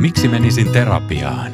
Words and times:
Miksi 0.00 0.28
menisin 0.28 0.72
terapiaan? 0.72 1.52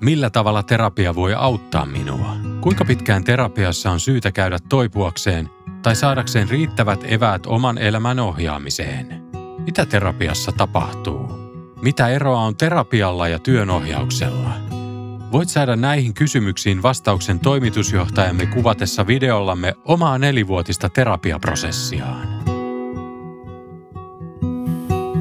Millä 0.00 0.30
tavalla 0.30 0.62
terapia 0.62 1.14
voi 1.14 1.34
auttaa 1.34 1.86
minua? 1.86 2.36
Kuinka 2.60 2.84
pitkään 2.84 3.24
terapiassa 3.24 3.90
on 3.90 4.00
syytä 4.00 4.32
käydä 4.32 4.58
toipuakseen 4.68 5.50
tai 5.82 5.96
saadakseen 5.96 6.48
riittävät 6.48 7.00
eväät 7.08 7.46
oman 7.46 7.78
elämän 7.78 8.20
ohjaamiseen? 8.20 9.22
Mitä 9.58 9.86
terapiassa 9.86 10.52
tapahtuu? 10.52 11.32
Mitä 11.82 12.08
eroa 12.08 12.40
on 12.40 12.56
terapialla 12.56 13.28
ja 13.28 13.38
työnohjauksella? 13.38 14.50
Voit 15.32 15.48
saada 15.48 15.76
näihin 15.76 16.14
kysymyksiin 16.14 16.82
vastauksen 16.82 17.40
toimitusjohtajamme 17.40 18.46
kuvatessa 18.46 19.06
videollamme 19.06 19.74
omaa 19.84 20.18
nelivuotista 20.18 20.88
terapiaprosessiaan. 20.88 22.28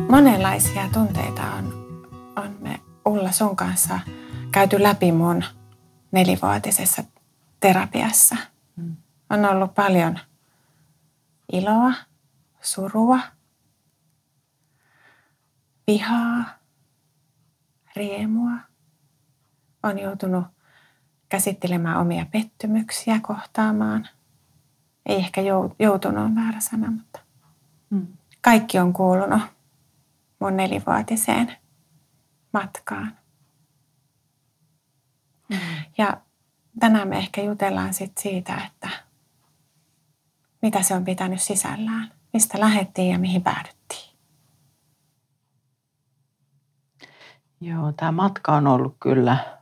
Monenlaisia 0.09 0.83
tunteita 0.93 1.41
on, 1.41 1.80
on 2.41 2.57
me 2.59 2.79
Ulla 3.05 3.31
sun 3.31 3.55
kanssa 3.55 3.99
käyty 4.51 4.83
läpi 4.83 5.11
mun 5.11 5.43
nelivuotisessa 6.11 7.03
terapiassa. 7.59 8.35
On 9.29 9.45
ollut 9.45 9.75
paljon 9.75 10.19
iloa, 11.53 11.93
surua, 12.61 13.19
vihaa, 15.87 16.45
riemua. 17.95 18.51
On 19.83 19.99
joutunut 19.99 20.43
käsittelemään 21.29 21.97
omia 21.97 22.25
pettymyksiä, 22.31 23.19
kohtaamaan. 23.21 24.07
Ei 25.05 25.15
ehkä 25.17 25.41
joutunut 25.79 26.25
on 26.25 26.35
väärä 26.35 26.59
sana, 26.59 26.91
mutta 26.91 27.19
kaikki 28.41 28.79
on 28.79 28.93
kuulunut 28.93 29.41
mun 30.39 30.57
nelivuotiseen 30.57 31.60
matkaan. 32.53 33.17
Ja 35.97 36.21
tänään 36.79 37.07
me 37.07 37.17
ehkä 37.17 37.41
jutellaan 37.41 37.93
sit 37.93 38.17
siitä, 38.17 38.65
että 38.67 38.89
mitä 40.61 40.81
se 40.81 40.95
on 40.95 41.05
pitänyt 41.05 41.41
sisällään, 41.41 42.11
mistä 42.33 42.59
lähettiin 42.59 43.11
ja 43.11 43.19
mihin 43.19 43.43
päädyttiin. 43.43 44.17
Joo, 47.61 47.91
tämä 47.91 48.11
matka 48.11 48.55
on 48.55 48.67
ollut 48.67 48.97
kyllä 48.99 49.57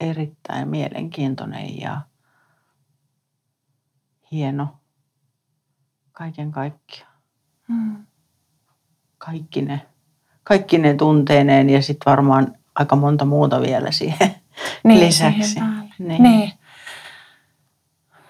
erittäin 0.00 0.68
mielenkiintoinen 0.68 1.80
ja 1.80 2.00
hieno 4.32 4.80
kaiken 6.12 6.52
kaikkiaan. 6.52 7.16
Mm. 7.68 8.06
Kaikki 9.18 9.62
ne, 9.62 9.86
kaikki 10.48 10.78
ne 10.78 10.94
tunteineen 10.94 11.70
ja 11.70 11.82
sitten 11.82 12.10
varmaan 12.10 12.54
aika 12.74 12.96
monta 12.96 13.24
muuta 13.24 13.60
vielä 13.60 13.90
siihen 13.90 14.34
Niin, 14.84 15.00
lisäksi. 15.00 15.42
siihen. 15.42 15.92
Niin. 15.98 16.22
Niin. 16.22 16.52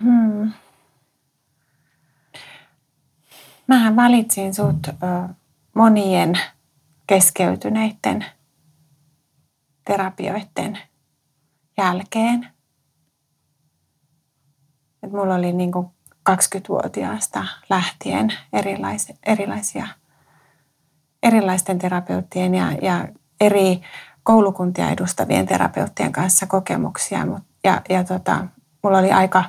Hmm. 0.04 0.52
Mähän 3.66 3.96
valitsin 3.96 4.54
sut 4.54 4.86
ö, 4.88 4.94
monien 5.74 6.38
keskeytyneiden 7.06 8.24
terapioiden 9.84 10.78
jälkeen. 11.78 12.48
Et 15.02 15.12
mulla 15.12 15.34
oli 15.34 15.52
niin 15.52 15.72
kuin 15.72 15.86
20-vuotiaasta 16.30 17.44
lähtien 17.70 18.32
erilaisia, 18.52 19.16
erilaisia 19.26 19.86
erilaisten 21.26 21.78
terapeuttien 21.78 22.54
ja, 22.54 22.72
ja 22.82 23.08
eri 23.40 23.80
koulukuntia 24.22 24.90
edustavien 24.90 25.46
terapeuttien 25.46 26.12
kanssa 26.12 26.46
kokemuksia. 26.46 27.26
Mut, 27.26 27.42
ja 27.64 27.82
ja 27.88 28.04
tota, 28.04 28.46
mulla 28.82 28.98
oli 28.98 29.12
aika 29.12 29.44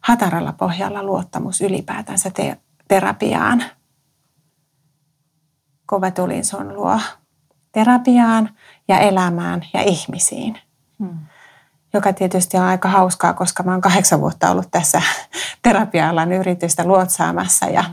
hataralla 0.00 0.52
pohjalla 0.52 1.02
luottamus 1.02 1.60
ylipäätänsä 1.60 2.30
te- 2.30 2.56
terapiaan, 2.88 3.64
kun 5.90 6.00
mä 6.00 6.10
tulin 6.10 6.44
sun 6.44 6.74
luo 6.74 7.00
terapiaan 7.72 8.50
ja 8.88 8.98
elämään 8.98 9.62
ja 9.74 9.82
ihmisiin. 9.82 10.58
Hmm. 10.98 11.18
Joka 11.94 12.12
tietysti 12.12 12.56
on 12.56 12.62
aika 12.62 12.88
hauskaa, 12.88 13.34
koska 13.34 13.62
mä 13.62 13.72
oon 13.72 13.80
kahdeksan 13.80 14.20
vuotta 14.20 14.50
ollut 14.50 14.70
tässä 14.70 15.02
terapia-alan 15.62 16.32
yritystä 16.32 16.84
luotsaamassa 16.84 17.66
ja, 17.66 17.84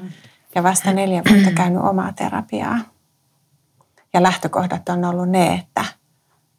ja 0.55 0.63
vasta 0.63 0.93
neljä 0.93 1.21
vuotta 1.29 1.51
käynyt 1.51 1.81
omaa 1.81 2.13
terapiaa. 2.13 2.79
Ja 4.13 4.23
lähtökohdat 4.23 4.89
on 4.89 5.05
ollut 5.05 5.29
ne, 5.29 5.53
että, 5.53 5.85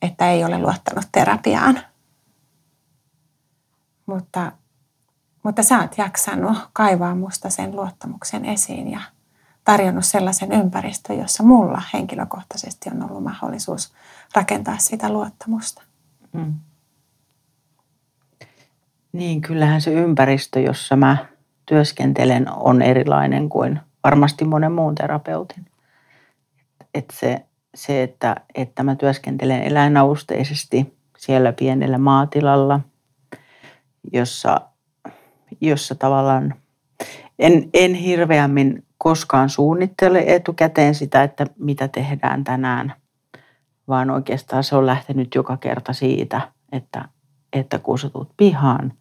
että 0.02 0.30
ei 0.30 0.44
ole 0.44 0.58
luottanut 0.58 1.04
terapiaan. 1.12 1.80
Mutta, 4.06 4.52
mutta 5.42 5.62
sä 5.62 5.78
oot 5.78 5.98
jaksanut 5.98 6.58
kaivaa 6.72 7.14
musta 7.14 7.50
sen 7.50 7.76
luottamuksen 7.76 8.44
esiin 8.44 8.90
ja 8.90 9.00
tarjonnut 9.64 10.04
sellaisen 10.04 10.52
ympäristön, 10.52 11.18
jossa 11.18 11.42
mulla 11.42 11.82
henkilökohtaisesti 11.92 12.90
on 12.94 13.10
ollut 13.10 13.22
mahdollisuus 13.22 13.92
rakentaa 14.34 14.78
sitä 14.78 15.12
luottamusta. 15.12 15.82
Mm. 16.32 16.54
Niin, 19.12 19.40
kyllähän 19.40 19.80
se 19.80 19.92
ympäristö, 19.92 20.60
jossa 20.60 20.96
mä 20.96 21.16
työskentelen, 21.66 22.52
on 22.52 22.82
erilainen 22.82 23.48
kuin 23.48 23.80
varmasti 24.04 24.44
monen 24.44 24.72
muun 24.72 24.94
terapeutin. 24.94 25.69
Et 26.94 27.04
se, 27.12 27.44
se 27.74 28.02
että, 28.02 28.36
että 28.54 28.82
mä 28.82 28.96
työskentelen 28.96 29.62
eläinavusteisesti 29.62 30.96
siellä 31.18 31.52
pienellä 31.52 31.98
maatilalla, 31.98 32.80
jossa, 34.12 34.60
jossa 35.60 35.94
tavallaan 35.94 36.54
en, 37.38 37.70
en 37.74 37.94
hirveämmin 37.94 38.84
koskaan 38.98 39.48
suunnittele 39.48 40.24
etukäteen 40.26 40.94
sitä, 40.94 41.22
että 41.22 41.46
mitä 41.58 41.88
tehdään 41.88 42.44
tänään, 42.44 42.94
vaan 43.88 44.10
oikeastaan 44.10 44.64
se 44.64 44.76
on 44.76 44.86
lähtenyt 44.86 45.34
joka 45.34 45.56
kerta 45.56 45.92
siitä, 45.92 46.52
että, 46.72 47.08
että 47.52 47.78
kun 47.78 47.98
sä 47.98 48.10
tulet 48.10 48.28
pihaan, 48.36 48.92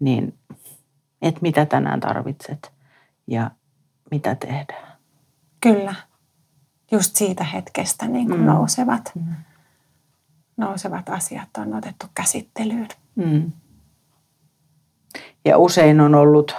niin 0.00 0.38
että 1.22 1.40
mitä 1.42 1.66
tänään 1.66 2.00
tarvitset 2.00 2.72
ja 3.26 3.50
mitä 4.10 4.34
tehdään. 4.34 4.98
Kyllä. 5.60 5.94
Just 6.92 7.16
siitä 7.16 7.44
hetkestä 7.44 8.06
niin 8.06 8.26
kuin 8.26 8.40
Mm. 8.40 8.46
nousevat, 8.46 9.12
Mm. 9.14 9.22
nousevat 10.56 11.08
asiat 11.08 11.48
on 11.58 11.74
otettu 11.74 12.06
käsittelyyn. 12.14 12.88
Mm. 13.16 13.52
Ja 15.44 15.58
usein 15.58 16.00
on 16.00 16.14
ollut 16.14 16.56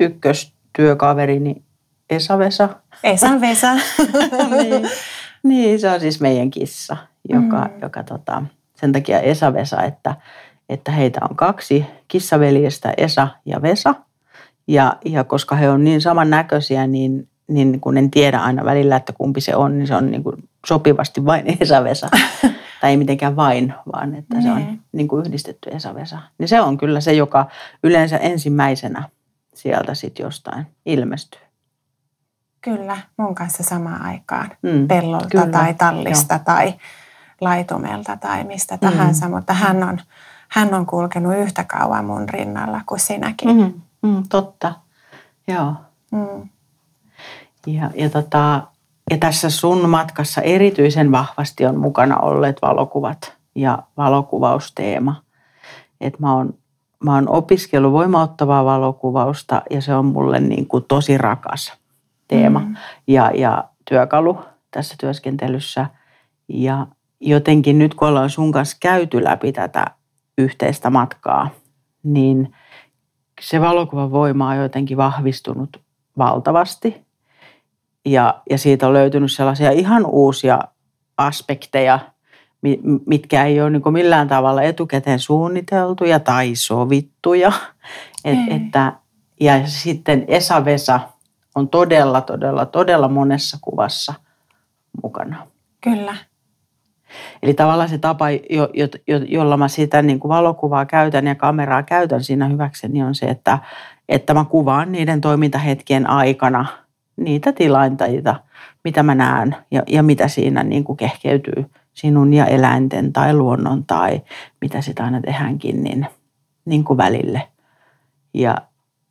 ykköstyökaverini 0.00 1.62
Esa-Vesa. 2.10 2.68
Esa 3.04 3.40
Vesa. 3.40 3.74
niin. 4.62 4.90
niin, 5.42 5.80
se 5.80 5.90
on 5.90 6.00
siis 6.00 6.20
meidän 6.20 6.50
kissa, 6.50 6.96
joka, 7.28 7.64
Mm. 7.64 7.80
joka 7.82 8.02
tota, 8.02 8.42
sen 8.74 8.92
takia 8.92 9.20
Esa-Vesa, 9.20 9.82
että, 9.82 10.16
että 10.68 10.92
heitä 10.92 11.20
on 11.30 11.36
kaksi 11.36 11.86
kissaveljestä, 12.08 12.94
Esa 12.96 13.28
ja 13.44 13.62
Vesa. 13.62 13.94
Ja, 14.68 14.96
ja 15.04 15.24
koska 15.24 15.56
he 15.56 15.70
on 15.70 15.84
niin 15.84 16.00
samannäköisiä, 16.00 16.86
niin, 16.86 17.28
niin 17.48 17.80
kun 17.80 17.98
en 17.98 18.10
tiedä 18.10 18.38
aina 18.38 18.64
välillä, 18.64 18.96
että 18.96 19.12
kumpi 19.12 19.40
se 19.40 19.56
on, 19.56 19.78
niin 19.78 19.86
se 19.86 19.94
on 19.94 20.10
niin 20.10 20.22
kuin 20.22 20.48
sopivasti 20.66 21.24
vain 21.24 21.44
Esa-Vesa. 21.60 22.08
tai 22.80 22.90
ei 22.90 22.96
mitenkään 22.96 23.36
vain, 23.36 23.74
vaan 23.92 24.14
että 24.14 24.40
se 24.40 24.50
on 24.50 24.78
niin 24.92 25.08
kuin 25.08 25.26
yhdistetty 25.26 25.70
Esa-Vesa. 25.70 26.18
Niin 26.38 26.48
se 26.48 26.60
on 26.60 26.78
kyllä 26.78 27.00
se, 27.00 27.12
joka 27.12 27.46
yleensä 27.84 28.16
ensimmäisenä 28.16 29.08
sieltä 29.54 29.94
sitten 29.94 30.24
jostain 30.24 30.66
ilmestyy. 30.86 31.40
Kyllä, 32.60 32.96
mun 33.16 33.34
kanssa 33.34 33.62
samaan 33.62 34.02
aikaan. 34.02 34.50
Mm, 34.62 34.88
Pellolta 34.88 35.28
kyllä, 35.28 35.46
tai 35.46 35.74
tallista 35.74 36.34
joo. 36.34 36.42
tai 36.44 36.74
laitumelta 37.40 38.16
tai 38.16 38.44
mistä 38.44 38.78
tahansa, 38.78 39.28
mutta 39.28 39.52
hän 39.52 39.82
on, 39.82 40.00
hän 40.48 40.74
on 40.74 40.86
kulkenut 40.86 41.36
yhtä 41.36 41.64
kauan 41.64 42.04
mun 42.04 42.28
rinnalla 42.28 42.80
kuin 42.86 43.00
sinäkin. 43.00 43.56
Mm, 43.56 43.72
mm, 44.02 44.22
totta, 44.28 44.74
joo. 45.48 45.74
Mm. 46.10 46.48
Ja, 47.66 47.90
ja 47.94 48.10
tota, 48.10 48.62
ja 49.10 49.18
tässä 49.18 49.50
sun 49.50 49.88
matkassa 49.88 50.40
erityisen 50.40 51.12
vahvasti 51.12 51.66
on 51.66 51.78
mukana 51.78 52.18
olleet 52.18 52.62
valokuvat 52.62 53.36
ja 53.54 53.78
valokuvausteema. 53.96 55.22
Et 56.00 56.18
mä 56.20 56.34
oon, 56.34 56.54
mä 57.04 57.14
oon 57.14 57.28
opiskellut 57.28 57.92
voimauttavaa 57.92 58.64
valokuvausta 58.64 59.62
ja 59.70 59.80
se 59.80 59.94
on 59.94 60.04
mulle 60.04 60.40
niin 60.40 60.66
kuin 60.66 60.84
tosi 60.88 61.18
rakas 61.18 61.72
teema 62.28 62.60
mm. 62.60 62.76
ja, 63.06 63.30
ja 63.34 63.64
työkalu 63.88 64.38
tässä 64.70 64.94
työskentelyssä. 65.00 65.86
Ja 66.48 66.86
jotenkin 67.20 67.78
nyt 67.78 67.94
kun 67.94 68.08
ollaan 68.08 68.30
sun 68.30 68.52
kanssa 68.52 68.76
käyty 68.80 69.24
läpi 69.24 69.52
tätä 69.52 69.86
yhteistä 70.38 70.90
matkaa, 70.90 71.50
niin 72.02 72.54
se 73.40 73.60
valokuvan 73.60 74.10
voima 74.10 74.48
on 74.48 74.56
jotenkin 74.56 74.96
vahvistunut 74.96 75.80
valtavasti. 76.18 77.05
Ja, 78.06 78.42
ja 78.50 78.58
siitä 78.58 78.86
on 78.86 78.92
löytynyt 78.92 79.32
sellaisia 79.32 79.70
ihan 79.70 80.06
uusia 80.06 80.58
aspekteja, 81.16 81.98
mitkä 83.06 83.44
ei 83.44 83.60
ole 83.60 83.70
niin 83.70 83.92
millään 83.92 84.28
tavalla 84.28 84.62
etukäteen 84.62 85.18
suunniteltuja 85.18 86.20
tai 86.20 86.54
sovittuja. 86.54 87.52
Et, 88.24 88.38
että, 88.50 88.92
ja 89.40 89.66
sitten 89.66 90.24
Esa 90.28 90.64
Vesa 90.64 91.00
on 91.54 91.68
todella, 91.68 92.20
todella, 92.20 92.66
todella 92.66 93.08
monessa 93.08 93.58
kuvassa 93.60 94.14
mukana. 95.02 95.46
Kyllä. 95.80 96.16
Eli 97.42 97.54
tavallaan 97.54 97.88
se 97.88 97.98
tapa, 97.98 98.30
jo, 98.30 98.68
jo, 98.74 98.88
jo, 99.06 99.18
jolla 99.18 99.56
mä 99.56 99.68
sitä 99.68 100.02
niin 100.02 100.20
kuin 100.20 100.28
valokuvaa 100.28 100.86
käytän 100.86 101.26
ja 101.26 101.34
kameraa 101.34 101.82
käytän 101.82 102.24
siinä 102.24 102.48
hyväkseni, 102.48 102.92
niin 102.92 103.04
on 103.04 103.14
se, 103.14 103.26
että, 103.26 103.58
että 104.08 104.34
mä 104.34 104.44
kuvaan 104.44 104.92
niiden 104.92 105.20
toimintahetkien 105.20 106.10
aikana 106.10 106.66
niitä 107.16 107.52
tilanteita, 107.52 108.40
mitä 108.84 109.02
mä 109.02 109.14
näen 109.14 109.56
ja, 109.70 109.82
ja 109.86 110.02
mitä 110.02 110.28
siinä 110.28 110.62
niin 110.62 110.84
kuin 110.84 110.96
kehkeytyy 110.96 111.70
sinun 111.92 112.34
ja 112.34 112.46
eläinten 112.46 113.12
tai 113.12 113.34
luonnon 113.34 113.84
tai 113.84 114.22
mitä 114.60 114.80
sitä 114.80 115.04
aina 115.04 115.20
tehdäänkin 115.20 115.84
niin, 115.84 116.06
niin 116.64 116.84
kuin 116.84 116.96
välille. 116.96 117.48
Ja, 118.34 118.56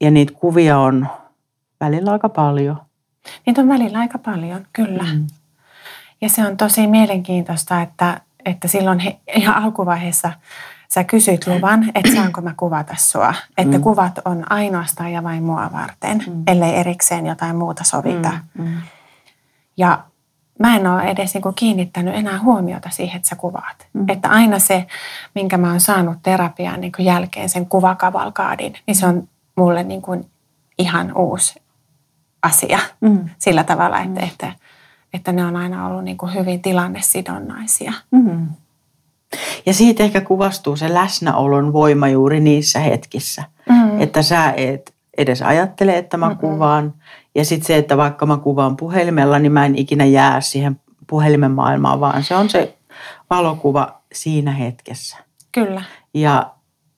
ja 0.01 0.11
niitä 0.11 0.33
kuvia 0.33 0.77
on 0.77 1.07
välillä 1.79 2.11
aika 2.11 2.29
paljon. 2.29 2.77
Niitä 3.45 3.61
on 3.61 3.67
välillä 3.67 3.99
aika 3.99 4.17
paljon, 4.17 4.67
kyllä. 4.73 5.03
Mm. 5.13 5.27
Ja 6.21 6.29
se 6.29 6.47
on 6.47 6.57
tosi 6.57 6.87
mielenkiintoista, 6.87 7.81
että, 7.81 8.21
että 8.45 8.67
silloin 8.67 8.99
he, 8.99 9.19
ihan 9.35 9.63
alkuvaiheessa 9.63 10.31
sä 10.95 11.03
kysyt 11.03 11.47
luvan, 11.47 11.91
että 11.95 12.11
saanko 12.15 12.41
mä 12.41 12.53
kuvata 12.57 12.95
sua. 12.97 13.33
Että 13.57 13.77
mm. 13.77 13.83
kuvat 13.83 14.19
on 14.25 14.51
ainoastaan 14.51 15.11
ja 15.11 15.23
vain 15.23 15.43
mua 15.43 15.69
varten, 15.73 16.23
mm. 16.27 16.43
ellei 16.47 16.75
erikseen 16.75 17.25
jotain 17.25 17.55
muuta 17.55 17.83
sovita. 17.83 18.31
Mm. 18.57 18.65
Mm. 18.65 18.77
Ja 19.77 20.03
mä 20.59 20.75
en 20.75 20.87
ole 20.87 21.01
edes 21.01 21.33
niin 21.33 21.41
kuin 21.41 21.55
kiinnittänyt 21.55 22.15
enää 22.15 22.39
huomiota 22.39 22.89
siihen, 22.89 23.15
että 23.15 23.29
sä 23.29 23.35
kuvaat. 23.35 23.87
Mm. 23.93 24.09
Että 24.09 24.29
aina 24.29 24.59
se, 24.59 24.87
minkä 25.35 25.57
mä 25.57 25.69
oon 25.69 25.79
saanut 25.79 26.17
terapian 26.23 26.81
niin 26.81 26.91
kuin 26.91 27.05
jälkeen, 27.05 27.49
sen 27.49 27.65
kuvakavalkaadin, 27.65 28.73
niin 28.87 28.95
se 28.95 29.07
on 29.07 29.27
mulle 29.55 29.83
niin 29.83 30.01
kuin 30.01 30.29
ihan 30.77 31.17
uusi 31.17 31.61
asia 32.43 32.79
mm. 33.01 33.29
sillä 33.37 33.63
tavalla, 33.63 33.99
että, 33.99 34.21
mm. 34.21 34.27
että 34.27 34.51
että 35.13 35.31
ne 35.31 35.45
on 35.45 35.55
aina 35.55 35.87
ollut 35.87 36.03
niin 36.03 36.17
kuin 36.17 36.33
hyvin 36.33 36.61
tilannesidonnaisia. 36.61 37.93
Mm. 38.11 38.47
Ja 39.65 39.73
siitä 39.73 40.03
ehkä 40.03 40.21
kuvastuu 40.21 40.75
se 40.75 40.93
läsnäolon 40.93 41.73
voima 41.73 42.07
juuri 42.07 42.39
niissä 42.39 42.79
hetkissä. 42.79 43.43
Mm. 43.69 44.01
Että 44.01 44.21
sä 44.21 44.53
et 44.57 44.93
edes 45.17 45.41
ajattele, 45.41 45.97
että 45.97 46.17
mä 46.17 46.29
mm 46.29 46.37
kuvaan. 46.37 46.93
Ja 47.35 47.45
sitten 47.45 47.67
se, 47.67 47.77
että 47.77 47.97
vaikka 47.97 48.25
mä 48.25 48.37
kuvaan 48.37 48.77
puhelimella, 48.77 49.39
niin 49.39 49.51
mä 49.51 49.65
en 49.65 49.75
ikinä 49.75 50.05
jää 50.05 50.41
siihen 50.41 50.79
puhelimen 51.07 51.51
maailmaan, 51.51 51.99
vaan 51.99 52.23
se 52.23 52.35
on 52.35 52.49
se 52.49 52.77
valokuva 53.29 54.01
siinä 54.13 54.51
hetkessä. 54.51 55.17
Kyllä. 55.51 55.81
Ja 56.13 56.55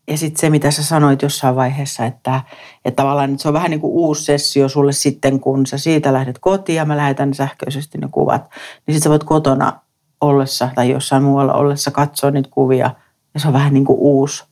ja 0.09 0.17
sitten 0.17 0.39
se, 0.39 0.49
mitä 0.49 0.71
sä 0.71 0.83
sanoit 0.83 1.21
jossain 1.21 1.55
vaiheessa, 1.55 2.05
että, 2.05 2.41
että 2.85 2.95
tavallaan 2.95 3.31
että 3.31 3.41
se 3.41 3.47
on 3.47 3.53
vähän 3.53 3.71
niin 3.71 3.81
kuin 3.81 3.93
uusi 3.93 4.23
sessio 4.23 4.69
sulle 4.69 4.91
sitten, 4.91 5.39
kun 5.39 5.65
sä 5.65 5.77
siitä 5.77 6.13
lähdet 6.13 6.39
kotiin 6.39 6.75
ja 6.75 6.85
mä 6.85 6.97
lähetän 6.97 7.33
sähköisesti 7.33 7.97
ne 7.97 8.07
kuvat. 8.11 8.41
Niin 8.41 8.95
sitten 8.95 9.01
sä 9.01 9.09
voit 9.09 9.23
kotona 9.23 9.73
ollessa 10.21 10.69
tai 10.75 10.89
jossain 10.89 11.23
muualla 11.23 11.53
ollessa 11.53 11.91
katsoa 11.91 12.31
niitä 12.31 12.49
kuvia. 12.51 12.91
Ja 13.33 13.39
se 13.39 13.47
on 13.47 13.53
vähän 13.53 13.73
niin 13.73 13.85
kuin 13.85 13.99
uusi, 13.99 14.43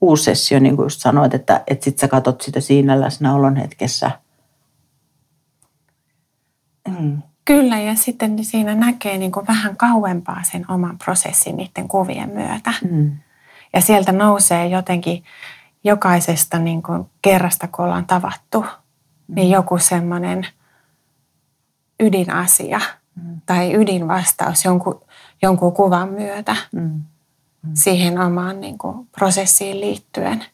uusi 0.00 0.24
sessio, 0.24 0.58
niin 0.58 0.76
kuin 0.76 0.84
just 0.84 1.00
sanoit, 1.00 1.34
että, 1.34 1.62
että 1.66 1.84
sitten 1.84 2.00
sä 2.00 2.08
katot 2.08 2.40
sitä 2.40 2.60
siinä 2.60 3.00
läsnäolon 3.00 3.56
hetkessä. 3.56 4.10
Mm. 6.88 7.22
Kyllä, 7.44 7.78
ja 7.78 7.94
sitten 7.94 8.44
siinä 8.44 8.74
näkee 8.74 9.18
niin 9.18 9.32
kuin 9.32 9.46
vähän 9.46 9.76
kauempaa 9.76 10.42
sen 10.52 10.70
oman 10.70 10.98
prosessin 10.98 11.56
niiden 11.56 11.88
kuvien 11.88 12.30
myötä. 12.30 12.72
Mm. 12.90 13.12
Ja 13.72 13.80
sieltä 13.80 14.12
nousee 14.12 14.66
jotenkin 14.66 15.24
jokaisesta 15.84 16.58
niin 16.58 16.82
kuin 16.82 17.04
kerrasta, 17.22 17.68
kun 17.68 17.84
ollaan 17.84 18.06
tavattu, 18.06 18.64
niin 19.28 19.48
mm. 19.48 19.52
joku 19.52 19.78
semmoinen 19.78 20.46
ydinasia. 22.00 22.80
Tai 23.46 23.74
ydinvastaus 23.74 24.64
jonkun, 24.64 25.00
jonkun 25.42 25.72
kuvan 25.72 26.08
myötä 26.08 26.56
mm. 26.72 26.80
Mm. 26.80 27.70
siihen 27.74 28.20
omaan 28.20 28.60
niin 28.60 28.78
kuin, 28.78 29.08
prosessiin 29.18 29.80
liittyen. 29.80 30.44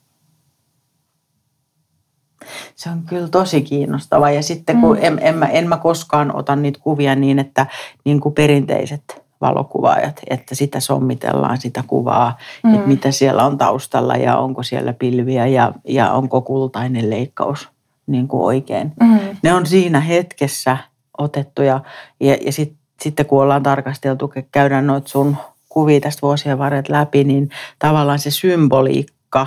Se 2.74 2.90
on 2.90 3.02
kyllä 3.02 3.28
tosi 3.28 3.62
kiinnostava 3.62 4.30
ja 4.30 4.42
sitten 4.42 4.80
kun 4.80 4.96
mm. 4.96 5.04
en, 5.04 5.18
en, 5.22 5.34
mä, 5.34 5.46
en 5.46 5.68
mä 5.68 5.76
koskaan 5.76 6.36
ota 6.36 6.56
niitä 6.56 6.80
kuvia 6.82 7.14
niin, 7.14 7.38
että 7.38 7.66
niin 8.04 8.20
kuin 8.20 8.34
perinteiset 8.34 9.26
valokuvaajat, 9.40 10.20
että 10.30 10.54
sitä 10.54 10.80
sommitellaan 10.80 11.60
sitä 11.60 11.84
kuvaa, 11.86 12.38
mm. 12.64 12.74
että 12.74 12.88
mitä 12.88 13.10
siellä 13.10 13.44
on 13.44 13.58
taustalla 13.58 14.14
ja 14.16 14.36
onko 14.38 14.62
siellä 14.62 14.92
pilviä 14.92 15.46
ja, 15.46 15.72
ja 15.88 16.12
onko 16.12 16.40
kultainen 16.40 17.10
leikkaus 17.10 17.68
niin 18.06 18.28
kuin 18.28 18.42
oikein. 18.42 18.92
Mm. 19.00 19.18
Ne 19.42 19.54
on 19.54 19.66
siinä 19.66 20.00
hetkessä 20.00 20.76
otettuja 21.18 21.80
ja, 22.20 22.36
ja 22.40 22.52
sit, 22.52 22.74
sitten 23.00 23.26
kun 23.26 23.42
ollaan 23.42 23.62
tarkasteltu, 23.62 24.32
käydään 24.52 24.86
noita 24.86 25.08
sun 25.08 25.36
kuvia 25.68 26.00
tästä 26.00 26.22
vuosien 26.22 26.58
varret 26.58 26.88
läpi, 26.88 27.24
niin 27.24 27.50
tavallaan 27.78 28.18
se 28.18 28.30
symboliikka, 28.30 29.46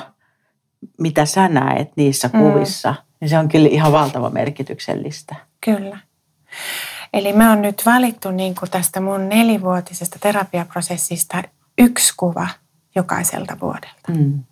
mitä 0.99 1.25
sä 1.25 1.47
näet 1.47 1.91
niissä 1.95 2.29
mm. 2.33 2.39
kuvissa, 2.39 2.95
niin 3.21 3.29
se 3.29 3.37
on 3.37 3.49
kyllä 3.49 3.69
ihan 3.69 3.91
valtava 3.91 4.29
merkityksellistä. 4.29 5.35
Kyllä. 5.65 5.99
Eli 7.13 7.33
me 7.33 7.49
on 7.49 7.61
nyt 7.61 7.85
valittu 7.85 8.31
niin 8.31 8.55
kuin 8.55 8.71
tästä 8.71 8.99
mun 8.99 9.29
nelivuotisesta 9.29 10.19
terapiaprosessista 10.19 11.43
yksi 11.77 12.13
kuva 12.17 12.47
jokaiselta 12.95 13.57
vuodelta. 13.61 14.11
Mm. 14.17 14.43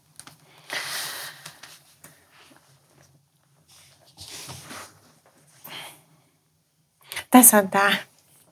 Tässä 7.37 7.57
on 7.57 7.69
tämä, 7.69 7.91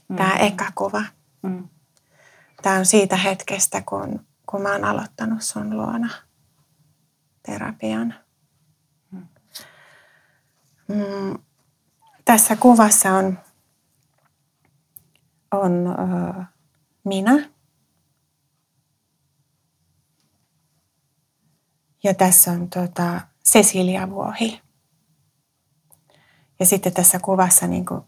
mm. 0.08 0.16
tämä 0.16 0.36
eka 0.36 0.72
kuva. 0.76 1.04
Mm. 1.42 1.70
Tämä 2.62 2.76
on 2.76 2.86
siitä 2.86 3.16
hetkestä, 3.18 3.82
kun, 3.82 4.26
kun 4.46 4.62
mä 4.62 4.72
oon 4.72 4.86
aloittanut 4.86 5.42
sun 5.42 5.78
luona 5.78 6.10
terapian. 7.46 8.16
Mm. 9.12 9.28
Mm. 10.88 11.40
Tässä 12.26 12.56
kuvassa 12.56 13.12
on 13.12 13.40
on 15.52 15.88
ö, 15.88 16.44
minä. 17.04 17.50
Ja 22.04 22.14
tässä 22.14 22.52
on 22.52 22.70
tota, 22.70 23.22
Cecilia 23.46 24.10
Vuohi. 24.10 24.62
Ja 26.60 26.66
sitten 26.66 26.94
tässä 26.94 27.20
kuvassa 27.20 27.68
niin 27.68 27.86
kuin, 27.86 28.02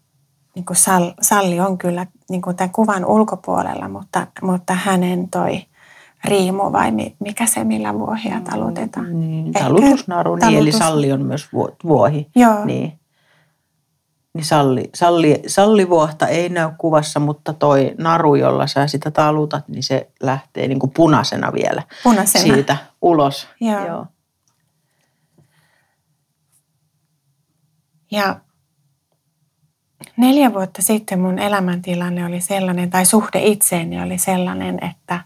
niin 0.57 0.65
kuin 0.65 0.77
Salli 1.21 1.59
on 1.59 1.77
kyllä 1.77 2.07
niin 2.29 2.41
kuin 2.41 2.55
tämän 2.55 2.71
kuvan 2.71 3.05
ulkopuolella, 3.05 3.89
mutta, 3.89 4.27
mutta 4.41 4.73
hänen 4.73 5.29
toi 5.29 5.61
riimu 6.25 6.71
vai 6.71 6.91
mikä 7.19 7.45
se, 7.45 7.63
millä 7.63 7.93
vuohia 7.93 8.41
talutetaan. 8.49 9.19
Niin, 9.19 9.53
talutusnaru, 9.53 10.35
niin, 10.35 10.57
eli 10.57 10.71
Salli 10.71 11.11
on 11.11 11.25
myös 11.25 11.49
vuohi. 11.83 12.29
Joo. 12.35 12.65
Niin 12.65 12.99
niin 14.33 14.45
salli, 14.45 14.89
salli, 14.95 15.41
sallivuohta 15.47 16.27
ei 16.27 16.49
näy 16.49 16.69
kuvassa, 16.77 17.19
mutta 17.19 17.53
toi 17.53 17.95
naru, 17.97 18.35
jolla 18.35 18.67
sä 18.67 18.87
sitä 18.87 19.11
talutat, 19.11 19.67
niin 19.67 19.83
se 19.83 20.09
lähtee 20.21 20.67
niin 20.67 20.79
kuin 20.79 20.91
punaisena 20.91 21.53
vielä 21.53 21.83
punaisena. 22.03 22.53
siitä 22.53 22.77
ulos. 23.01 23.47
Joo. 23.61 23.85
Joo. 23.85 24.05
Ja 28.11 28.39
neljä 30.17 30.53
vuotta 30.53 30.81
sitten 30.81 31.19
mun 31.19 31.39
elämäntilanne 31.39 32.25
oli 32.25 32.41
sellainen, 32.41 32.89
tai 32.89 33.05
suhde 33.05 33.39
itseeni 33.45 34.01
oli 34.01 34.17
sellainen, 34.17 34.83
että 34.83 35.19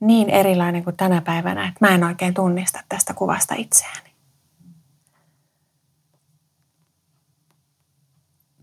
niin 0.00 0.30
erilainen 0.30 0.84
kuin 0.84 0.96
tänä 0.96 1.20
päivänä, 1.20 1.68
että 1.68 1.86
mä 1.86 1.94
en 1.94 2.04
oikein 2.04 2.34
tunnista 2.34 2.80
tästä 2.88 3.14
kuvasta 3.14 3.54
itseäni. 3.54 4.12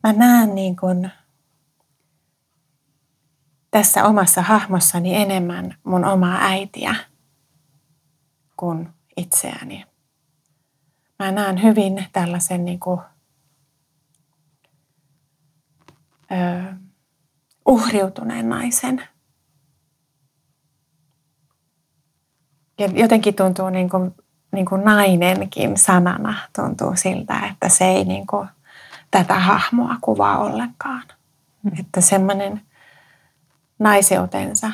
mä 0.03 0.13
näen 0.13 0.56
niin 0.56 0.75
kuin 0.75 1.12
tässä 3.72 4.06
omassa 4.06 4.41
hahmossani 4.41 5.15
enemmän 5.15 5.75
mun 5.84 6.06
omaa 6.06 6.38
äitiä 6.41 6.96
kuin 8.58 8.89
itseäni. 9.18 9.86
Mä 11.20 11.32
näen 11.32 11.63
hyvin 11.63 12.06
tällaisen 12.12 12.65
niin 12.65 12.79
kuin, 12.79 13.00
ö, 16.31 16.74
uhriutuneen 17.65 18.50
naisen. 18.50 19.03
Ja 22.79 22.88
jotenkin 22.88 23.36
tuntuu 23.36 23.69
niin 23.69 23.89
kuin, 23.89 24.15
niin 24.51 24.65
kuin 24.65 24.83
nainenkin 24.86 25.77
sanana 25.77 26.36
tuntuu 26.55 26.95
siltä, 26.95 27.39
että 27.51 27.69
se 27.69 27.86
ei 27.86 28.05
niin 28.05 28.27
kuin 28.27 28.50
tätä 29.12 29.39
hahmoa 29.39 29.95
kuvaa 30.01 30.38
ollenkaan. 30.38 31.03
Mm. 31.63 31.71
Että 31.79 32.01
semmoinen 32.01 32.62
naiseutensa 33.79 34.71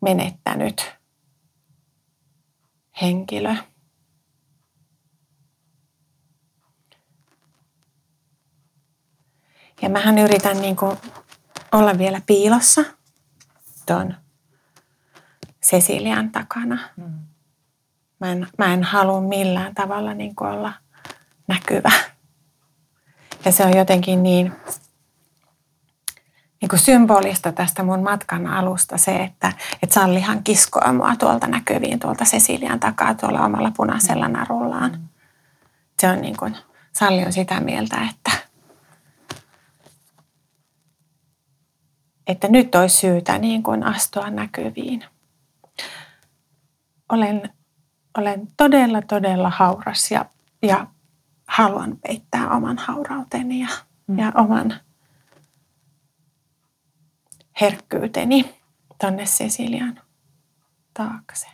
menettänyt 0.00 0.92
henkilö. 3.02 3.54
Ja 9.82 9.88
mähän 9.88 10.18
yritän 10.18 10.60
niin 10.60 10.76
kuin 10.76 10.96
olla 11.72 11.98
vielä 11.98 12.20
piilossa 12.26 12.84
tuon 13.86 14.14
Cecilian 15.62 16.30
takana. 16.30 16.78
Mm. 16.96 17.12
Mä 18.20 18.32
en, 18.32 18.48
mä 18.58 18.72
en 18.72 18.84
halua 18.84 19.20
millään 19.20 19.74
tavalla 19.74 20.14
niin 20.14 20.34
kuin 20.36 20.50
olla 20.50 20.72
näkyvä. 21.46 21.92
Ja 23.44 23.52
se 23.52 23.64
on 23.64 23.76
jotenkin 23.76 24.22
niin, 24.22 24.52
niin 26.60 26.68
kuin 26.68 26.80
symbolista 26.80 27.52
tästä 27.52 27.82
mun 27.82 28.02
matkan 28.02 28.46
alusta 28.46 28.98
se, 28.98 29.16
että, 29.16 29.52
että 29.82 29.94
Sallihan 29.94 30.44
kiskoa 30.44 30.92
mua 30.92 31.16
tuolta 31.16 31.46
näkyviin, 31.46 32.00
tuolta 32.00 32.24
Cecilian 32.24 32.80
takaa 32.80 33.14
tuolla 33.14 33.44
omalla 33.44 33.72
punaisella 33.76 34.28
narullaan. 34.28 35.08
Se 35.98 36.08
on 36.08 36.20
niin 36.20 36.36
kuin, 36.36 36.56
Salli 36.92 37.24
on 37.24 37.32
sitä 37.32 37.60
mieltä, 37.60 37.96
että, 38.10 38.30
että 42.30 42.48
nyt 42.48 42.74
olisi 42.74 42.96
syytä 42.96 43.38
niin 43.38 43.62
kuin 43.62 43.82
astua 43.82 44.30
näkyviin. 44.30 45.04
Olen, 47.12 47.50
olen 48.18 48.48
todella, 48.56 49.02
todella 49.02 49.50
hauras 49.50 50.10
ja, 50.10 50.24
ja 50.62 50.86
haluan 51.48 51.96
peittää 51.96 52.50
oman 52.50 52.78
haurauteni 52.78 53.60
ja, 53.60 53.68
mm. 54.06 54.18
ja 54.18 54.32
oman 54.34 54.74
herkkyyteni 57.60 58.54
tonne 59.00 59.24
Cecilian 59.24 60.00
taakse. 60.94 61.46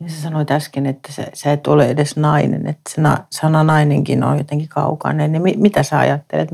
Ja 0.00 0.10
sä 0.10 0.22
sanoit 0.22 0.50
äsken, 0.50 0.86
että 0.86 1.12
sä, 1.12 1.26
sä 1.34 1.52
et 1.52 1.66
ole 1.66 1.88
edes 1.88 2.16
nainen, 2.16 2.66
että 2.66 2.90
se 2.94 3.00
na, 3.00 3.26
sana 3.30 3.64
nainenkin 3.64 4.24
on 4.24 4.38
jotenkin 4.38 4.68
kaukainen. 4.68 5.32
Niin 5.32 5.42
mi, 5.42 5.54
mitä 5.56 5.82
sä 5.82 5.98
ajattelet, 5.98 6.50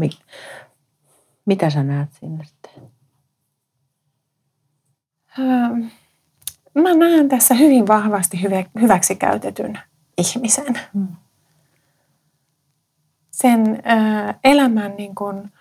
mitä 1.47 1.71
sä 1.71 1.83
näet 1.83 2.13
sinne 2.13 2.45
sitten? 2.45 2.73
Öö, 5.39 5.89
mä 6.75 6.95
näen 6.95 7.29
tässä 7.29 7.55
hyvin 7.55 7.87
vahvasti 7.87 8.43
hyvä, 8.43 8.65
hyväksi 8.81 9.17
käytetyn 9.17 9.79
ihmisen. 10.19 10.81
Hmm. 10.95 11.09
Sen 13.31 13.69
öö, 13.71 14.35
elämän 14.45 14.97
niin 14.97 15.15
kuin, 15.15 15.53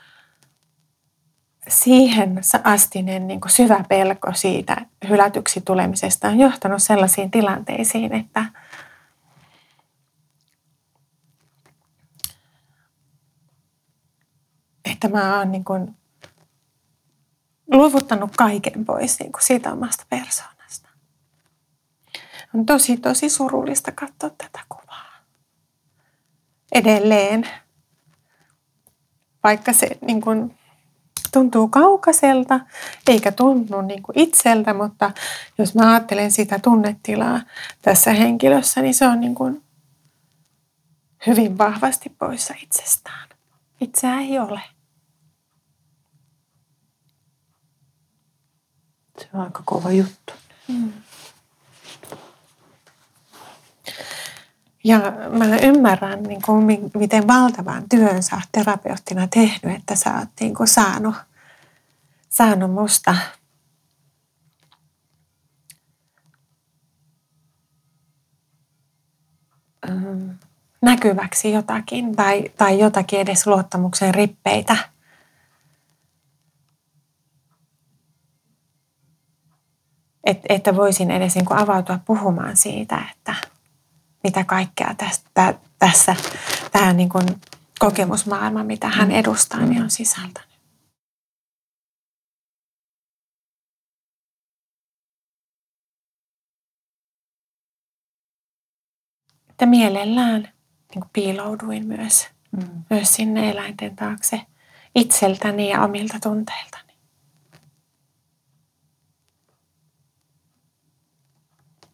siihen 1.70 2.42
astinen 2.64 3.28
niin 3.28 3.42
kuin 3.42 3.52
syvä 3.52 3.84
pelko 3.90 4.34
siitä 4.34 4.78
hylätyksi 5.10 5.62
tulemisesta 5.62 6.28
on 6.28 6.40
johtanut 6.40 6.84
sellaisiin 6.84 7.32
tilanteisiin, 7.32 8.14
että 8.14 8.46
että 15.00 15.18
mä 15.18 15.38
oon 15.38 15.52
niin 15.52 15.64
kuin 15.64 15.96
luovuttanut 17.72 18.38
kaiken 18.38 18.86
pois 18.86 19.20
niin 19.20 19.32
kuin 19.32 19.44
siitä 19.46 19.74
omasta 19.74 20.06
persoonasta. 20.10 20.90
On 22.56 22.66
tosi, 22.66 22.98
tosi 22.98 23.30
surullista 23.30 23.92
katsoa 23.92 24.30
tätä 24.30 24.60
kuvaa. 24.70 25.12
Edelleen, 26.72 27.50
vaikka 29.44 29.74
se 29.74 29.88
niin 30.02 30.22
kuin 30.22 30.58
tuntuu 31.34 31.68
kaukaiselta, 31.68 32.60
eikä 33.08 33.32
tunnu 33.32 33.82
niin 33.82 34.04
kuin 34.04 34.20
itseltä, 34.20 34.74
mutta 34.74 35.12
jos 35.58 35.76
mä 35.76 35.92
ajattelen 35.92 36.32
sitä 36.32 36.60
tunnetilaa 36.60 37.42
tässä 37.82 38.14
henkilössä, 38.14 38.82
niin 38.82 38.94
se 38.94 39.08
on 39.08 39.20
niin 39.20 39.36
kuin 39.36 39.64
hyvin 41.28 41.58
vahvasti 41.58 42.10
poissa 42.10 42.54
itsestään. 42.64 43.30
Itseä 43.82 44.20
ei 44.20 44.40
ole. 44.40 44.79
Se 49.20 49.28
on 49.34 49.42
aika 49.42 49.62
kova 49.66 49.92
juttu. 49.92 50.34
Mm. 50.68 50.94
Ja 54.84 55.00
mä 55.32 55.58
ymmärrän, 55.58 56.24
niin 56.24 56.42
kuin, 56.42 56.92
miten 56.94 57.28
valtavan 57.28 57.90
työn 57.90 58.24
sä 58.24 58.42
terapeuttina 58.52 59.28
tehnyt, 59.28 59.78
että 59.78 59.96
sä 59.96 60.18
oot 60.20 60.30
niin 60.40 60.56
kuin, 60.56 60.68
saanut, 60.68 61.16
saanut 62.30 62.72
musta 62.72 63.16
näkyväksi 70.82 71.52
jotakin 71.52 72.16
tai, 72.16 72.52
tai 72.58 72.80
jotakin 72.80 73.20
edes 73.20 73.48
luottamuksen 73.48 74.16
rippeitä. 74.16 74.78
Et, 80.24 80.40
että 80.50 80.76
voisin 80.76 81.12
edes 81.12 81.36
niin 81.36 81.46
kuin 81.46 81.60
avautua 81.60 82.00
puhumaan 82.06 82.58
siitä, 82.58 83.02
että 83.12 83.36
mitä 84.24 84.44
kaikkea 84.44 84.94
tästä, 84.98 85.54
tässä, 85.80 86.16
tämä 86.72 86.94
niin 86.94 87.10
kuin 87.10 87.26
kokemusmaailma, 87.80 88.64
mitä 88.64 88.88
hän 88.90 89.08
mm. 89.08 89.16
edustaa, 89.16 89.60
niin 89.60 89.84
on 89.84 89.90
sisältänyt. 89.90 90.50
Että 99.50 99.66
mielellään 99.66 100.42
niin 100.42 101.02
kuin 101.02 101.10
piilouduin 101.14 101.88
myös, 101.88 102.28
mm. 102.52 102.84
myös 102.90 103.16
sinne 103.16 103.50
eläinten 103.50 103.96
taakse 103.96 104.42
itseltäni 104.96 105.70
ja 105.70 105.84
omilta 105.84 106.20
tunteiltani. 106.24 106.89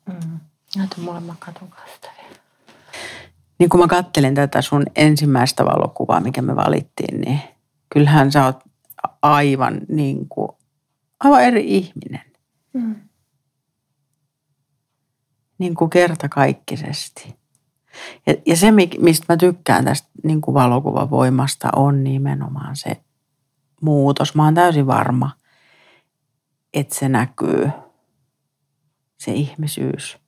Mm. 0.07 0.39
Näytä 0.75 0.95
mulle, 1.01 1.19
mä 1.19 1.35
katson 1.39 1.69
Niin 3.59 3.69
kun 3.69 3.79
mä 3.79 3.88
kattelen 3.88 4.35
tätä 4.35 4.62
sun 4.62 4.85
ensimmäistä 4.95 5.65
valokuvaa, 5.65 6.19
mikä 6.19 6.41
me 6.41 6.55
valittiin, 6.55 7.21
niin 7.21 7.39
kyllähän 7.93 8.31
sä 8.31 8.45
oot 8.45 8.59
aivan 9.21 9.81
niin 9.89 10.29
kuin, 10.29 10.50
aivan 11.19 11.43
eri 11.43 11.77
ihminen. 11.77 12.21
Mm. 12.74 12.95
Niin 15.57 15.75
kuin 15.75 15.89
kertakaikkisesti. 15.89 17.35
Ja, 18.27 18.35
ja 18.45 18.57
se, 18.57 18.71
mistä 19.00 19.25
mä 19.33 19.38
tykkään 19.38 19.85
tästä 19.85 20.09
niin 20.24 20.41
kuin 20.41 20.55
valokuvan 20.55 21.09
voimasta, 21.09 21.69
on 21.75 22.03
nimenomaan 22.03 22.75
se 22.75 23.01
muutos. 23.81 24.35
Mä 24.35 24.43
oon 24.43 24.53
täysin 24.53 24.88
varma, 24.88 25.31
että 26.74 26.95
se 26.95 27.09
näkyy, 27.09 27.69
se 29.17 29.31
ihmisyys– 29.31 30.17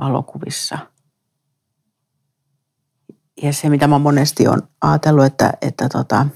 valokuvissa. 0.00 0.78
Ja 3.42 3.52
se, 3.52 3.68
mitä 3.68 3.86
mä 3.86 3.98
monesti 3.98 4.48
on 4.48 4.62
ajatellut, 4.80 5.24
että, 5.24 5.52
että, 5.62 5.88
tota, 5.88 6.26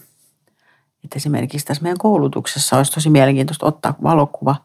että 1.05 1.16
esimerkiksi 1.16 1.66
tässä 1.66 1.83
meidän 1.83 1.99
koulutuksessa 1.99 2.76
olisi 2.76 2.93
tosi 2.93 3.11
mielenkiintoista 3.11 3.66
ottaa 3.66 3.95
valokuva, 4.02 4.57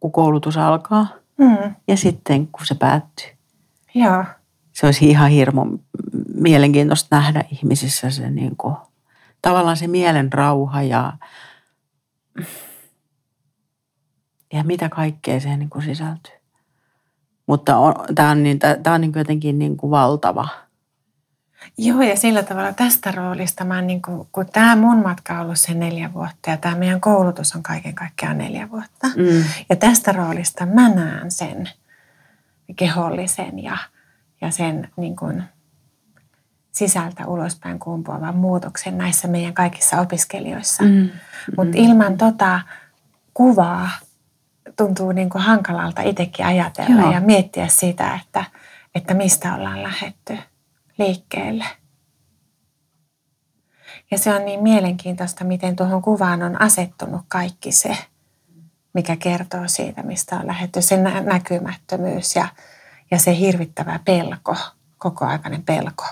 kun 0.00 0.12
koulutus 0.12 0.56
alkaa 0.56 1.06
mm. 1.38 1.74
ja 1.88 1.96
sitten 1.96 2.46
kun 2.46 2.66
se 2.66 2.74
päättyy. 2.74 3.26
Joo. 3.94 4.24
Se 4.72 4.86
olisi 4.86 5.10
ihan 5.10 5.30
hirmu 5.30 5.78
mielenkiintoista 6.34 7.16
nähdä 7.16 7.44
ihmisissä 7.52 8.10
se 8.10 8.30
niin 8.30 8.56
kuin, 8.56 8.76
tavallaan 9.42 9.76
se 9.76 9.86
mielen 9.86 10.32
rauha 10.32 10.82
ja, 10.82 11.12
ja 14.52 14.64
mitä 14.64 14.88
kaikkea 14.88 15.40
siihen 15.40 15.58
niin 15.58 15.70
kuin 15.70 15.84
sisältyy. 15.84 16.34
Mutta 17.46 17.76
on, 17.76 17.94
tämä 18.14 18.30
on, 18.30 18.42
niin, 18.42 18.58
tämä 18.58 18.94
on 18.94 19.00
niin 19.00 19.12
jotenkin 19.16 19.58
niin 19.58 19.76
kuin 19.76 19.90
valtava. 19.90 20.48
Joo, 21.78 22.02
ja 22.02 22.16
sillä 22.16 22.42
tavalla 22.42 22.72
tästä 22.72 23.10
roolista, 23.10 23.64
mä 23.64 23.82
niin 23.82 24.02
kuin, 24.02 24.28
kun 24.32 24.46
tämä 24.52 24.76
mun 24.76 25.02
matka 25.02 25.34
on 25.34 25.40
ollut 25.40 25.58
sen 25.58 25.80
neljä 25.80 26.12
vuotta 26.12 26.50
ja 26.50 26.56
tämä 26.56 26.74
meidän 26.74 27.00
koulutus 27.00 27.54
on 27.56 27.62
kaiken 27.62 27.94
kaikkiaan 27.94 28.38
neljä 28.38 28.70
vuotta. 28.70 29.08
Mm. 29.16 29.44
Ja 29.70 29.76
tästä 29.76 30.12
roolista 30.12 30.66
mä 30.66 30.88
näen 30.88 31.30
sen 31.30 31.70
kehollisen 32.76 33.62
ja, 33.62 33.76
ja 34.40 34.50
sen 34.50 34.88
niin 34.96 35.16
kuin, 35.16 35.42
sisältä 36.72 37.26
ulospäin 37.26 37.78
kumpuavan 37.78 38.36
muutoksen 38.36 38.98
näissä 38.98 39.28
meidän 39.28 39.54
kaikissa 39.54 40.00
opiskelijoissa. 40.00 40.82
Mm. 40.82 41.08
Mutta 41.56 41.78
ilman 41.78 42.16
tota 42.16 42.60
kuvaa 43.34 43.90
tuntuu 44.76 45.12
niin 45.12 45.30
kuin 45.30 45.42
hankalalta 45.42 46.02
itsekin 46.02 46.46
ajatella 46.46 47.00
Joo. 47.00 47.12
ja 47.12 47.20
miettiä 47.20 47.68
sitä, 47.68 48.20
että, 48.22 48.44
että 48.94 49.14
mistä 49.14 49.54
ollaan 49.54 49.82
lähetty 49.82 50.38
liikkeelle. 50.98 51.64
Ja 54.10 54.18
se 54.18 54.34
on 54.34 54.44
niin 54.44 54.62
mielenkiintoista, 54.62 55.44
miten 55.44 55.76
tuohon 55.76 56.02
kuvaan 56.02 56.42
on 56.42 56.60
asettunut 56.60 57.22
kaikki 57.28 57.72
se, 57.72 57.96
mikä 58.94 59.16
kertoo 59.16 59.62
siitä, 59.68 60.02
mistä 60.02 60.36
on 60.36 60.46
lähetty. 60.46 60.82
Se 60.82 60.96
nä- 60.96 61.20
näkymättömyys 61.20 62.36
ja, 62.36 62.48
ja 63.10 63.18
se 63.18 63.38
hirvittävä 63.38 64.00
pelko, 64.04 64.56
kokoaikainen 64.98 65.62
pelko, 65.62 66.04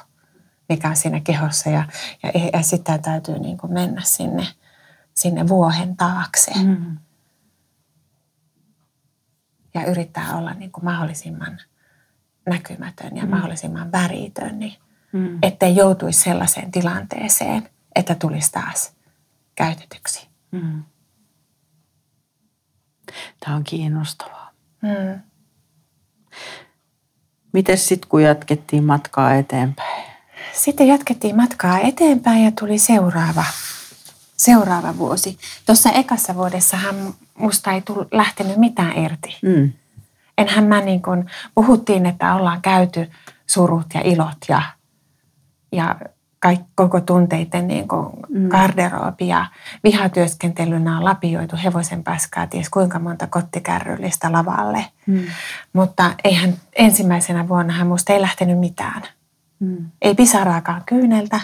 mikä 0.69 0.89
on 0.89 0.97
siinä 0.97 1.21
kehossa. 1.21 1.71
Ja, 1.71 1.85
ja, 2.23 2.31
ja 2.53 2.63
sitten 2.63 3.03
täytyy 3.03 3.39
niin 3.39 3.59
kuin 3.59 3.73
mennä 3.73 4.03
sinne, 4.05 4.47
sinne 5.15 5.49
vuohen 5.49 5.97
taakse 5.97 6.53
Mm. 6.63 6.97
Ja 9.80 9.87
yrittää 9.87 10.37
olla 10.37 10.54
niin 10.54 10.73
kuin 10.73 10.85
mahdollisimman 10.85 11.61
näkymätön 12.47 13.16
ja 13.16 13.23
Mm. 13.25 13.30
mahdollisimman 13.30 13.92
väritön, 13.92 14.59
niin 14.59 14.75
Mm. 15.12 15.38
ettei 15.42 15.76
joutuisi 15.76 16.21
sellaiseen 16.21 16.71
tilanteeseen, 16.71 17.68
että 17.95 18.14
tulisi 18.14 18.52
taas 18.52 18.92
käytetyksi. 19.54 20.28
Mm. 20.50 20.83
Tämä 23.40 23.56
on 23.56 23.64
kiinnostavaa. 23.64 24.50
Mm. 24.83 25.21
Miten 27.52 27.78
sitten, 27.78 28.09
kun 28.09 28.23
jatkettiin 28.23 28.85
matkaa 28.85 29.35
eteenpäin? 29.35 30.04
Sitten 30.52 30.88
jatkettiin 30.88 31.37
matkaa 31.37 31.78
eteenpäin 31.78 32.45
ja 32.45 32.50
tuli 32.61 32.78
seuraava, 32.78 33.45
seuraava 34.37 34.97
vuosi. 34.99 35.38
Tuossa 35.66 35.90
ekassa 35.90 36.35
vuodessahan 36.35 37.14
musta 37.38 37.73
ei 37.73 37.81
tullut, 37.81 38.09
lähtenyt 38.12 38.57
mitään 38.57 38.99
irti. 38.99 39.37
Mm. 39.43 39.73
Enhän 40.38 40.64
mä 40.64 40.81
niin 40.81 41.02
kuin, 41.02 41.31
puhuttiin, 41.55 42.07
että 42.07 42.35
ollaan 42.35 42.62
käyty 42.62 43.11
surut 43.47 43.87
ja 43.95 44.00
ilot 44.00 44.38
ja, 44.49 44.62
ja 45.73 45.97
kaik, 46.38 46.61
koko 46.75 47.00
tunteiden 47.00 47.69
niin 47.69 47.88
kuin 47.88 48.07
Mm. 48.28 48.49
garderoobi 48.49 49.28
ja 49.28 49.47
vihatyöskentelynä 49.85 50.97
on 50.99 51.05
lapioitu 51.05 51.57
hevosen 51.64 52.05
paskaa, 52.05 52.47
ties 52.47 52.71
kuinka 52.71 52.99
monta 52.99 53.26
kottikärryllistä 53.26 54.33
lavalle. 54.33 54.87
Mm. 55.07 55.25
Mutta 55.73 56.14
eihän 56.25 56.55
ensimmäisenä 56.73 57.49
vuonnahan 57.49 57.87
musta 57.87 58.12
ei 58.12 58.21
lähtenyt 58.21 58.59
mitään. 58.59 59.02
Mm. 59.61 59.87
Ei 60.02 60.14
pisaraakaan 60.14 60.83
kyyneltä, 60.87 61.40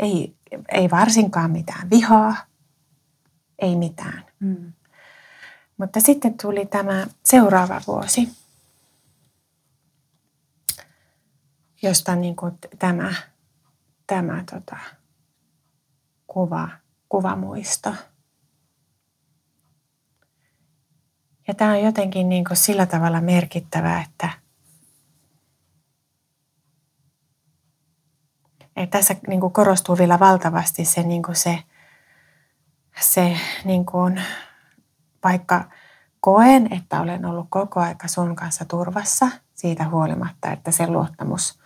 ei, 0.00 0.34
ei 0.72 0.90
varsinkaan 0.90 1.50
mitään 1.50 1.90
vihaa, 1.90 2.36
ei 3.60 3.76
mitään. 3.76 4.24
Mm. 4.40 4.72
Mutta 5.76 6.00
sitten 6.00 6.34
tuli 6.42 6.66
tämä 6.66 7.06
seuraava 7.24 7.80
vuosi, 7.86 8.28
josta 11.82 12.16
niin 12.16 12.36
kuin 12.36 12.58
tämä, 12.78 13.14
tämä 14.06 14.44
tota, 14.50 14.76
kuva, 16.26 16.68
kuvamuisto. 17.08 17.94
Ja 21.48 21.54
tämä 21.54 21.70
on 21.72 21.82
jotenkin 21.82 22.28
niin 22.28 22.44
kuin 22.44 22.56
sillä 22.56 22.86
tavalla 22.86 23.20
merkittävä, 23.20 24.00
että, 24.00 24.30
että 28.76 28.98
tässä 28.98 29.16
niin 29.26 29.40
kuin 29.40 29.52
korostuu 29.52 29.98
vielä 29.98 30.18
valtavasti 30.18 30.84
se, 30.84 31.02
niin 31.02 31.22
kuin 31.22 31.36
se, 31.36 31.64
se 33.00 33.36
niin 33.64 33.86
kuin, 33.86 34.22
vaikka 35.24 35.70
koen, 36.20 36.72
että 36.72 37.00
olen 37.00 37.24
ollut 37.24 37.46
koko 37.50 37.80
aika 37.80 38.08
sun 38.08 38.36
kanssa 38.36 38.64
turvassa 38.64 39.28
siitä 39.54 39.88
huolimatta, 39.88 40.52
että 40.52 40.70
se 40.70 40.86
luottamus 40.86 41.60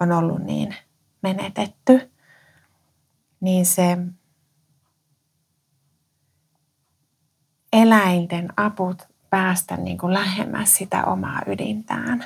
on 0.00 0.12
ollut 0.12 0.42
niin 0.42 0.76
menetetty, 1.22 2.12
niin 3.40 3.66
se 3.66 3.98
eläinten 7.72 8.52
aput 8.56 9.08
päästä 9.30 9.76
niin 9.76 9.98
kuin 9.98 10.14
lähemmäs 10.14 10.74
sitä 10.74 11.04
omaa 11.04 11.42
ydintään. 11.46 12.24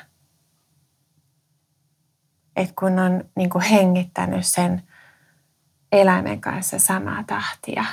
Et 2.56 2.72
kun 2.78 2.98
on 2.98 3.24
niin 3.36 3.50
kuin 3.50 3.64
hengittänyt 3.64 4.46
sen 4.46 4.82
eläimen 5.94 6.40
kanssa 6.40 6.78
samaa 6.78 7.24
tahtia, 7.26 7.84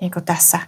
niin 0.00 0.10
kuin 0.10 0.24
tässä, 0.24 0.60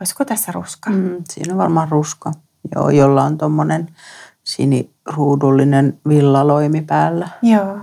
olisiko 0.00 0.24
tässä 0.24 0.52
ruska? 0.52 0.90
Mm. 0.90 1.24
Siinä 1.30 1.54
on 1.54 1.58
varmaan 1.58 1.88
ruska, 1.88 2.32
Joo, 2.74 2.90
jolla 2.90 3.22
on 3.22 3.38
tuommoinen 3.38 3.96
siniruudullinen 4.44 6.00
villaloimi 6.08 6.82
päällä. 6.82 7.28
Joo. 7.42 7.78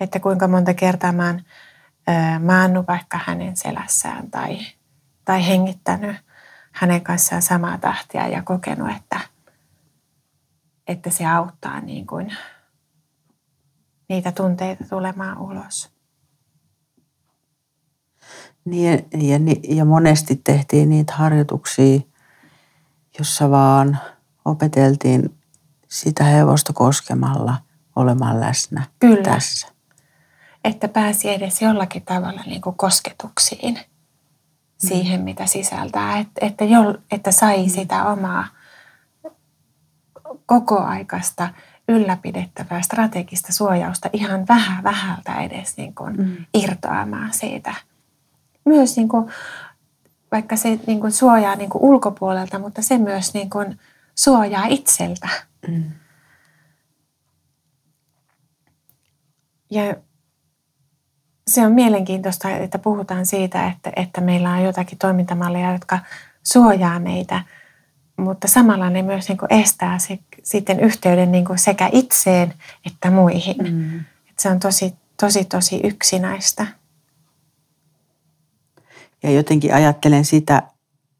Että 0.00 0.20
kuinka 0.20 0.48
monta 0.48 0.74
kertaa 0.74 1.12
mä 1.12 1.26
oon 1.26 1.42
maannut 2.44 2.86
vaikka 2.88 3.20
hänen 3.24 3.56
selässään 3.56 4.30
tai, 4.30 4.58
tai 5.24 5.46
hengittänyt 5.46 6.16
hänen 6.72 7.00
kanssaan 7.00 7.42
samaa 7.42 7.78
tahtia 7.78 8.28
ja 8.28 8.42
kokenut, 8.42 8.90
että, 8.96 9.20
että 10.86 11.10
se 11.10 11.26
auttaa 11.26 11.80
niin 11.80 12.06
kuin 12.06 12.36
niitä 14.08 14.32
tunteita 14.32 14.84
tulemaan 14.90 15.38
ulos. 15.38 15.91
Niin, 18.64 19.04
ja, 19.12 19.38
ja 19.76 19.84
monesti 19.84 20.40
tehtiin 20.44 20.88
niitä 20.90 21.12
harjoituksia, 21.12 22.00
jossa 23.18 23.50
vaan 23.50 23.98
opeteltiin 24.44 25.34
sitä 25.88 26.24
hevosta 26.24 26.72
koskemalla 26.72 27.54
olemaan 27.96 28.40
läsnä 28.40 28.84
Kyllä. 28.98 29.22
tässä. 29.22 29.68
Että 30.64 30.88
pääsi 30.88 31.30
edes 31.30 31.62
jollakin 31.62 32.02
tavalla 32.02 32.40
niin 32.46 32.60
kuin 32.60 32.76
kosketuksiin 32.76 33.78
siihen, 34.78 35.20
mitä 35.20 35.46
sisältää. 35.46 36.18
Että, 36.18 36.46
että, 36.46 36.64
jol, 36.64 36.94
että 37.10 37.32
sai 37.32 37.68
sitä 37.68 38.04
omaa 38.04 38.46
kokoaikaista 40.46 41.48
ylläpidettävää 41.88 42.82
strategista 42.82 43.52
suojausta 43.52 44.10
ihan 44.12 44.48
vähän 44.48 44.84
vähältä 44.84 45.34
edes 45.34 45.76
niin 45.76 45.94
kuin 45.94 46.16
Mm. 46.16 46.36
irtoamaan 46.54 47.32
siitä. 47.32 47.74
Myös 48.64 48.96
niin 48.96 49.08
kuin, 49.08 49.30
vaikka 50.32 50.56
se 50.56 50.78
niin 50.86 51.00
kuin 51.00 51.12
suojaa 51.12 51.56
niin 51.56 51.70
kuin 51.70 51.82
ulkopuolelta, 51.82 52.58
mutta 52.58 52.82
se 52.82 52.98
myös 52.98 53.34
niin 53.34 53.50
kuin 53.50 53.78
suojaa 54.14 54.66
itseltä. 54.66 55.28
Mm. 55.68 55.84
Ja 59.70 59.94
se 61.48 61.66
on 61.66 61.72
mielenkiintoista, 61.72 62.50
että 62.50 62.78
puhutaan 62.78 63.26
siitä, 63.26 63.66
että, 63.66 63.92
että 63.96 64.20
meillä 64.20 64.50
on 64.50 64.62
jotakin 64.62 64.98
toimintamalleja, 64.98 65.72
jotka 65.72 65.98
suojaa 66.42 67.00
meitä, 67.00 67.42
mutta 68.16 68.48
samalla 68.48 68.90
ne 68.90 69.02
myös 69.02 69.28
niin 69.28 69.38
kuin 69.38 69.52
estää 69.52 69.98
se, 69.98 70.18
sitten 70.42 70.80
yhteyden 70.80 71.32
niin 71.32 71.44
kuin 71.44 71.58
sekä 71.58 71.88
itseen 71.92 72.54
että 72.86 73.10
muihin. 73.10 73.56
Mm. 73.56 74.04
Se 74.38 74.48
on 74.48 74.60
tosi, 74.60 74.94
tosi, 75.20 75.44
tosi 75.44 75.80
yksinäistä. 75.84 76.66
Ja 79.22 79.30
jotenkin 79.30 79.74
ajattelen 79.74 80.24
sitä, 80.24 80.62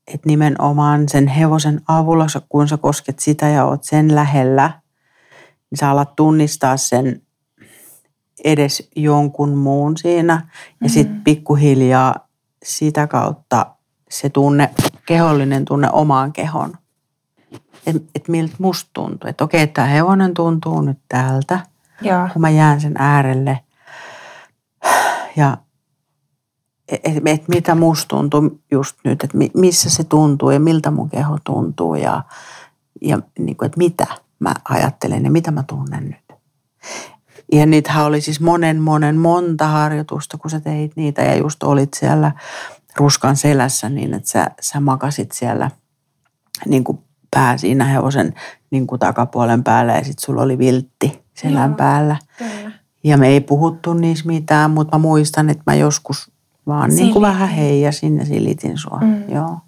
että 0.07 0.29
nimenomaan 0.29 1.09
sen 1.09 1.27
hevosen 1.27 1.81
avulla, 1.89 2.27
kun 2.49 2.69
sä 2.69 2.77
kosket 2.77 3.19
sitä 3.19 3.49
ja 3.49 3.65
oot 3.65 3.85
sen 3.85 4.15
lähellä, 4.15 4.81
niin 5.71 5.79
sä 5.79 5.91
alat 5.91 6.17
tunnistaa 6.17 6.77
sen 6.77 7.23
edes 8.45 8.91
jonkun 8.97 9.59
muun 9.59 9.97
siinä. 9.97 10.49
Ja 10.81 10.89
sitten 10.89 11.21
pikkuhiljaa 11.21 12.29
sitä 12.63 13.07
kautta 13.07 13.67
se 14.11 14.29
tunne, 14.29 14.71
kehollinen 15.07 15.65
tunne 15.65 15.89
omaan 15.93 16.33
kehon. 16.33 16.75
Että 17.87 18.03
et 18.15 18.29
miltä 18.29 18.55
musta 18.59 18.91
tuntuu. 18.93 19.31
Että 19.31 19.45
okei, 19.45 19.67
tämä 19.67 19.87
hevonen 19.87 20.35
tuntuu 20.35 20.81
nyt 20.81 20.99
tältä, 21.09 21.61
Joo, 22.01 22.29
kun 22.33 22.43
mä 22.43 22.51
jään 22.51 22.81
sen 22.81 22.95
äärelle. 22.99 23.61
Ja 25.37 25.57
että 26.93 27.11
et, 27.11 27.23
et 27.27 27.49
mitä 27.49 27.75
musta 27.75 28.09
tuntuu 28.09 28.61
just 28.71 28.97
nyt, 29.05 29.25
että 29.25 29.37
mi- 29.37 29.51
missä 29.55 29.91
se 29.91 30.05
tuntuu 30.05 30.51
ja 30.51 30.61
miltä 30.61 30.91
mun 30.91 31.11
keho 31.11 31.39
tuntuu 31.45 31.95
ja, 31.95 32.23
ja 33.01 33.19
niin 33.39 33.57
kuin, 33.57 33.67
että 33.67 33.79
mitä 33.79 34.07
mä 34.39 34.55
ajattelen 34.69 35.25
ja 35.25 35.31
mitä 35.31 35.51
mä 35.51 35.63
tunnen 35.63 36.05
nyt. 36.05 36.39
ja 37.53 37.67
niitähän 37.67 38.05
oli 38.05 38.21
siis 38.21 38.41
monen 38.41 38.81
monen 38.81 39.17
monta 39.17 39.67
harjoitusta, 39.67 40.39
kun 40.39 40.51
sä 40.51 40.61
teit 40.61 40.93
niitä 40.97 41.23
ja 41.23 41.37
just 41.37 41.63
olit 41.63 41.95
siellä 41.95 42.33
ruskan 42.97 43.37
selässä 43.37 43.89
niin, 43.89 44.15
että 44.15 44.31
sä, 44.31 44.47
sä 44.61 44.81
makasit 44.81 45.33
siellä 45.33 45.71
niin 46.67 46.85
kuin 46.85 46.99
pää 47.31 47.57
siinä 47.57 47.85
hevosen 47.85 48.35
niin 48.71 48.87
kuin 48.87 48.99
takapuolen 48.99 49.65
päällä 49.65 49.93
ja 49.93 50.05
sitten 50.05 50.25
sulla 50.25 50.43
oli 50.43 50.59
viltti 50.59 51.23
selän 51.35 51.71
Joo, 51.71 51.77
päällä. 51.77 52.17
Kyllä. 52.39 52.73
Ja 53.05 53.17
me 53.17 53.29
ei 53.29 53.41
puhuttu 53.41 53.95
niissä 53.95 54.27
mitään, 54.27 54.71
mutta 54.71 54.99
mä 54.99 55.03
muistan, 55.03 55.51
että 55.51 55.63
mä 55.67 55.75
joskus 55.75 56.32
vaan 56.67 56.91
niin 56.91 57.13
kuin 57.13 57.23
vähän 57.23 57.49
heijasin 57.49 58.19
ja 58.19 58.25
silitin 58.25 58.79
sua. 58.79 59.01
Mm. 59.01 59.35
Joo. 59.35 59.61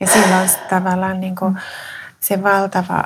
Ja 0.00 0.06
silloin 0.06 0.50
tavallaan 0.70 1.20
niin 1.20 1.36
kuin 1.36 1.58
se 2.20 2.42
valtava 2.42 3.04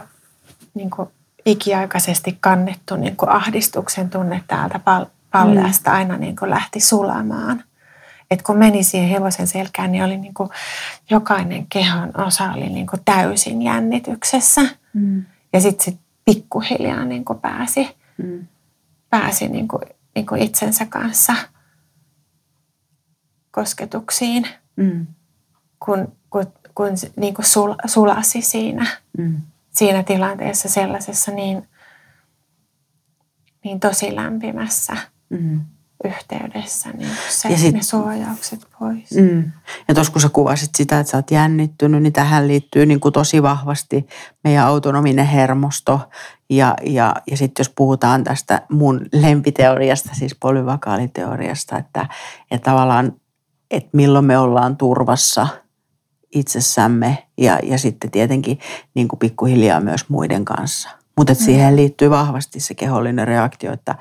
niin 0.74 0.90
kuin 0.90 1.08
ikiaikaisesti 1.46 2.38
kannettu 2.40 2.96
niin 2.96 3.16
kuin 3.16 3.28
ahdistuksen 3.28 4.10
tunne 4.10 4.44
täältä 4.46 4.78
pal- 4.78 5.06
palleasta 5.30 5.90
mm. 5.90 5.96
aina 5.96 6.16
niin 6.16 6.36
kuin 6.36 6.50
lähti 6.50 6.80
sulamaan. 6.80 7.64
Et 8.30 8.42
kun 8.42 8.56
meni 8.56 8.84
siihen 8.84 9.08
hevosen 9.08 9.46
selkään, 9.46 9.92
niin 9.92 10.04
oli 10.04 10.16
niin 10.16 10.34
kuin, 10.34 10.50
jokainen 11.10 11.66
kehon 11.66 12.20
osa 12.20 12.52
oli 12.52 12.68
niin 12.68 12.86
kuin 12.86 13.00
täysin 13.04 13.62
jännityksessä. 13.62 14.60
Mm. 14.94 15.24
Ja 15.52 15.60
sitten 15.60 15.84
sit 15.84 16.00
pikkuhiljaa 16.24 17.04
niin 17.04 17.24
kuin 17.24 17.38
pääsi, 17.38 17.96
mm. 18.18 18.46
pääsi 19.10 19.48
niin 19.48 19.68
kuin, 19.68 19.82
niin 20.14 20.26
kuin 20.26 20.42
itsensä 20.42 20.86
kanssa 20.86 21.34
kosketuksiin, 23.50 24.48
mm. 24.76 25.06
kun, 25.84 26.12
kun, 26.30 26.46
kun 26.74 26.88
niin 27.16 27.34
kuin 27.34 27.46
sul, 27.46 27.74
sulasi 27.86 28.42
siinä. 28.42 28.86
Mm 29.18 29.40
siinä 29.70 30.02
tilanteessa 30.02 30.68
sellaisessa 30.68 31.32
niin, 31.32 31.68
niin 33.64 33.80
tosi 33.80 34.16
lämpimässä 34.16 34.96
mm. 35.30 35.60
yhteydessä, 36.04 36.90
niin 36.90 37.10
se, 37.28 37.48
ja 37.48 37.58
sit, 37.58 37.74
ne 37.74 37.82
suojaukset 37.82 38.66
pois. 38.78 39.10
Mm. 39.10 39.52
Ja 39.88 39.94
tuossa 39.94 40.12
kun 40.12 40.22
sä 40.22 40.28
kuvasit 40.28 40.70
sitä, 40.74 41.00
että 41.00 41.10
sä 41.10 41.16
oot 41.16 41.30
jännittynyt, 41.30 42.02
niin 42.02 42.12
tähän 42.12 42.48
liittyy 42.48 42.86
niin 42.86 43.00
kuin 43.00 43.12
tosi 43.12 43.42
vahvasti 43.42 44.06
meidän 44.44 44.66
autonominen 44.66 45.26
hermosto. 45.26 46.00
Ja, 46.50 46.74
ja, 46.82 47.14
ja 47.30 47.36
sitten 47.36 47.60
jos 47.60 47.72
puhutaan 47.76 48.24
tästä 48.24 48.62
mun 48.70 49.06
lempiteoriasta, 49.12 50.10
siis 50.12 50.36
polyvakaaliteoriasta, 50.40 51.78
että, 51.78 52.08
että 52.50 52.70
tavallaan, 52.70 53.19
että 53.70 53.90
milloin 53.92 54.24
me 54.24 54.38
ollaan 54.38 54.76
turvassa– 54.76 55.46
itsessämme 56.34 57.26
ja, 57.38 57.58
ja 57.62 57.78
sitten 57.78 58.10
tietenkin 58.10 58.58
niin 58.94 59.08
kuin 59.08 59.18
pikkuhiljaa 59.18 59.80
myös 59.80 60.08
muiden 60.08 60.44
kanssa. 60.44 60.88
Mutta 61.16 61.32
mm. 61.32 61.36
siihen 61.36 61.76
liittyy 61.76 62.10
vahvasti 62.10 62.60
se 62.60 62.74
kehollinen 62.74 63.28
reaktio, 63.28 63.72
että, 63.72 63.94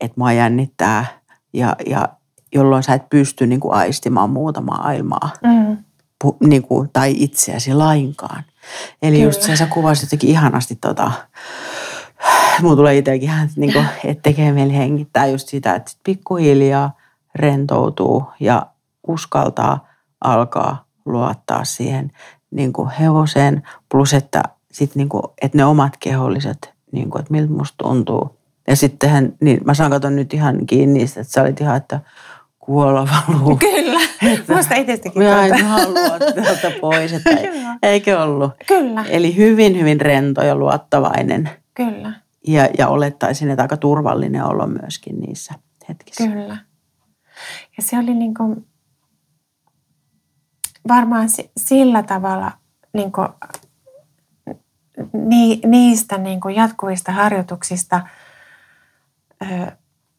että 0.00 0.14
mua 0.16 0.32
jännittää 0.32 1.06
ja, 1.52 1.76
ja 1.86 2.08
jolloin 2.54 2.82
sä 2.82 2.94
et 2.94 3.08
pysty 3.08 3.46
niin 3.46 3.60
kuin 3.60 3.74
aistimaan 3.74 4.30
muuta 4.30 4.60
maailmaa 4.60 5.30
mm. 5.42 5.76
pu, 6.22 6.36
niin 6.46 6.62
kuin, 6.62 6.90
tai 6.92 7.14
itseäsi 7.16 7.74
lainkaan. 7.74 8.44
Eli 9.02 9.16
Kyllä. 9.16 9.28
just 9.28 9.42
se, 9.42 9.56
sä 9.56 9.66
kuvasit 9.66 10.02
jotenkin 10.02 10.30
ihanasti 10.30 10.76
tota, 10.76 11.12
mulla 12.62 12.76
tulee 12.76 12.98
itsekin 12.98 13.22
ihan, 13.22 13.48
niin 13.56 13.72
kuin, 13.72 13.86
että 14.04 14.22
tekee 14.22 14.52
mieli 14.52 14.76
hengittää 14.76 15.26
just 15.26 15.48
sitä, 15.48 15.74
että 15.74 15.90
sit 15.90 16.00
pikkuhiljaa 16.04 16.96
rentoutuu 17.34 18.24
ja 18.40 18.66
uskaltaa 19.08 19.88
alkaa 20.24 20.84
luottaa 21.04 21.64
siihen 21.64 22.12
niin 22.50 22.72
kuin 22.72 22.90
hevoseen, 22.90 23.62
plus 23.88 24.14
että, 24.14 24.42
sit 24.72 24.94
niin 24.94 25.08
kuin, 25.08 25.22
että 25.42 25.58
ne 25.58 25.64
omat 25.64 25.96
keholliset, 26.00 26.74
niin 26.92 27.10
kuin, 27.10 27.20
että 27.20 27.32
miltä 27.32 27.52
musta 27.52 27.74
tuntuu. 27.78 28.38
Ja 28.68 28.76
sittenhän, 28.76 29.32
niin 29.40 29.60
mä 29.64 29.74
saan 29.74 29.90
katsoa 29.90 30.10
nyt 30.10 30.34
ihan 30.34 30.66
kiinni, 30.66 31.02
että 31.02 31.22
sä 31.22 31.42
olit 31.42 31.60
ihan, 31.60 31.76
että 31.76 32.00
kuolla 32.58 33.08
valuu. 33.08 33.56
Kyllä, 33.70 34.00
että, 34.32 34.54
musta 34.54 34.74
itsestäkin. 34.74 35.22
Mä 35.22 35.46
en 35.46 35.64
halua 35.64 36.18
täältä 36.18 36.72
pois, 36.80 37.12
että 37.12 37.30
eikö 37.82 38.22
ollut? 38.22 38.52
Kyllä. 38.66 39.04
Eli 39.08 39.36
hyvin, 39.36 39.78
hyvin 39.78 40.00
rento 40.00 40.42
ja 40.42 40.56
luottavainen. 40.56 41.50
Kyllä. 41.74 42.12
Ja, 42.46 42.68
ja 42.78 42.88
olettaisin, 42.88 43.50
että 43.50 43.62
aika 43.62 43.76
turvallinen 43.76 44.44
olo 44.44 44.66
myöskin 44.66 45.20
niissä 45.20 45.54
hetkissä. 45.88 46.28
Kyllä. 46.28 46.56
Ja 47.76 47.82
se 47.82 47.98
oli 47.98 48.14
niin 48.14 48.34
kuin, 48.34 48.66
varmaan 50.88 51.28
sillä 51.56 52.02
tavalla 52.02 52.52
niin 52.92 53.12
kuin, 53.12 53.28
niistä 55.66 56.18
niin 56.18 56.40
kuin 56.40 56.54
jatkuvista 56.54 57.12
harjoituksista 57.12 58.00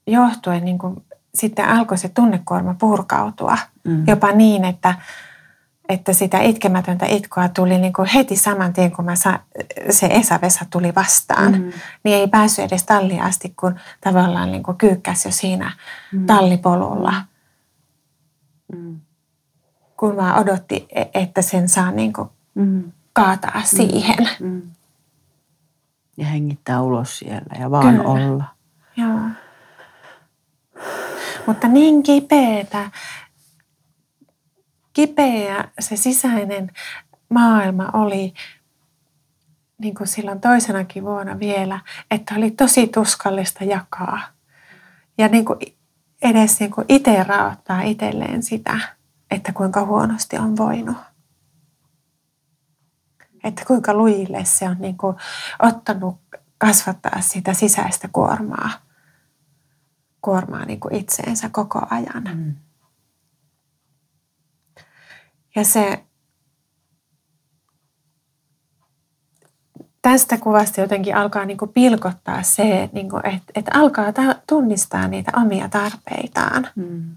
johtuen 0.07 0.65
niin 0.65 0.77
kuin, 0.77 1.03
sitten 1.35 1.67
alkoi 1.67 1.97
se 1.97 2.09
tunnekuorma 2.09 2.75
purkautua. 2.79 3.57
Mm. 3.83 4.03
Jopa 4.07 4.31
niin, 4.31 4.65
että, 4.65 4.95
että 5.89 6.13
sitä 6.13 6.39
itkemätöntä 6.39 7.05
itkoa 7.05 7.49
tuli 7.49 7.77
niin 7.77 7.93
kuin 7.93 8.07
heti 8.07 8.35
saman 8.35 8.73
tien, 8.73 8.91
kun 8.91 9.05
mä 9.05 9.15
sa, 9.15 9.39
se 9.89 10.07
Esa-Vesa 10.07 10.65
tuli 10.69 10.95
vastaan. 10.95 11.51
Mm. 11.51 11.71
Niin 12.03 12.17
ei 12.17 12.27
päässyt 12.27 12.65
edes 12.65 12.83
talliin 12.83 13.21
asti, 13.21 13.53
kun 13.59 13.75
tavallaan 14.01 14.51
niin 14.51 14.63
kuin 14.63 14.77
kyykkäsi 14.77 15.27
jo 15.27 15.31
siinä 15.31 15.71
mm. 16.11 16.25
tallipolulla. 16.25 17.13
Mm 18.73 18.99
kun 19.97 20.15
vaan 20.15 20.39
odotti, 20.39 20.87
e- 20.89 21.05
että 21.13 21.41
sen 21.41 21.69
saa 21.69 21.91
niin 21.91 22.13
kuin 22.13 22.29
mm. 22.55 22.91
kaataa 23.13 23.59
mm. 23.59 23.63
siihen. 23.63 24.29
Mm. 24.39 24.61
Ja 26.17 26.25
hengittää 26.25 26.81
ulos 26.81 27.19
siellä 27.19 27.59
ja 27.59 27.71
vaan 27.71 27.97
Kyllä. 27.97 28.09
olla. 28.09 28.43
Joo. 28.97 29.19
Mutta 31.47 31.67
niin 31.67 32.03
kipeätä, 32.03 32.91
kipeä 34.93 35.67
se 35.79 35.95
sisäinen 35.95 36.71
maailma 37.29 37.89
oli 37.93 38.33
niin 39.77 39.95
kuin 39.95 40.07
silloin 40.07 40.41
toisenakin 40.41 41.03
vuonna 41.03 41.39
vielä, 41.39 41.79
että 42.11 42.35
oli 42.35 42.51
tosi 42.51 42.87
tuskallista 42.87 43.63
jakaa. 43.63 44.21
Ja 45.17 45.27
niin 45.27 45.45
kuin 45.45 45.59
edes 46.21 46.59
niin 46.59 46.71
kuin 46.71 46.85
itse 46.89 47.23
raottaa 47.23 47.81
itselleen 47.81 48.43
sitä 48.43 48.79
että 49.31 49.53
kuinka 49.53 49.85
huonosti 49.85 50.37
on 50.37 50.57
voinut. 50.57 50.97
Että 53.43 53.65
kuinka 53.65 53.93
lujille 53.93 54.45
se 54.45 54.69
on 54.69 54.77
niin 54.79 54.97
kuin 54.97 55.17
ottanut 55.59 56.19
kasvattaa 56.57 57.21
sitä 57.21 57.53
sisäistä 57.53 58.09
kuormaa, 58.13 58.69
kuormaa 60.21 60.65
niin 60.65 60.79
kuin 60.79 60.95
itseensä 60.95 61.49
koko 61.49 61.81
ajan. 61.89 62.23
Mm. 62.33 62.55
Ja 65.55 65.63
se 65.63 66.03
tästä 70.01 70.37
kuvasta 70.37 70.81
jotenkin 70.81 71.15
alkaa 71.15 71.45
niin 71.45 71.57
kuin 71.57 71.73
pilkottaa 71.73 72.43
se, 72.43 72.89
niin 72.93 73.09
kuin, 73.09 73.25
että, 73.25 73.51
että 73.55 73.71
alkaa 73.73 74.13
tunnistaa 74.47 75.07
niitä 75.07 75.31
omia 75.35 75.69
tarpeitaan. 75.69 76.67
Mm. 76.75 77.15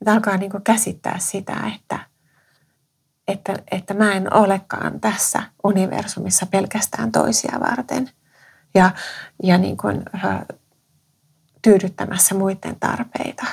Että 0.00 0.12
alkaa 0.12 0.36
niin 0.36 0.50
kuin 0.50 0.62
käsittää 0.62 1.18
sitä, 1.18 1.72
että, 1.76 1.98
että, 3.28 3.54
että 3.70 3.94
mä 3.94 4.12
en 4.12 4.34
olekaan 4.34 5.00
tässä 5.00 5.42
universumissa 5.64 6.46
pelkästään 6.46 7.12
toisia 7.12 7.60
varten 7.60 8.10
ja, 8.74 8.90
ja 9.42 9.58
niin 9.58 9.76
kuin, 9.76 10.02
tyydyttämässä 11.62 12.34
muiden 12.34 12.76
tarpeita. 12.80 13.46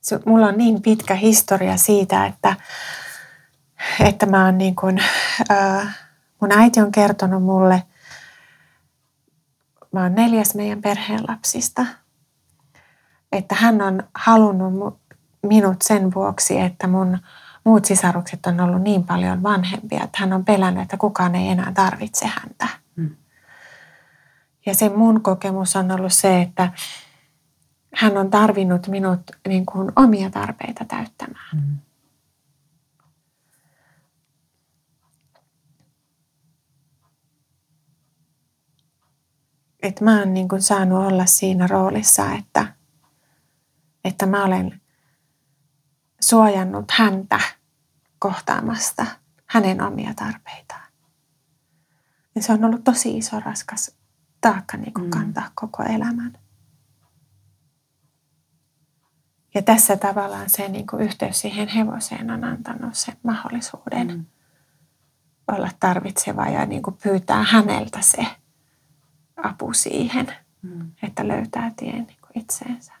Se, 0.00 0.20
mulla 0.26 0.46
on 0.46 0.58
niin 0.58 0.82
pitkä 0.82 1.14
historia 1.14 1.76
siitä, 1.76 2.26
että, 2.26 2.56
että 4.00 4.26
mä 4.26 4.44
oon 4.44 4.58
niin 4.58 4.76
kuin, 4.76 5.02
äh, 5.50 5.98
mun 6.40 6.52
äiti 6.52 6.80
on 6.80 6.92
kertonut 6.92 7.42
mulle, 7.42 7.82
mä 9.92 10.02
oon 10.02 10.14
neljäs 10.14 10.54
meidän 10.54 10.82
perheen 10.82 11.24
lapsista– 11.28 11.86
että 13.32 13.54
hän 13.54 13.82
on 13.82 14.02
halunnut 14.14 15.00
minut 15.42 15.82
sen 15.82 16.14
vuoksi, 16.14 16.60
että 16.60 16.86
mun 16.86 17.18
muut 17.64 17.84
sisarukset 17.84 18.46
on 18.46 18.60
ollut 18.60 18.82
niin 18.82 19.04
paljon 19.04 19.42
vanhempia, 19.42 20.04
että 20.04 20.18
hän 20.18 20.32
on 20.32 20.44
pelännyt, 20.44 20.82
että 20.82 20.96
kukaan 20.96 21.34
ei 21.34 21.48
enää 21.48 21.72
tarvitse 21.74 22.26
häntä. 22.26 22.68
Mm. 22.96 23.16
Ja 24.66 24.74
se 24.74 24.88
mun 24.88 25.22
kokemus 25.22 25.76
on 25.76 25.90
ollut 25.90 26.12
se, 26.12 26.40
että 26.40 26.72
hän 27.94 28.16
on 28.16 28.30
tarvinnut 28.30 28.88
minut 28.88 29.20
niin 29.48 29.66
kuin 29.66 29.92
omia 29.96 30.30
tarpeita 30.30 30.84
täyttämään. 30.84 31.56
Mm. 31.56 31.76
Että 39.82 40.04
mä 40.04 40.18
oon 40.18 40.34
niin 40.34 40.48
kuin 40.48 40.62
saanut 40.62 41.06
olla 41.06 41.26
siinä 41.26 41.66
roolissa, 41.66 42.32
että– 42.32 42.66
että 44.08 44.26
mä 44.26 44.44
olen 44.44 44.80
suojannut 46.20 46.90
häntä 46.90 47.40
kohtaamasta 48.18 49.06
hänen 49.46 49.82
omia 49.82 50.14
tarpeitaan. 50.14 50.88
Ja 52.34 52.42
se 52.42 52.52
on 52.52 52.64
ollut 52.64 52.84
tosi 52.84 53.16
iso 53.18 53.40
raskas 53.40 53.96
taakka 54.40 54.76
niin 54.76 54.94
kuin 54.94 55.10
kantaa 55.10 55.50
koko 55.54 55.82
elämän. 55.82 56.38
Ja 59.54 59.62
tässä 59.62 59.96
tavallaan 59.96 60.50
se 60.50 60.68
niin 60.68 60.86
kuin 60.86 61.02
yhteys 61.02 61.40
siihen 61.40 61.68
hevoseen 61.68 62.30
on 62.30 62.44
antanut 62.44 62.94
sen 62.94 63.16
mahdollisuuden 63.22 64.06
mm. 64.08 64.24
olla 65.48 65.70
tarvitseva 65.80 66.46
ja 66.46 66.66
niin 66.66 66.82
kuin 66.82 66.96
pyytää 67.02 67.42
häneltä 67.42 67.98
se 68.00 68.26
apu 69.36 69.72
siihen, 69.72 70.32
mm. 70.62 70.90
että 71.02 71.28
löytää 71.28 71.72
tien 71.76 72.04
niin 72.04 72.18
kuin 72.20 72.42
itseensä. 72.42 72.97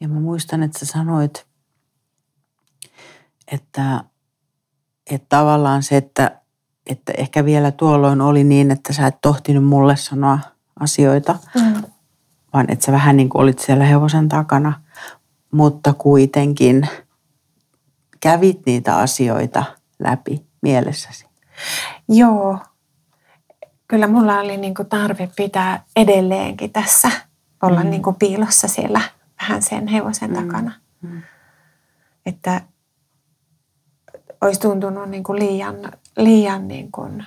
Ja 0.00 0.08
mä 0.08 0.20
muistan, 0.20 0.62
että 0.62 0.78
sä 0.78 0.86
sanoit, 0.86 1.46
että, 3.52 4.04
että 5.10 5.26
tavallaan 5.28 5.82
se, 5.82 5.96
että, 5.96 6.40
että 6.86 7.12
ehkä 7.16 7.44
vielä 7.44 7.70
tuolloin 7.70 8.20
oli 8.20 8.44
niin, 8.44 8.70
että 8.70 8.92
sä 8.92 9.06
et 9.06 9.16
tohtinut 9.20 9.64
mulle 9.64 9.96
sanoa 9.96 10.38
asioita, 10.80 11.38
mm. 11.54 11.82
vaan 12.52 12.66
että 12.68 12.84
sä 12.84 12.92
vähän 12.92 13.16
niin 13.16 13.28
kuin 13.28 13.42
olit 13.42 13.58
siellä 13.58 13.84
hevosen 13.84 14.28
takana, 14.28 14.80
mutta 15.52 15.92
kuitenkin 15.92 16.88
kävit 18.20 18.66
niitä 18.66 18.96
asioita 18.96 19.64
läpi 19.98 20.46
mielessäsi. 20.62 21.26
Joo, 22.08 22.58
kyllä 23.88 24.06
mulla 24.06 24.40
oli 24.40 24.56
niin 24.56 24.74
kuin 24.74 24.88
tarve 24.88 25.30
pitää 25.36 25.84
edelleenkin 25.96 26.72
tässä, 26.72 27.10
olla 27.62 27.84
mm. 27.84 27.90
niin 27.90 28.02
kuin 28.02 28.16
piilossa 28.16 28.68
siellä 28.68 29.00
vähän 29.40 29.62
sen 29.62 29.86
hevosen 29.88 30.30
mm. 30.30 30.36
takana. 30.36 30.72
Mm. 31.02 31.22
Että 32.26 32.62
olisi 34.40 34.60
tuntunut 34.60 35.08
niin 35.08 35.24
kuin 35.24 35.38
liian, 35.38 35.76
liian 36.16 36.68
niin 36.68 36.92
kuin 36.92 37.26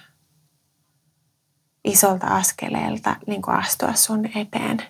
isolta 1.83 2.27
askeleelta 2.27 3.15
niin 3.27 3.41
kuin 3.41 3.57
astua 3.57 3.93
sun 3.93 4.25
eteen 4.35 4.81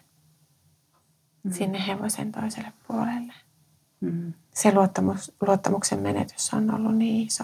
mm. 1.44 1.52
sinne 1.52 1.88
hevosen 1.88 2.32
toiselle 2.32 2.74
puolelle. 2.88 3.34
Mm. 4.02 4.34
Se 4.54 4.74
luottamus, 4.74 5.32
luottamuksen 5.42 6.00
menetys 6.00 6.54
on 6.54 6.76
ollut 6.76 6.96
niin 6.98 7.28
iso. 7.28 7.44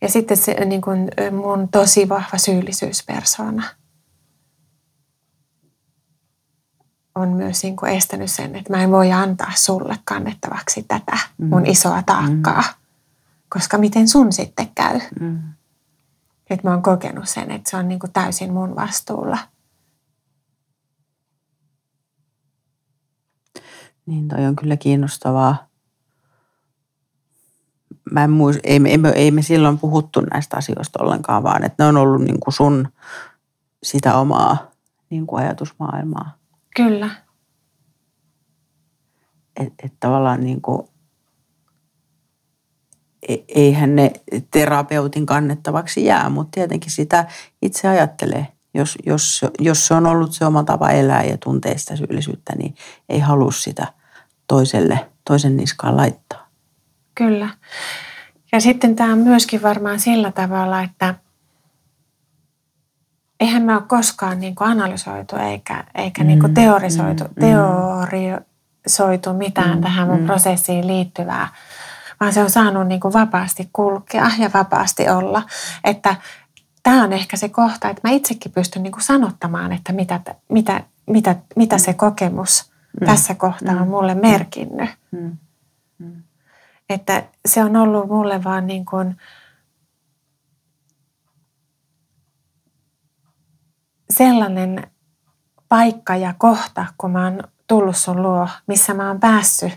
Ja 0.00 0.08
sitten 0.08 0.36
se 0.36 0.64
niin 0.64 0.82
kuin 0.82 1.10
mun 1.32 1.68
tosi 1.68 2.08
vahva 2.08 2.38
syyllisyyspersona 2.38 3.62
on 7.14 7.28
myös 7.28 7.62
niin 7.62 7.76
kuin 7.76 7.92
estänyt 7.92 8.30
sen, 8.30 8.56
että 8.56 8.72
mä 8.72 8.82
en 8.82 8.90
voi 8.90 9.12
antaa 9.12 9.52
sulle 9.54 9.98
kannettavaksi 10.04 10.82
tätä 10.82 11.18
mm. 11.38 11.48
mun 11.48 11.66
isoa 11.66 12.02
taakkaa, 12.02 12.62
mm. 12.62 12.74
koska 13.48 13.78
miten 13.78 14.08
sun 14.08 14.32
sitten 14.32 14.68
käy. 14.74 15.00
Mm. 15.20 15.38
Että 16.50 16.68
mä 16.68 16.74
oon 16.74 16.82
kokenut 16.82 17.28
sen, 17.28 17.50
että 17.50 17.70
se 17.70 17.76
on 17.76 17.88
niin 17.88 18.00
kuin 18.00 18.12
täysin 18.12 18.52
mun 18.52 18.76
vastuulla. 18.76 19.38
Niin, 24.06 24.28
toi 24.28 24.46
on 24.46 24.56
kyllä 24.56 24.76
kiinnostavaa 24.76 25.72
mä 28.12 28.24
en 28.24 28.30
muist, 28.30 28.60
ei, 28.64 28.80
ei, 28.86 28.98
me, 28.98 29.08
ei 29.08 29.30
me 29.30 29.42
silloin 29.42 29.78
puhuttu 29.78 30.20
näistä 30.20 30.56
asioista 30.56 31.02
ollenkaan, 31.02 31.42
vaan 31.42 31.64
että 31.64 31.84
ne 31.84 31.88
on 31.88 31.96
ollut 31.96 32.22
niin 32.22 32.40
kuin 32.40 32.54
sun 32.54 32.88
sitä 33.82 34.16
omaa 34.16 34.70
niin 35.10 35.26
kuin 35.26 35.42
ajatusmaailmaa. 35.42 36.41
Kyllä. 36.76 37.10
Että 39.60 39.86
et 39.86 39.92
tavallaan 40.00 40.40
niin 40.40 40.60
kuin, 40.60 40.88
e, 43.28 43.36
eihän 43.48 43.96
ne 43.96 44.12
terapeutin 44.50 45.26
kannettavaksi 45.26 46.04
jää, 46.04 46.28
mutta 46.28 46.50
tietenkin 46.54 46.90
sitä 46.90 47.26
itse 47.62 47.88
ajattelee. 47.88 48.46
Jos, 48.74 48.98
jos, 49.06 49.40
jos 49.58 49.86
se 49.86 49.94
on 49.94 50.06
ollut 50.06 50.32
se 50.32 50.44
oma 50.44 50.64
tapa 50.64 50.90
elää 50.90 51.24
ja 51.24 51.38
tuntee 51.38 51.78
sitä 51.78 51.96
syyllisyyttä, 51.96 52.52
niin 52.56 52.74
ei 53.08 53.18
halua 53.18 53.52
sitä 53.52 53.86
toiselle, 54.46 55.10
toisen 55.24 55.56
niskaan 55.56 55.96
laittaa. 55.96 56.48
Kyllä. 57.14 57.48
Ja 58.52 58.60
sitten 58.60 58.96
tämä 58.96 59.12
on 59.12 59.18
myöskin 59.18 59.62
varmaan 59.62 60.00
sillä 60.00 60.32
tavalla, 60.32 60.82
että 60.82 61.14
eihän 63.42 63.62
me 63.62 63.74
ole 63.74 63.82
koskaan 63.82 64.40
niin 64.40 64.54
kuin 64.54 64.70
analysoitu 64.70 65.36
eikä, 65.36 65.84
eikä 65.94 66.24
niin 66.24 66.40
kuin 66.40 66.50
mm, 66.50 66.54
teorisoitu, 66.54 67.24
mm, 67.24 67.34
teorisoitu 67.40 69.32
mitään 69.32 69.76
mm, 69.76 69.82
tähän 69.82 70.08
mun 70.08 70.20
mm. 70.20 70.26
prosessiin 70.26 70.86
liittyvää, 70.86 71.48
vaan 72.20 72.32
se 72.32 72.42
on 72.42 72.50
saanut 72.50 72.86
niin 72.86 73.00
kuin 73.00 73.12
vapaasti 73.12 73.68
kulkea 73.72 74.30
ja 74.38 74.50
vapaasti 74.54 75.08
olla. 75.08 75.42
Että 75.84 76.16
tämä 76.82 77.04
on 77.04 77.12
ehkä 77.12 77.36
se 77.36 77.48
kohta, 77.48 77.88
että 77.88 78.08
mä 78.08 78.14
itsekin 78.14 78.52
pystyn 78.52 78.82
niin 78.82 78.92
kuin 78.92 79.02
sanottamaan, 79.02 79.72
että 79.72 79.92
mitä, 79.92 80.20
mitä, 80.48 80.82
mitä, 81.06 81.36
mitä 81.56 81.78
se 81.78 81.94
kokemus 81.94 82.70
mm. 83.00 83.06
tässä 83.06 83.34
kohtaa 83.34 83.74
on 83.74 83.82
mm. 83.82 83.88
mulle 83.88 84.14
merkinnyt. 84.14 84.90
Mm. 85.10 85.36
Mm. 85.98 86.22
Että 86.90 87.22
se 87.46 87.64
on 87.64 87.76
ollut 87.76 88.08
mulle 88.08 88.44
vaan 88.44 88.66
niin 88.66 88.84
kuin 88.84 89.16
sellainen 94.12 94.90
paikka 95.68 96.16
ja 96.16 96.34
kohta, 96.38 96.86
kun 96.98 97.10
mä 97.10 97.24
oon 97.24 97.42
tullut 97.66 97.96
sun 97.96 98.22
luo, 98.22 98.48
missä 98.66 98.94
mä 98.94 99.08
oon 99.08 99.20
päässyt 99.20 99.72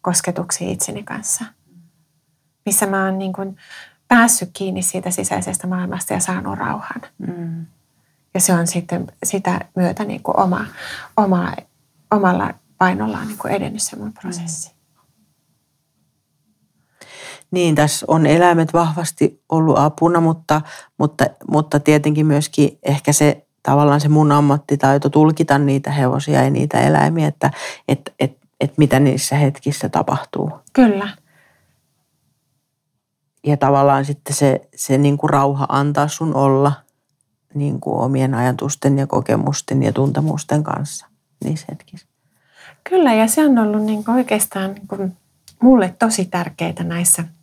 kosketuksiin 0.00 0.70
itseni 0.70 1.02
kanssa. 1.02 1.44
Missä 2.66 2.86
mä 2.86 3.04
oon 3.04 3.18
niin 3.18 3.32
kuin 3.32 3.56
päässyt 4.08 4.50
kiinni 4.52 4.82
siitä 4.82 5.10
sisäisestä 5.10 5.66
maailmasta 5.66 6.12
ja 6.12 6.20
saanut 6.20 6.58
rauhan. 6.58 7.02
Mm. 7.18 7.66
Ja 8.34 8.40
se 8.40 8.52
on 8.52 8.66
sitten 8.66 9.06
sitä 9.24 9.60
myötä 9.76 10.04
niin 10.04 10.22
kuin 10.22 10.40
oma, 10.40 10.66
oma, 11.16 11.52
omalla 12.10 12.54
painollaan 12.78 13.28
niin 13.28 13.38
kuin 13.38 13.52
edennyt 13.52 13.82
se 13.82 13.96
mun 13.96 14.12
prosessi. 14.12 14.70
Mm. 14.70 14.82
Niin, 17.50 17.74
tässä 17.74 18.06
on 18.08 18.26
eläimet 18.26 18.72
vahvasti 18.72 19.42
ollut 19.48 19.78
apuna, 19.78 20.20
mutta, 20.20 20.60
mutta, 20.98 21.26
mutta 21.50 21.80
tietenkin 21.80 22.26
myöskin 22.26 22.78
ehkä 22.82 23.12
se 23.12 23.46
tavallaan 23.62 24.00
se 24.00 24.08
mun 24.08 24.32
ammattitaito 24.32 25.08
tulkita 25.08 25.58
niitä 25.58 25.90
hevosia 25.90 26.42
ja 26.42 26.50
niitä 26.50 26.80
eläimiä, 26.80 27.28
että 27.28 27.50
et, 27.88 28.14
et, 28.20 28.38
et 28.60 28.78
mitä 28.78 29.00
niissä 29.00 29.36
hetkissä 29.36 29.88
tapahtuu. 29.88 30.50
Kyllä. 30.72 31.08
Ja 33.46 33.56
tavallaan 33.56 34.04
sitten 34.04 34.34
se, 34.36 34.68
se 34.74 34.98
niin 34.98 35.18
kuin 35.18 35.30
rauha 35.30 35.66
antaa 35.68 36.08
sun 36.08 36.34
olla 36.34 36.72
niin 37.54 37.80
kuin 37.80 38.00
omien 38.00 38.34
ajatusten 38.34 38.98
ja 38.98 39.06
kokemusten 39.06 39.82
ja 39.82 39.92
tuntemusten 39.92 40.64
kanssa 40.64 41.06
niissä 41.44 41.66
hetkissä. 41.70 42.06
Kyllä, 42.90 43.14
ja 43.14 43.26
se 43.26 43.44
on 43.44 43.58
ollut 43.58 43.82
niin 43.82 44.04
kuin 44.04 44.16
oikeastaan 44.16 44.74
niin 44.74 44.88
kuin 44.88 45.16
mulle 45.62 45.94
tosi 45.98 46.24
tärkeää 46.24 46.84
näissä– 46.84 47.24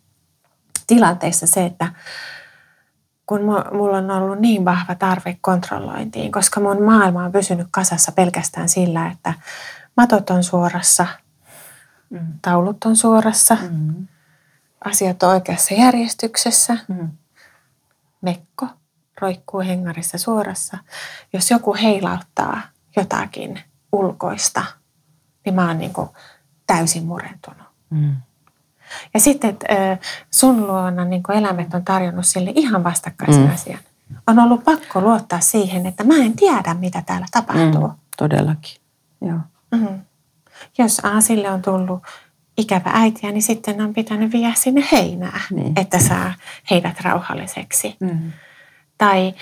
tilanteissa 0.94 1.46
se, 1.46 1.64
että 1.64 1.92
kun 3.30 3.40
mulla 3.72 3.96
on 3.96 4.10
ollut 4.10 4.38
niin 4.38 4.64
vahva 4.64 4.94
tarve 4.94 5.38
kontrollointiin, 5.40 6.32
koska 6.32 6.60
mun 6.60 6.82
maailma 6.82 7.24
on 7.24 7.32
pysynyt 7.32 7.66
kasassa 7.70 8.12
pelkästään 8.12 8.68
sillä, 8.68 9.06
että 9.06 9.34
matot 9.96 10.30
on 10.30 10.44
suorassa, 10.44 11.06
mm. 12.10 12.26
taulut 12.42 12.84
on 12.84 12.96
suorassa, 12.96 13.56
mm. 13.70 14.06
asiat 14.84 15.22
on 15.22 15.30
oikeassa 15.30 15.74
järjestyksessä, 15.74 16.76
mm. 16.88 17.08
mekko 18.20 18.66
roikkuu 19.20 19.60
hengarissa 19.60 20.18
suorassa. 20.18 20.78
Jos 21.32 21.50
joku 21.50 21.74
heilauttaa 21.74 22.60
jotakin 22.96 23.60
ulkoista, 23.92 24.64
niin 25.44 25.54
mä 25.54 25.66
oon 25.66 25.78
niin 25.78 25.92
kuin 25.92 26.08
täysin 26.66 27.06
murentunut. 27.06 27.66
Mm. 27.90 28.16
Ja 29.14 29.20
sitten 29.20 29.56
sun 30.30 30.66
luona 30.66 31.04
niin 31.04 31.22
eläimet 31.34 31.74
on 31.74 31.84
tarjonnut 31.84 32.26
sille 32.26 32.52
ihan 32.54 32.84
vastakkaisen 32.84 33.46
mm. 33.46 33.54
asian. 33.54 33.78
On 34.26 34.38
ollut 34.38 34.64
pakko 34.64 35.00
luottaa 35.00 35.40
siihen, 35.40 35.86
että 35.86 36.04
mä 36.04 36.14
en 36.16 36.32
tiedä, 36.36 36.74
mitä 36.74 37.02
täällä 37.06 37.26
tapahtuu. 37.30 37.88
Mm, 37.88 37.94
todellakin, 38.16 38.76
joo. 39.20 39.38
Mm. 39.74 40.00
Jos 40.78 41.00
Aasille 41.04 41.50
on 41.50 41.62
tullut 41.62 42.02
ikävä 42.56 42.90
äitiä, 42.94 43.32
niin 43.32 43.42
sitten 43.42 43.80
on 43.80 43.94
pitänyt 43.94 44.32
viedä 44.32 44.54
sinne 44.56 44.84
heinää, 44.92 45.40
niin. 45.50 45.72
että 45.76 45.98
saa 45.98 46.34
heidät 46.70 47.00
rauhalliseksi. 47.00 47.96
Mm. 48.00 48.32
Tai 48.98 49.34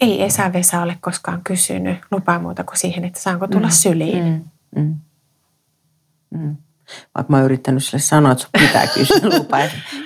ei 0.00 0.22
Esa 0.22 0.52
Vesa 0.52 0.82
ole 0.82 0.98
koskaan 1.00 1.40
kysynyt 1.44 1.98
lupaa 2.10 2.38
muuta 2.38 2.64
kuin 2.64 2.76
siihen, 2.76 3.04
että 3.04 3.20
saanko 3.20 3.46
tulla 3.46 3.66
mm. 3.66 3.72
syliin. 3.72 4.24
Mm. 4.76 4.82
Mm. 4.82 4.96
Mm. 6.30 6.56
Vaikka 7.14 7.30
mä 7.30 7.36
oon 7.36 7.44
yrittänyt 7.44 7.84
sille 7.84 7.98
sanoa, 7.98 8.32
että 8.32 8.42
sun 8.42 8.50
pitää 8.66 8.86
kysyä 8.94 9.38
lupa. 9.38 9.56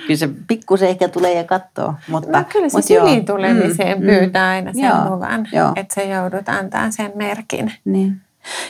kyllä 0.07 0.17
se 0.17 0.29
pikkusen 0.47 0.89
ehkä 0.89 1.07
tulee 1.07 1.33
ja 1.33 1.43
katsoo. 1.43 1.93
Mutta, 2.07 2.39
no 2.39 2.45
kyllä 2.51 2.69
se 2.69 2.77
mutta 2.77 3.33
tulemiseen 3.33 3.99
mm, 3.99 4.05
pyytää 4.05 4.45
mm, 4.45 4.51
aina 4.51 4.73
sen 4.73 4.83
joo, 4.83 5.15
luvan, 5.15 5.47
joo. 5.53 5.73
että 5.75 5.93
se 5.93 6.03
joudut 6.03 6.49
antaa 6.49 6.91
sen 6.91 7.11
merkin. 7.15 7.73
Niin. 7.85 8.21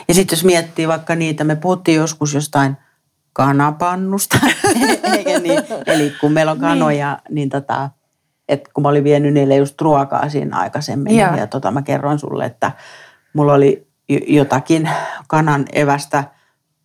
Ja 0.08 0.14
sitten 0.14 0.36
jos 0.36 0.44
miettii 0.44 0.88
vaikka 0.88 1.14
niitä, 1.14 1.44
me 1.44 1.56
puhuttiin 1.56 1.96
joskus 1.96 2.34
jostain 2.34 2.76
kanapannusta. 3.32 4.38
Eikä 5.16 5.38
niin. 5.38 5.62
Eli 5.86 6.12
kun 6.20 6.32
meillä 6.32 6.52
on 6.52 6.60
kanoja, 6.60 7.18
niin, 7.28 7.34
niin 7.34 7.48
tota, 7.48 7.90
että 8.48 8.70
kun 8.74 8.82
mä 8.82 8.88
olin 8.88 9.04
vienyt 9.04 9.34
niille 9.34 9.56
just 9.56 9.80
ruokaa 9.80 10.28
siinä 10.28 10.58
aikaisemmin 10.58 11.16
Joo. 11.16 11.36
ja 11.36 11.46
tota, 11.46 11.70
mä 11.70 11.82
kerroin 11.82 12.18
sulle, 12.18 12.44
että 12.44 12.72
mulla 13.32 13.54
oli 13.54 13.86
jotakin 14.26 14.88
kanan 15.28 15.64
evästä 15.72 16.24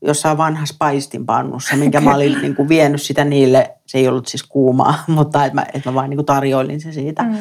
jossain 0.01 0.37
vanhassa 0.37 0.75
paistinpannussa, 0.79 1.75
minkä 1.75 2.01
mä 2.01 2.15
olin 2.15 2.41
niin 2.41 2.55
kuin 2.55 2.69
vienyt 2.69 3.01
sitä 3.01 3.25
niille. 3.25 3.75
Se 3.85 3.97
ei 3.97 4.07
ollut 4.07 4.27
siis 4.27 4.43
kuumaa, 4.43 5.03
mutta 5.07 5.45
että 5.45 5.55
mä, 5.55 5.65
että 5.73 5.89
mä 5.89 5.93
vaan 5.93 6.09
niin 6.09 6.17
kuin 6.17 6.25
tarjoilin 6.25 6.81
se 6.81 6.91
siitä. 6.91 7.23
Mm. 7.23 7.35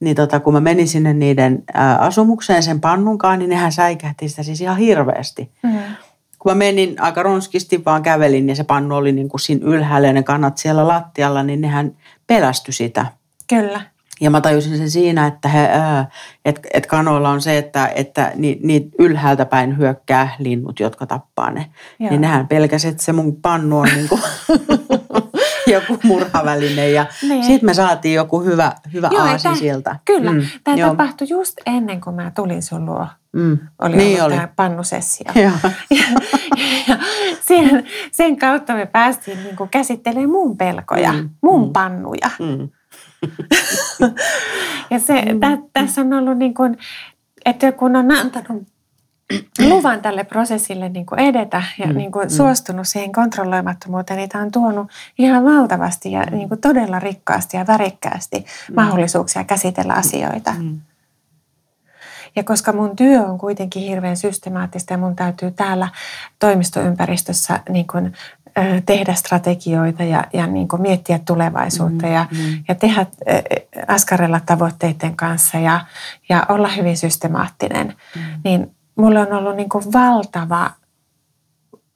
Niin 0.00 0.16
tota, 0.16 0.40
kun 0.40 0.52
mä 0.52 0.60
menin 0.60 0.88
sinne 0.88 1.12
niiden 1.12 1.62
ä, 1.74 1.94
asumukseen 1.94 2.62
sen 2.62 2.80
pannunkaan, 2.80 3.38
niin 3.38 3.48
nehän 3.48 3.72
säikähti 3.72 4.28
sitä 4.28 4.42
siis 4.42 4.60
ihan 4.60 4.76
hirveästi. 4.76 5.50
Mm. 5.62 5.78
Kun 6.38 6.52
mä 6.52 6.54
menin 6.54 7.02
aika 7.02 7.22
ronskisti 7.22 7.84
vaan 7.84 8.02
kävelin 8.02 8.48
ja 8.48 8.54
se 8.54 8.64
pannu 8.64 8.96
oli 8.96 9.12
niin 9.12 9.28
kuin 9.28 9.40
siinä 9.40 9.66
ylhäällä 9.66 10.06
ja 10.06 10.12
ne 10.12 10.22
kannat 10.22 10.58
siellä 10.58 10.88
lattialla, 10.88 11.42
niin 11.42 11.60
nehän 11.60 11.96
pelästy 12.26 12.72
sitä. 12.72 13.06
Kyllä. 13.48 13.80
Ja 14.20 14.30
mä 14.30 14.40
tajusin 14.40 14.78
sen 14.78 14.90
siinä, 14.90 15.26
että 15.26 15.48
he, 15.48 15.68
et, 16.44 16.60
et 16.74 16.86
kanoilla 16.86 17.30
on 17.30 17.40
se, 17.40 17.58
että, 17.58 17.86
että 17.86 18.32
ni, 18.36 18.60
ni 18.62 18.90
ylhäältä 18.98 19.44
päin 19.44 19.78
hyökkää 19.78 20.34
linnut, 20.38 20.80
jotka 20.80 21.06
tappaa 21.06 21.50
ne. 21.50 21.66
Joo. 21.98 22.10
Niin 22.10 22.20
nehän 22.20 22.48
pelkäsi, 22.48 22.88
että 22.88 23.02
se 23.02 23.12
mun 23.12 23.36
pannu 23.36 23.78
on 23.78 23.88
niin 23.94 24.08
kuin 24.08 24.22
joku 25.74 25.98
murhaväline. 26.02 26.90
Ja 26.90 27.06
niin. 27.22 27.44
sitten 27.44 27.66
me 27.66 27.74
saatiin 27.74 28.14
joku 28.14 28.40
hyvä, 28.40 28.72
hyvä 28.92 29.08
Joo, 29.12 29.22
aasi 29.22 29.42
tämän, 29.42 29.58
sieltä. 29.58 29.96
Kyllä. 30.04 30.32
Mm, 30.32 30.42
tämä 30.64 30.76
jo. 30.76 30.88
tapahtui 30.88 31.26
just 31.30 31.56
ennen 31.66 32.00
kuin 32.00 32.16
mä 32.16 32.32
tulin 32.34 32.62
sun 32.62 32.86
luo. 32.86 33.06
Mm. 33.32 33.58
Oli 33.78 33.96
niin 33.96 34.22
ollut 34.22 34.26
oli. 34.26 34.34
tämä 34.34 34.48
pannusessio. 34.56 35.32
Ja, 35.34 35.42
ja, 35.90 36.04
ja 36.88 36.96
sen, 37.40 37.86
sen 38.12 38.36
kautta 38.36 38.74
me 38.74 38.86
päästiin 38.86 39.42
niin 39.44 39.56
kuin 39.56 39.70
käsittelemään 39.70 40.30
mun 40.30 40.56
pelkoja, 40.56 41.12
mm. 41.12 41.30
mun 41.42 41.66
mm. 41.66 41.72
pannuja. 41.72 42.30
Mm 42.38 42.68
ja 44.90 44.98
se, 44.98 45.22
mm. 45.22 45.40
tä, 45.40 45.58
tässä 45.72 46.00
on 46.00 46.12
ollut 46.12 46.38
niin 46.38 46.54
kuin, 46.54 46.78
että 47.44 47.72
kun 47.72 47.96
on 47.96 48.10
antanut 48.12 48.62
luvan 49.70 50.02
tälle 50.02 50.24
prosessille 50.24 50.88
niin 50.88 51.06
kuin 51.06 51.18
edetä 51.20 51.62
ja 51.78 51.86
mm, 51.86 51.96
niin 51.96 52.12
kuin 52.12 52.26
mm. 52.26 52.30
suostunut 52.30 52.88
siihen 52.88 53.12
kontrolloimattomuuteen, 53.12 54.16
niin 54.16 54.28
tämä 54.28 54.44
on 54.44 54.50
tuonut 54.50 54.90
ihan 55.18 55.44
valtavasti 55.44 56.12
ja 56.12 56.22
niin 56.30 56.48
kuin 56.48 56.60
todella 56.60 56.98
rikkaasti 56.98 57.56
ja 57.56 57.66
värikkäästi 57.66 58.38
mm. 58.38 58.74
mahdollisuuksia 58.74 59.44
käsitellä 59.44 59.92
asioita. 59.94 60.54
Mm. 60.58 60.80
Ja 62.36 62.44
koska 62.44 62.72
mun 62.72 62.96
työ 62.96 63.22
on 63.22 63.38
kuitenkin 63.38 63.82
hirveän 63.82 64.16
systemaattista 64.16 64.92
ja 64.92 64.98
mun 64.98 65.16
täytyy 65.16 65.50
täällä 65.50 65.88
toimistoympäristössä 66.38 67.60
niin 67.68 67.86
kuin 67.86 68.12
tehdä 68.86 69.14
strategioita 69.14 70.04
ja, 70.04 70.24
ja 70.32 70.46
niin 70.46 70.68
kuin 70.68 70.82
miettiä 70.82 71.20
tulevaisuutta 71.26 72.06
mm, 72.06 72.12
ja, 72.12 72.26
mm. 72.30 72.64
ja 72.68 72.74
tehdä 72.74 73.06
askarella 73.88 74.40
tavoitteiden 74.40 75.16
kanssa 75.16 75.58
ja, 75.58 75.80
ja 76.28 76.46
olla 76.48 76.68
hyvin 76.68 76.96
systemaattinen, 76.96 77.96
mm. 78.16 78.22
niin 78.44 78.76
mulle 78.96 79.20
on 79.20 79.32
ollut 79.32 79.56
niin 79.56 79.68
kuin 79.68 79.84
valtava 79.92 80.70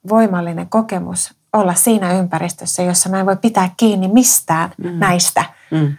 voimallinen 0.09 0.69
kokemus 0.69 1.35
olla 1.53 1.75
siinä 1.75 2.13
ympäristössä, 2.13 2.83
jossa 2.83 3.09
mä 3.09 3.21
en 3.21 3.27
voi 3.27 3.37
pitää 3.37 3.71
kiinni 3.77 4.09
mistään 4.09 4.71
mm. 4.79 4.99
näistä. 4.99 5.45
Mm 5.71 5.99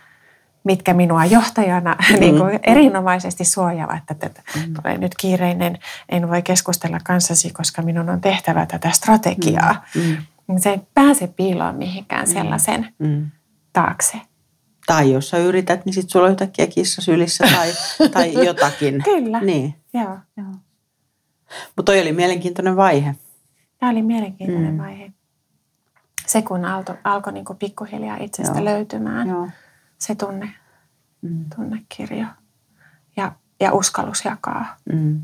mitkä 0.66 0.94
minua 0.94 1.26
johtajana 1.26 1.96
mm. 2.12 2.20
niin 2.20 2.38
kuin 2.38 2.60
erinomaisesti 2.64 3.46
suojaavat, 3.46 4.12
että, 4.12 4.26
että 4.26 4.42
mm. 4.56 4.74
tulee 4.74 4.98
nyt 4.98 5.12
kiireinen, 5.20 5.80
en 6.10 6.30
voi 6.30 6.42
keskustella 6.42 7.00
kanssasi, 7.04 7.50
koska 7.50 7.82
minun 7.82 8.10
on 8.10 8.22
tehtävä 8.22 8.66
tätä 8.66 8.92
strategiaa. 8.92 9.86
Mm. 9.96 10.02
Mm 10.02 10.18
niin 10.48 10.62
se 10.62 10.70
ei 10.70 10.80
pääse 10.94 11.28
piiloon 11.28 11.76
mihinkään 11.76 12.28
mm. 12.28 12.34
sellaisen 12.34 12.94
mm. 13.00 13.32
taakse. 13.74 14.22
Tai 14.86 15.12
jos 15.12 15.30
sä 15.30 15.38
yrität, 15.38 15.86
niin 15.86 15.94
sitten 15.94 16.10
sulla 16.10 16.26
on 16.26 16.32
yhtäkkiä 16.32 16.68
kissa 16.68 17.02
sylissä 17.02 17.48
tai, 17.56 17.72
tai 18.14 18.46
jotakin. 18.46 19.04
Kyllä, 19.04 19.42
niin. 19.42 19.76
joo. 19.94 20.18
joo. 20.38 20.52
Mutta 21.76 21.84
toi 21.92 22.02
oli 22.02 22.12
mielenkiintoinen 22.12 22.76
vaihe. 22.76 23.16
Tämä 23.80 23.92
oli 23.92 24.02
mielenkiintoinen 24.02 24.72
mm. 24.72 24.78
vaihe. 24.78 25.12
Se 26.28 26.42
kun 26.42 26.66
alkoi 26.66 26.96
alko 27.04 27.32
niinku 27.32 27.54
pikkuhiljaa 27.54 28.18
itsestä 28.18 28.58
joo. 28.58 28.66
löytymään, 28.66 29.28
joo. 29.28 29.48
Se 29.98 30.16
tunne, 30.16 30.54
mm. 31.22 31.46
tunnekirjo 31.56 32.26
ja, 33.18 33.32
ja 33.60 33.74
uskallus 33.74 34.26
jakaa 34.26 34.78
mm. 34.94 35.22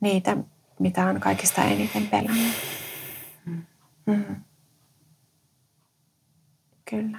niitä, 0.00 0.36
mitä 0.78 1.06
on 1.06 1.20
kaikista 1.20 1.62
eniten 1.62 2.06
pelännyt. 2.06 2.52
Mm. 4.06 4.36
Kyllä. 6.90 7.18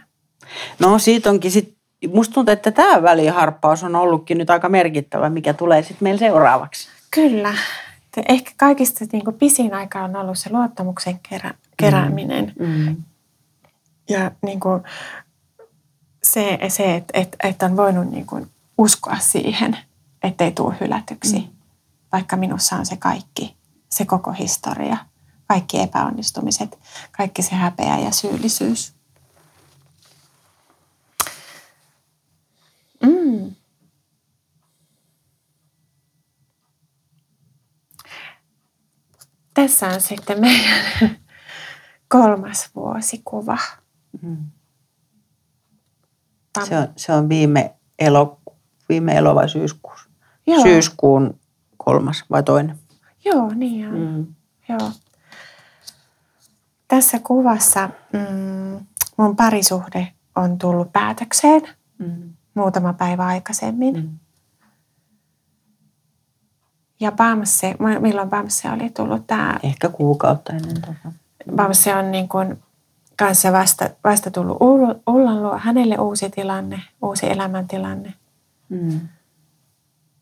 No 0.79 0.99
siitä 0.99 1.29
onkin 1.29 1.51
sitten, 1.51 1.77
musta 2.13 2.33
tuntuu, 2.33 2.51
että 2.51 2.71
tämä 2.71 3.03
väliharppaus 3.03 3.83
on 3.83 3.95
ollutkin 3.95 4.37
nyt 4.37 4.49
aika 4.49 4.69
merkittävä, 4.69 5.29
mikä 5.29 5.53
tulee 5.53 5.81
sitten 5.81 6.05
meillä 6.05 6.19
seuraavaksi. 6.19 6.89
Kyllä. 7.11 7.53
Ehkä 8.29 8.51
kaikista 8.57 9.05
niin 9.11 9.23
kuin 9.23 9.37
pisin 9.37 9.73
aika 9.73 10.03
on 10.03 10.15
ollut 10.15 10.37
se 10.37 10.49
luottamuksen 10.49 11.19
kerä, 11.29 11.53
kerääminen. 11.77 12.53
Mm. 12.59 12.65
Mm. 12.67 12.95
Ja 14.09 14.31
niin 14.41 14.59
kuin 14.59 14.83
se, 16.33 16.59
se 16.67 16.95
että 16.95 17.19
et, 17.19 17.35
et 17.43 17.63
on 17.63 17.77
voinut 17.77 18.11
niin 18.11 18.25
kuin 18.25 18.51
uskoa 18.77 19.19
siihen, 19.19 19.77
ettei 20.23 20.51
tule 20.51 20.75
hylätyksi, 20.81 21.39
mm. 21.39 21.47
vaikka 22.11 22.37
minussa 22.37 22.75
on 22.75 22.85
se 22.85 22.97
kaikki, 22.97 23.57
se 23.89 24.05
koko 24.05 24.31
historia– 24.31 24.97
kaikki 25.47 25.79
epäonnistumiset, 25.79 26.79
kaikki 27.11 27.41
se 27.41 27.55
häpeä 27.55 27.99
ja 27.99 28.11
syyllisyys. 28.11 28.93
Mm. 33.03 33.55
Tässä 39.53 39.87
on 39.87 40.01
sitten 40.01 40.41
meidän 40.41 41.19
kolmas 42.07 42.69
vuosikuva. 42.75 43.57
Mm. 44.21 44.51
Se 46.65 46.77
on, 46.77 46.87
se 46.95 47.13
on 47.13 47.29
viime, 47.29 47.75
elo, 47.99 48.39
viime 48.89 49.17
elo 49.17 49.35
vai 49.35 49.49
syyskuun? 49.49 49.95
Joo. 50.47 50.61
Syyskuun 50.61 51.39
kolmas 51.77 52.25
vai 52.29 52.43
toinen? 52.43 52.79
Joo, 53.25 53.51
niin 53.55 53.87
on. 53.87 53.97
Mm. 53.99 54.25
Joo. 54.69 54.91
Tässä 56.87 57.19
kuvassa 57.19 57.89
mm, 58.13 58.85
mun 59.17 59.35
parisuhde 59.35 60.07
on 60.35 60.57
tullut 60.57 60.93
päätökseen 60.93 61.61
mm. 61.97 62.33
muutama 62.53 62.93
päivä 62.93 63.25
aikaisemmin. 63.25 63.95
Mm. 63.95 64.09
Ja 66.99 67.11
Bamse, 67.11 67.75
milloin 67.99 68.29
Bamse 68.29 68.71
oli 68.71 68.89
tullut 68.89 69.27
tämä? 69.27 69.59
Ehkä 69.63 69.89
kuukautta 69.89 70.53
ennen 70.53 70.81
tätä. 70.81 71.11
Bamse 71.55 71.95
on 71.95 72.11
niin 72.11 72.29
kuin 72.29 72.63
kanssa 73.17 73.51
vasta, 73.51 73.89
vasta 74.03 74.31
tullut 74.31 74.57
Ullan 75.07 75.43
luo. 75.43 75.57
Hänelle 75.57 75.97
uusi 75.97 76.29
tilanne, 76.29 76.81
uusi 77.01 77.31
elämäntilanne. 77.31 78.13
Mm. 78.69 78.99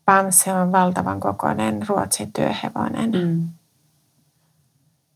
Bamse 0.04 0.52
on 0.52 0.72
valtavan 0.72 1.20
kokoinen 1.20 1.88
Ruotsin 1.88 2.32
työhevonen. 2.32 3.10
Mm. 3.10 3.48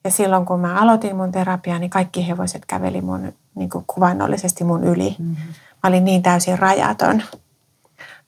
Ja 0.04 0.10
silloin 0.10 0.46
kun 0.46 0.60
mä 0.60 0.80
aloitin 0.80 1.16
mun 1.16 1.32
terapiaa, 1.32 1.78
niin 1.78 1.90
kaikki 1.90 2.28
hevoset 2.28 2.66
käveli 2.66 3.00
mun 3.00 3.32
niin 3.54 3.70
kuin 3.70 3.84
kuvannollisesti 3.86 4.64
mun 4.64 4.84
yli. 4.84 5.16
Mm-hmm. 5.18 5.54
Mä 5.82 5.88
olin 5.88 6.04
niin 6.04 6.22
täysin 6.22 6.58
rajaton. 6.58 7.22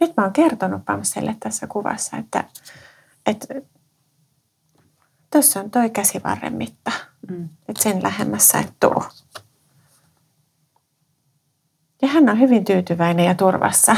Nyt 0.00 0.16
mä 0.16 0.22
oon 0.22 0.32
kertonut 0.32 0.84
Pamselle 0.84 1.36
tässä 1.40 1.66
kuvassa, 1.66 2.16
että, 2.16 2.44
että 3.26 3.46
tuossa 5.30 5.60
on 5.60 5.70
toi 5.70 5.90
käsivarren 5.90 6.54
mitta. 6.54 6.90
Mm. 6.90 7.11
Että 7.68 7.82
sen 7.82 8.02
lähemmässä 8.02 8.58
et 8.58 8.74
tuu. 8.80 9.04
Ja 12.02 12.08
hän 12.08 12.28
on 12.28 12.38
hyvin 12.38 12.64
tyytyväinen 12.64 13.24
ja 13.26 13.34
turvassa 13.34 13.96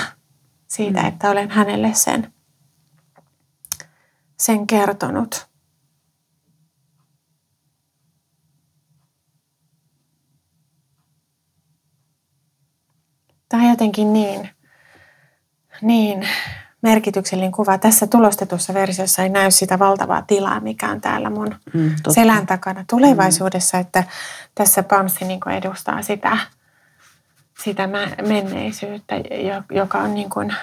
siitä, 0.68 1.00
mm. 1.00 1.08
että 1.08 1.30
olen 1.30 1.50
hänelle 1.50 1.94
sen, 1.94 2.32
sen 4.38 4.66
kertonut. 4.66 5.46
Tämä 13.48 13.62
on 13.62 13.70
jotenkin 13.70 14.12
niin, 14.12 14.50
niin 15.82 16.28
merkityksellinen 16.84 17.52
kuva. 17.52 17.78
Tässä 17.78 18.06
tulostetussa 18.06 18.74
versiossa 18.74 19.22
ei 19.22 19.28
näy 19.28 19.50
sitä 19.50 19.78
valtavaa 19.78 20.22
tilaa, 20.22 20.60
mikä 20.60 20.90
on 20.90 21.00
täällä 21.00 21.30
mun 21.30 21.54
mm, 21.74 21.94
selän 22.10 22.46
takana 22.46 22.84
tulevaisuudessa, 22.90 23.76
mm. 23.76 23.80
että 23.80 24.04
tässä 24.54 24.82
Pamsi 24.82 25.24
niin 25.24 25.48
edustaa 25.56 26.02
sitä, 26.02 26.38
sitä 27.64 27.88
menneisyyttä, 28.28 29.14
joka 29.70 29.98
on 29.98 30.14
niin 30.14 30.30
kuin 30.30 30.54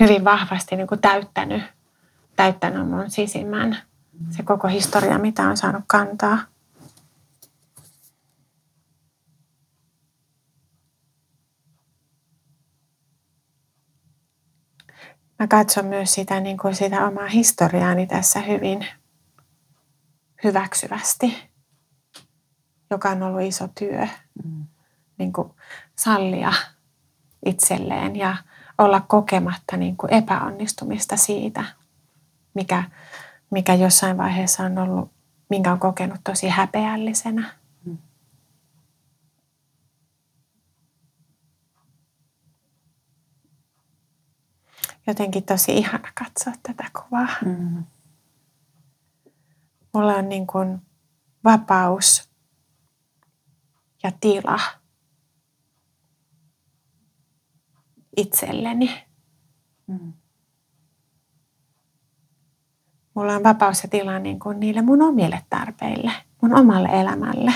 hyvin 0.00 0.24
vahvasti 0.24 0.76
niin 0.76 0.86
kuin 0.86 1.00
täyttänyt, 1.00 1.62
täyttänyt 2.36 2.88
mun 2.88 3.10
sisimmän 3.10 3.78
se 4.30 4.42
koko 4.42 4.68
historia, 4.68 5.18
mitä 5.18 5.42
on 5.42 5.56
saanut 5.56 5.84
kantaa. 5.86 6.38
Mä 15.40 15.46
katson 15.46 15.86
myös 15.86 16.14
sitä, 16.14 16.40
niin 16.40 16.58
kuin 16.58 16.74
sitä 16.74 17.06
omaa 17.06 17.26
historiaani 17.26 18.06
tässä 18.06 18.40
hyvin 18.40 18.86
hyväksyvästi, 20.44 21.50
joka 22.90 23.10
on 23.10 23.22
ollut 23.22 23.42
iso 23.42 23.68
työ. 23.78 24.06
Mm. 24.44 24.66
Niin 25.18 25.32
kuin 25.32 25.50
sallia 25.96 26.52
itselleen 27.46 28.16
ja 28.16 28.36
olla 28.78 29.00
kokematta 29.00 29.76
niin 29.76 29.96
kuin 29.96 30.12
epäonnistumista 30.12 31.16
siitä, 31.16 31.64
mikä, 32.54 32.84
mikä 33.50 33.74
jossain 33.74 34.18
vaiheessa 34.18 34.62
on 34.62 34.78
ollut, 34.78 35.10
minkä 35.50 35.72
on 35.72 35.78
kokenut 35.78 36.20
tosi 36.24 36.48
häpeällisenä. 36.48 37.59
Jotenkin 45.10 45.44
tosi 45.44 45.78
ihana 45.78 46.12
katsoa 46.14 46.52
tätä 46.62 46.90
kuvaa. 46.92 47.28
Mm. 47.44 47.84
Mulla 49.94 50.14
on 50.14 50.28
niin 50.28 50.46
kuin 50.46 50.78
vapaus 51.44 52.30
ja 54.02 54.12
tila 54.20 54.58
itselleni. 58.16 59.04
Mm. 59.86 60.12
Mulla 63.14 63.34
on 63.34 63.44
vapaus 63.44 63.82
ja 63.82 63.88
tila 63.88 64.18
niin 64.18 64.38
kuin 64.38 64.60
niille 64.60 64.82
mun 64.82 65.02
omille 65.02 65.42
tarpeille, 65.50 66.12
mun 66.42 66.54
omalle 66.54 66.88
elämälle. 66.88 67.52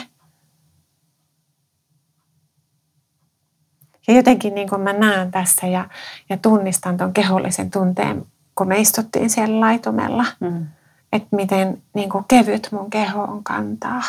Ja 4.09 4.15
jotenkin 4.15 4.55
niin 4.55 4.69
kuin 4.69 4.81
mä 4.81 4.93
näen 4.93 5.31
tässä 5.31 5.67
ja, 5.67 5.89
ja 6.29 6.37
tunnistan 6.37 6.97
ton 6.97 7.13
kehollisen 7.13 7.71
tunteen, 7.71 8.27
kun 8.55 8.69
me 8.69 8.79
istuttiin 8.79 9.31
siellä 9.31 9.61
laitumella, 9.61 10.25
mm. 10.41 10.67
että 11.13 11.37
miten 11.37 11.83
niin 11.95 12.11
kuin 12.11 12.25
kevyt 12.29 12.69
mun 12.73 12.91
keho 12.91 13.23
on 13.23 13.45
kantaa. 13.45 14.03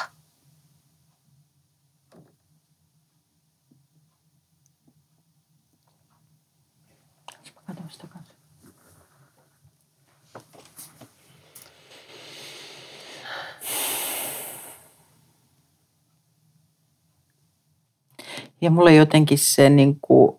Ja 18.65 18.71
mulle 18.71 18.95
jotenkin 18.95 19.37
se, 19.37 19.69
niin 19.69 19.97
kuin, 20.01 20.37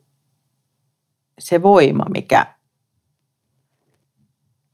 se 1.38 1.62
voima, 1.62 2.04
mikä 2.08 2.46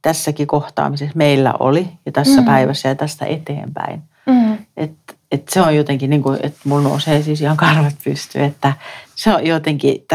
tässäkin 0.03 0.47
kohtaamisessa 0.47 1.17
meillä 1.17 1.55
oli 1.59 1.89
ja 2.07 2.13
tässä 2.13 2.41
mm. 2.41 2.47
päivässä 2.47 2.89
ja 2.89 2.95
tästä 2.95 3.27
eteenpäin. 3.27 4.03
Mm. 4.27 4.59
Että 4.77 5.15
et 5.33 5.49
se 5.49 5.63
on 5.63 5.77
jotenkin, 5.77 6.11
niin 6.11 6.23
kuin, 6.23 6.39
että 6.43 6.61
mulla 6.65 6.89
nousee 6.89 7.23
siis 7.23 7.41
ihan 7.41 7.57
karvat 7.57 7.95
pystyy, 8.05 8.43
että 8.43 8.73
se 9.15 9.35
on 9.35 9.47
jotenkin, 9.47 10.07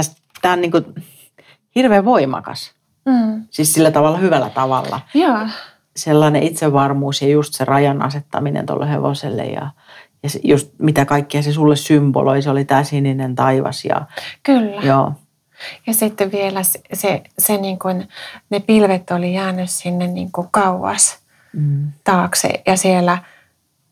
tämä 0.42 0.54
on 0.54 0.62
niin 0.62 0.72
kuin 0.72 0.86
hirveän 1.76 2.06
voimakas. 2.06 2.72
Mm. 3.06 3.46
Siis 3.50 3.74
sillä 3.74 3.92
tavalla 3.92 4.18
hyvällä 4.18 4.50
tavalla. 4.50 5.02
Joo. 5.14 5.48
Sellainen 5.96 6.44
itsevarmuus 6.44 7.22
ja 7.22 7.28
just 7.28 7.54
se 7.54 7.66
rajan 7.66 8.02
asettaminen 8.02 8.66
tuolle 8.66 8.90
hevoselle 8.90 9.46
ja, 9.46 9.72
ja 10.24 10.30
se, 10.30 10.40
just 10.44 10.72
mitä 10.80 11.06
kaikkea 11.06 11.44
se 11.44 11.52
sulle 11.52 11.76
symboloi, 11.76 12.42
se 12.42 12.50
oli 12.50 12.66
tämä 12.66 12.84
sininen 12.84 13.36
taivas. 13.36 13.86
Ja, 13.86 14.06
Kyllä. 14.44 14.82
Joo. 14.82 15.14
Ja 15.88 15.94
sitten 15.94 16.32
vielä 16.32 16.64
se, 16.64 16.82
se, 16.94 17.24
se 17.38 17.58
niin 17.58 17.80
kuin, 17.80 18.10
ne 18.50 18.60
pilvet 18.60 19.12
oli 19.12 19.34
jäänyt 19.34 19.70
sinne 19.70 20.08
niin 20.08 20.32
kuin 20.32 20.48
kauas 20.52 21.20
mm. 21.54 21.92
taakse 22.04 22.50
ja 22.66 22.78
siellä 22.78 23.18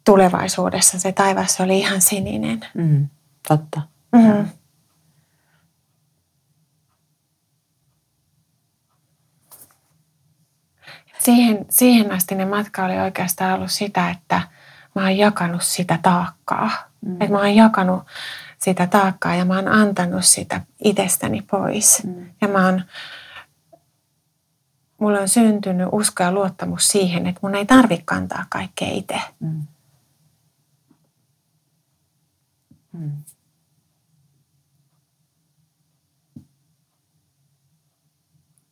tulevaisuudessa 0.05 0.99
se 0.99 1.11
taivas 1.11 1.61
oli 1.61 1.79
ihan 1.79 2.01
sininen. 2.01 2.59
Mm. 2.73 3.07
Totta. 3.47 3.81
Mm-hmm. 4.11 4.45
Siihen, 11.19 11.65
siihen 11.69 12.11
asti 12.11 12.35
ne 12.35 12.45
matka 12.45 12.85
oli 12.85 12.97
oikeastaan 12.97 13.53
ollut 13.53 13.71
sitä, 13.71 14.09
että– 14.09 14.41
mä 14.95 15.01
oon 15.01 15.17
jakanut 15.17 15.63
sitä 15.63 15.99
taakkaa. 16.01 16.69
Mm. 17.01 17.13
Että 17.13 17.31
mä 17.33 17.37
oon 17.37 17.55
jakanut 17.55 18.03
sitä 18.59 18.87
taakkaa 18.87 19.35
ja 19.35 19.45
mä 19.45 19.55
oon 19.55 19.67
antanut 19.67 20.25
sitä 20.25 20.61
itsestäni 20.83 21.41
pois. 21.41 22.03
Mm. 22.03 22.29
Ja 22.41 22.47
mä 22.47 22.65
oon, 22.65 22.83
mulla 24.97 25.19
on 25.19 25.29
syntynyt 25.29 25.87
usko 25.91 26.23
ja 26.23 26.31
luottamus 26.31 26.87
siihen, 26.87 27.27
että 27.27 27.39
mun 27.43 27.55
ei 27.55 27.65
tarvitse 27.65 28.03
kantaa 28.05 28.45
kaikkea 28.49 28.89
itse. 28.91 29.21
Mm. 29.39 29.61
Mm. 32.91 33.11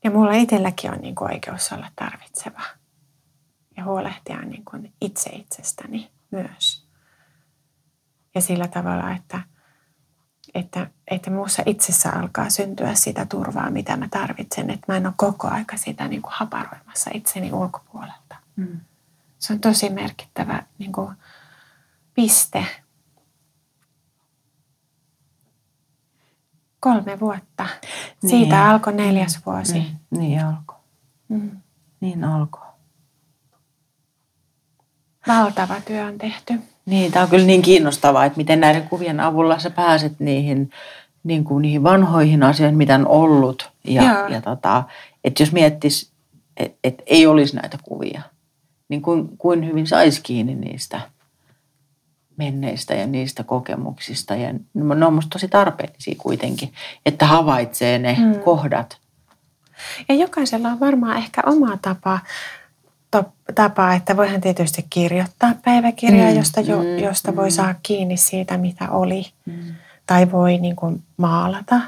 Ja 0.04 0.12
mulla 0.12 0.34
itselläkin 0.34 0.92
on 0.92 0.98
niin 1.02 1.16
oikeus 1.20 1.72
olla 1.72 1.88
tarvitseva 1.96 2.62
ja 3.78 3.84
huolehtia 3.84 4.42
niin 4.42 4.66
kuin 4.66 4.94
itse 5.02 5.30
itsestäni 5.30 6.12
myös. 6.32 6.88
Ja 8.36 8.42
sillä 8.42 8.68
tavalla, 8.68 9.12
että, 9.12 9.42
että, 10.54 10.90
että 11.08 11.32
muussa 11.32 11.64
itsessä 11.66 12.10
alkaa 12.12 12.50
syntyä 12.50 12.96
sitä 12.96 13.26
turvaa, 13.26 13.70
mitä 13.70 13.98
mä 13.98 14.08
tarvitsen. 14.12 14.70
Että 14.70 14.92
mä 14.92 14.98
en 14.98 15.06
ole 15.06 15.14
koko 15.18 15.48
aika 15.48 15.78
sitä 15.78 16.08
niin 16.08 16.22
kuin 16.22 16.34
haparoimassa 16.36 17.12
itseni 17.14 17.54
ulkopuolelta. 17.54 18.36
Mm. 18.56 18.80
Se 19.40 19.54
on 19.54 19.60
tosi 19.60 19.90
merkittävä 19.90 20.64
niin 20.78 20.92
kuin 20.92 21.16
piste. 22.14 22.66
Kolme 26.80 27.20
vuotta. 27.20 27.68
Siitä 28.22 28.56
niin. 28.56 28.70
alkoi 28.70 28.94
neljäs 28.94 29.46
vuosi. 29.46 29.74
Niin, 29.74 30.00
niin 30.12 30.46
alkoi. 30.46 30.78
Mm. 31.28 31.62
Niin 32.00 32.24
alkoi. 32.24 32.73
Valtava 35.28 35.76
työ 35.86 36.06
on 36.06 36.18
tehty. 36.18 36.54
Niin, 36.86 37.12
tämä 37.12 37.24
on 37.24 37.30
kyllä 37.30 37.46
niin 37.46 37.62
kiinnostavaa, 37.62 38.26
että 38.26 38.38
miten 38.38 38.60
näiden 38.60 38.90
kuvien 38.90 39.20
avulla 39.20 39.60
sä 39.60 39.70
pääset 39.70 40.20
niihin, 40.20 40.70
niin 41.24 41.44
kuin 41.44 41.62
niihin 41.62 41.84
vanhoihin 41.84 42.44
asioihin, 42.44 42.78
mitä 42.78 42.96
on 42.96 43.08
ollut. 43.08 43.72
Ja, 43.84 44.30
ja 44.30 44.42
tota, 44.42 44.84
että 45.24 45.44
jos 45.44 45.52
miettis, 45.52 46.12
että 46.58 46.78
et 46.84 47.02
ei 47.06 47.28
olisi 47.28 47.56
näitä 47.56 47.78
kuvia, 47.84 48.22
niin 48.90 49.02
kuin, 49.02 49.38
kuin 49.38 49.68
hyvin 49.68 49.88
saisi 49.88 50.22
kiinni 50.24 50.56
niistä 50.56 51.02
menneistä 52.38 52.94
ja 52.94 53.08
niistä 53.08 53.44
kokemuksista. 53.44 54.36
Ja 54.36 54.54
ne 54.74 55.06
on 55.06 55.14
musta 55.14 55.30
tosi 55.30 55.48
tarpeellisia 55.48 56.16
kuitenkin, 56.18 56.74
että 57.06 57.26
havaitsee 57.26 58.00
ne 58.00 58.16
hmm. 58.16 58.40
kohdat. 58.40 58.98
Ja 60.10 60.16
jokaisella 60.16 60.70
on 60.70 60.80
varmaan 60.80 61.18
ehkä 61.18 61.42
oma 61.46 61.78
tapa 61.82 62.20
tapa, 63.56 63.94
että 63.94 64.18
voihan 64.18 64.42
tietysti 64.42 64.86
kirjoittaa 64.90 65.56
päiväkirjaa, 65.66 66.32
mm, 66.32 66.38
josta, 66.38 66.62
jo, 66.62 66.78
mm, 66.78 66.98
josta 66.98 67.36
voi 67.36 67.48
mm. 67.48 67.52
saada 67.52 67.76
kiinni 67.84 68.18
siitä, 68.18 68.58
mitä 68.58 68.92
oli. 68.92 69.26
Mm. 69.46 69.76
Tai 70.08 70.32
voi 70.32 70.58
niin 70.58 70.76
kuin, 70.76 71.04
maalata 71.18 71.82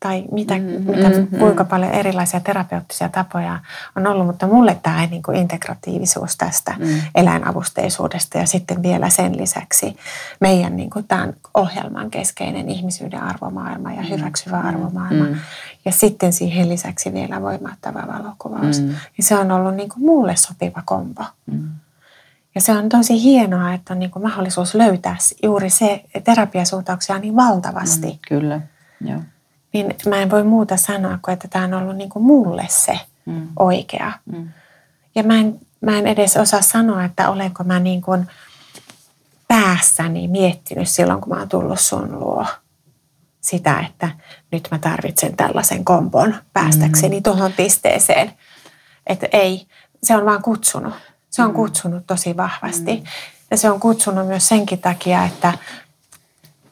tai 0.00 0.24
mitä, 0.32 0.54
mm, 0.54 0.62
mitä, 0.64 1.08
mm, 1.08 1.38
kuinka 1.38 1.64
paljon 1.64 1.90
erilaisia 1.90 2.40
terapeuttisia 2.40 3.08
tapoja 3.08 3.60
on 3.96 4.06
ollut. 4.06 4.26
Mutta 4.26 4.46
mulle 4.46 4.78
tämä 4.82 5.06
niin 5.06 5.22
kuin 5.22 5.36
integratiivisuus 5.36 6.36
tästä 6.36 6.74
mm. 6.78 6.86
eläinavusteisuudesta 7.14 8.38
ja 8.38 8.46
sitten 8.46 8.82
vielä 8.82 9.10
sen 9.10 9.36
lisäksi 9.36 9.96
meidän 10.40 10.76
niin 10.76 10.90
kuin 10.90 11.04
tämän 11.08 11.32
ohjelman 11.54 12.10
keskeinen 12.10 12.68
ihmisyyden 12.68 13.22
arvomaailma 13.22 13.92
ja 13.92 14.02
mm. 14.02 14.08
hyväksyvä 14.08 14.60
mm. 14.60 14.68
arvomaailma. 14.68 15.24
Mm. 15.24 15.36
Ja 15.84 15.92
sitten 15.92 16.32
siihen 16.32 16.68
lisäksi 16.68 17.12
vielä 17.12 17.42
voimattava 17.42 18.06
valokuvaus. 18.18 18.80
Mm. 18.80 18.86
Niin 18.86 19.24
se 19.24 19.38
on 19.38 19.52
ollut 19.52 19.74
niin 19.74 19.88
kuin 19.88 20.04
mulle 20.04 20.36
sopiva 20.36 20.82
kombo. 20.84 21.24
Mm. 21.46 21.68
Ja 22.54 22.60
se 22.60 22.72
on 22.72 22.88
tosi 22.88 23.22
hienoa, 23.22 23.72
että 23.72 23.94
on 23.94 23.98
niin 23.98 24.10
kuin 24.10 24.22
mahdollisuus 24.22 24.74
löytää 24.74 25.16
juuri 25.42 25.70
se 25.70 26.04
terapiasuuntauksia 26.24 27.18
niin 27.18 27.36
valtavasti. 27.36 28.06
Mm, 28.06 28.18
kyllä, 28.28 28.60
joo 29.00 29.20
niin 29.72 29.94
mä 30.06 30.16
en 30.16 30.30
voi 30.30 30.44
muuta 30.44 30.76
sanoa 30.76 31.18
kuin, 31.22 31.32
että 31.32 31.48
tämä 31.48 31.64
on 31.64 31.74
ollut 31.74 31.96
niin 31.96 32.10
kuin 32.10 32.22
mulle 32.22 32.66
se 32.68 33.00
mm. 33.26 33.48
oikea. 33.58 34.12
Mm. 34.32 34.48
Ja 35.14 35.22
mä 35.22 35.36
en, 35.36 35.60
mä 35.80 35.98
en 35.98 36.06
edes 36.06 36.36
osaa 36.36 36.62
sanoa, 36.62 37.04
että 37.04 37.30
olenko 37.30 37.64
mä 37.64 37.80
niin 37.80 38.02
kuin 38.02 38.26
päässäni 39.48 40.28
miettinyt 40.28 40.88
silloin, 40.88 41.20
kun 41.20 41.28
mä 41.28 41.38
oon 41.38 41.48
tullut 41.48 41.80
sun 41.80 42.20
luo 42.20 42.46
sitä, 43.40 43.84
että 43.88 44.08
nyt 44.52 44.68
mä 44.70 44.78
tarvitsen 44.78 45.36
tällaisen 45.36 45.84
kompon 45.84 46.34
päästäkseni 46.52 47.16
mm. 47.16 47.22
tuohon 47.22 47.52
pisteeseen. 47.52 48.32
Että 49.06 49.28
ei, 49.32 49.66
se 50.02 50.16
on 50.16 50.24
vaan 50.26 50.42
kutsunut. 50.42 50.94
Se 51.30 51.42
on 51.42 51.50
mm. 51.50 51.54
kutsunut 51.54 52.06
tosi 52.06 52.36
vahvasti. 52.36 52.96
Mm. 52.96 53.02
Ja 53.50 53.56
se 53.56 53.70
on 53.70 53.80
kutsunut 53.80 54.26
myös 54.26 54.48
senkin 54.48 54.78
takia, 54.78 55.24
että 55.24 55.52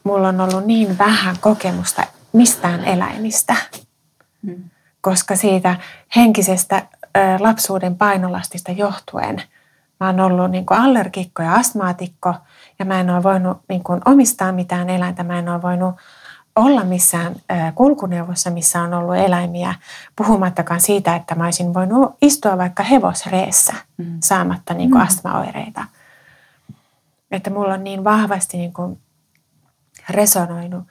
mulla 0.03 0.27
on 0.27 0.41
ollut 0.41 0.65
niin 0.65 0.97
vähän 0.97 1.35
kokemusta 1.39 2.03
mistään 2.33 2.85
eläimistä. 2.85 3.55
Mm. 4.41 4.63
koska 5.01 5.35
siitä 5.35 5.75
henkisestä 6.15 6.87
lapsuuden 7.39 7.95
painolastista 7.95 8.71
johtuen 8.71 9.43
mä 9.99 10.07
oon 10.07 10.19
ollut 10.19 10.51
niin 10.51 10.65
kuin 10.65 10.79
allergikko 10.79 11.43
ja 11.43 11.53
astmaatikko 11.53 12.35
ja 12.79 12.85
mä 12.85 12.99
en 12.99 13.09
ole 13.09 13.23
voinut 13.23 13.57
niin 13.69 13.83
kuin 13.83 14.01
omistaa 14.05 14.51
mitään 14.51 14.89
eläintä, 14.89 15.23
mä 15.23 15.39
en 15.39 15.49
ole 15.49 15.61
voinut 15.61 15.95
olla 16.55 16.83
missään 16.83 17.35
kulkuneuvossa, 17.75 18.49
missä 18.49 18.81
on 18.81 18.93
ollut 18.93 19.15
eläimiä, 19.15 19.75
puhumattakaan 20.15 20.81
siitä, 20.81 21.15
että 21.15 21.35
mä 21.35 21.43
olisin 21.43 21.73
voinut 21.73 22.15
istua 22.21 22.57
vaikka 22.57 22.83
hevosreessä 22.83 23.73
mm. 23.97 24.17
saamatta 24.23 24.73
niin 24.73 24.91
kuin 24.91 25.01
mm. 25.01 25.07
astmaoireita. 25.07 25.85
Että 27.31 27.49
mulla 27.49 27.73
on 27.73 27.83
niin 27.83 28.03
vahvasti 28.03 28.57
niin 28.57 28.73
kuin 28.73 29.01
resonoinut 30.09 30.83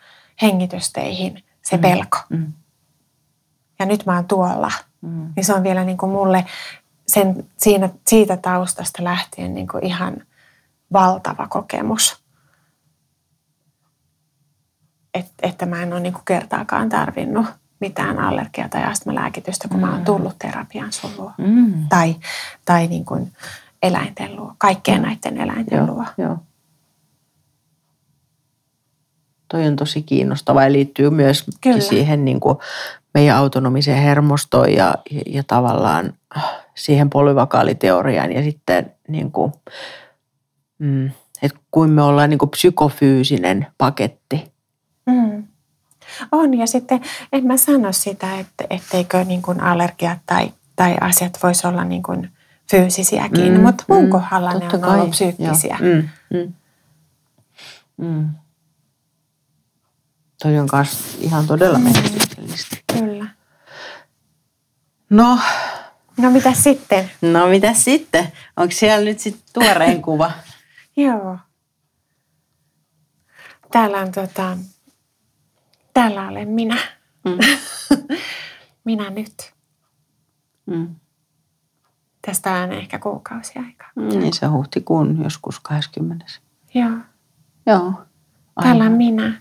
hengitysteihin 0.42 1.44
se 1.62 1.76
mm. 1.76 1.80
pelko. 1.82 2.18
Mm. 2.28 2.52
Ja 3.78 3.86
nyt 3.86 4.06
mä 4.06 4.14
oon 4.14 4.28
tuolla. 4.28 4.72
Mm. 5.00 5.32
Niin 5.36 5.44
se 5.44 5.54
on 5.54 5.62
vielä 5.62 5.84
niin 5.84 5.98
kuin 5.98 6.12
mulle 6.12 6.44
sen, 7.06 7.46
siinä, 7.56 7.88
siitä 8.06 8.36
taustasta 8.36 9.04
lähtien 9.04 9.54
niin 9.54 9.68
kuin 9.68 9.84
ihan 9.84 10.16
valtava 10.92 11.46
kokemus. 11.48 12.22
Et, 15.14 15.26
että 15.42 15.66
mä 15.66 15.82
en 15.82 15.92
ole 15.92 16.00
niin 16.00 16.12
kuin 16.12 16.24
kertaakaan 16.24 16.88
tarvinnut 16.88 17.46
mitään 17.80 18.18
allergia- 18.18 18.68
tai 18.68 18.84
astmalääkitystä, 18.84 19.68
kun 19.68 19.76
mm. 19.76 19.80
mä 19.80 19.90
oon 19.90 19.98
mm. 19.98 20.04
tullut 20.04 20.38
terapian 20.38 20.92
sun 20.92 21.10
luo. 21.18 21.32
Mm. 21.38 21.88
Tai, 21.88 22.16
tai 22.64 22.86
niin 22.86 23.04
kuin 23.04 23.32
eläinten 23.82 24.36
luo, 24.36 24.54
kaikkien 24.58 25.02
näiden 25.02 25.36
eläinten 25.36 25.78
joo, 25.78 25.86
luo. 25.86 26.04
Joo. 26.18 26.38
Toi 29.48 29.66
on 29.66 29.76
tosi 29.76 30.02
kiinnostava 30.02 30.64
ja 30.64 30.72
liittyy 30.72 31.10
myös 31.10 31.44
Kyllä. 31.60 31.80
siihen 31.80 32.24
niin 32.24 32.40
kuin 32.40 32.58
meidän 33.14 33.36
autonomiseen 33.36 34.02
hermostoon 34.02 34.72
ja, 34.72 34.94
ja, 35.10 35.22
ja 35.26 35.42
tavallaan 35.46 36.12
siihen 36.74 37.10
polyvakaaliteoriaan 37.10 38.32
ja 38.32 38.42
sitten 38.42 38.92
niin 39.08 39.32
kuin, 39.32 39.52
mm, 40.78 41.06
että 41.42 41.58
kuin 41.70 41.90
me 41.90 42.02
ollaan 42.02 42.30
niin 42.30 42.38
kuin 42.38 42.50
psykofyysinen 42.50 43.66
paketti. 43.78 44.52
Mm. 45.06 45.44
On 46.32 46.58
ja 46.58 46.66
sitten 46.66 47.00
en 47.32 47.46
mä 47.46 47.56
sano 47.56 47.92
sitä, 47.92 48.38
että 48.38 48.64
etteikö 48.70 49.24
niin 49.24 49.42
kuin 49.42 49.60
allergiat 49.60 50.18
tai, 50.26 50.52
tai 50.76 50.96
asiat 51.00 51.38
voisi 51.42 51.66
olla 51.66 51.84
niin 51.84 52.02
kuin 52.02 52.30
fyysisiäkin, 52.70 53.52
mm, 53.52 53.60
mutta 53.60 53.84
mun 53.88 54.04
mm, 54.04 54.10
kohdalla 54.10 54.54
ne 54.54 54.68
on 54.74 54.80
kai. 54.80 54.94
ollut 54.94 55.10
psyykkisiä. 55.10 55.78
Mm, 55.80 56.08
mm, 56.38 56.52
mm. 57.96 58.28
Toi 60.42 60.58
on 60.58 60.68
myös 60.72 61.18
ihan 61.20 61.46
todella 61.46 61.78
mm, 61.78 61.84
merkityksellistä. 61.84 62.76
Kyllä. 62.92 63.26
No. 65.10 65.38
No 66.16 66.30
mitä 66.30 66.52
sitten? 66.54 67.10
No 67.22 67.46
mitä 67.46 67.74
sitten? 67.74 68.32
Onko 68.56 68.74
siellä 68.74 69.04
nyt 69.04 69.18
sitten 69.18 69.42
tuoreen 69.52 70.02
kuva? 70.02 70.32
Joo. 70.96 71.38
Täällä 73.72 73.98
on 73.98 74.12
tota, 74.12 74.58
täällä 75.94 76.28
olen 76.28 76.48
minä. 76.48 76.78
Mm. 77.24 77.38
minä 78.84 79.10
nyt. 79.10 79.52
Mm. 80.66 80.94
Tästä 82.26 82.52
on 82.52 82.72
ehkä 82.72 82.98
kuukausi 82.98 83.52
aikaa. 83.58 83.90
Mm, 83.96 84.08
niin 84.08 84.32
se 84.32 84.46
huhtikuun 84.46 85.22
joskus 85.22 85.60
20. 85.60 86.26
Joo. 86.74 86.90
Joo. 87.66 87.80
Aivan. 87.86 88.06
Täällä 88.62 88.84
on 88.84 88.92
minä. 88.92 89.38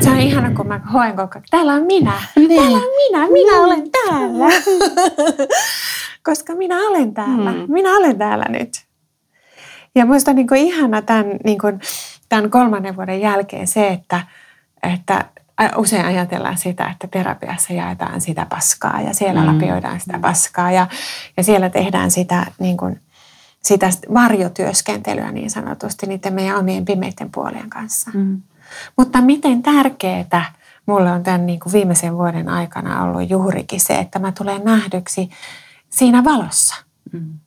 Se 0.00 0.10
on 0.10 0.20
ihana, 0.20 0.50
kun 0.50 0.66
mä 0.66 0.80
hoen 0.92 1.16
koko 1.16 1.32
ajan. 1.34 1.44
Täällä 1.50 1.72
on 1.72 1.82
minä. 1.82 2.12
Niin. 2.36 2.60
Täällä 2.60 2.78
on 2.78 2.90
minä. 3.08 3.28
Minä 3.32 3.60
olen 3.60 3.90
täällä. 3.90 4.46
Koska 6.26 6.54
minä 6.54 6.76
olen 6.76 7.14
täällä. 7.14 7.52
Mm. 7.52 7.72
Minä 7.72 7.96
olen 7.96 8.18
täällä 8.18 8.44
nyt. 8.48 8.84
Ja 9.94 10.04
minusta 10.04 10.30
on 10.30 10.36
niin 10.36 10.48
kuin 10.48 10.60
ihana 10.60 11.02
tämän, 11.02 11.26
niin 11.44 11.58
kuin, 11.58 11.80
tämän 12.28 12.50
kolmannen 12.50 12.96
vuoden 12.96 13.20
jälkeen 13.20 13.66
se, 13.66 13.88
että, 13.88 14.20
että 14.82 15.24
usein 15.76 16.04
ajatellaan 16.04 16.58
sitä, 16.58 16.90
että 16.90 17.06
terapiassa 17.06 17.72
jaetaan 17.72 18.20
sitä 18.20 18.46
paskaa 18.46 19.00
ja 19.00 19.14
siellä 19.14 19.40
mm. 19.40 19.46
lapioidaan 19.46 20.00
sitä 20.00 20.18
paskaa 20.18 20.70
ja, 20.70 20.86
ja 21.36 21.42
siellä 21.42 21.70
tehdään 21.70 22.10
sitä, 22.10 22.46
niin 22.58 22.76
kuin, 22.76 23.00
sitä 23.62 23.90
varjotyöskentelyä 24.14 25.32
niin 25.32 25.50
sanotusti 25.50 26.06
niiden 26.06 26.34
meidän 26.34 26.56
omien 26.56 26.84
pimeiden 26.84 27.30
puolien 27.30 27.70
kanssa. 27.70 28.10
Mm. 28.14 28.42
Mutta 28.96 29.20
miten 29.20 29.62
tärkeää 29.62 30.52
mulle 30.86 31.12
on 31.12 31.22
tämän 31.22 31.46
niin 31.46 31.60
kuin 31.60 31.72
viimeisen 31.72 32.16
vuoden 32.16 32.48
aikana 32.48 33.02
ollut 33.02 33.30
juurikin 33.30 33.80
se, 33.80 33.94
että 33.94 34.18
mä 34.18 34.32
tulen 34.32 34.64
nähdyksi 34.64 35.30
siinä 35.90 36.24
valossa. 36.24 36.74
Mm. 37.12 37.38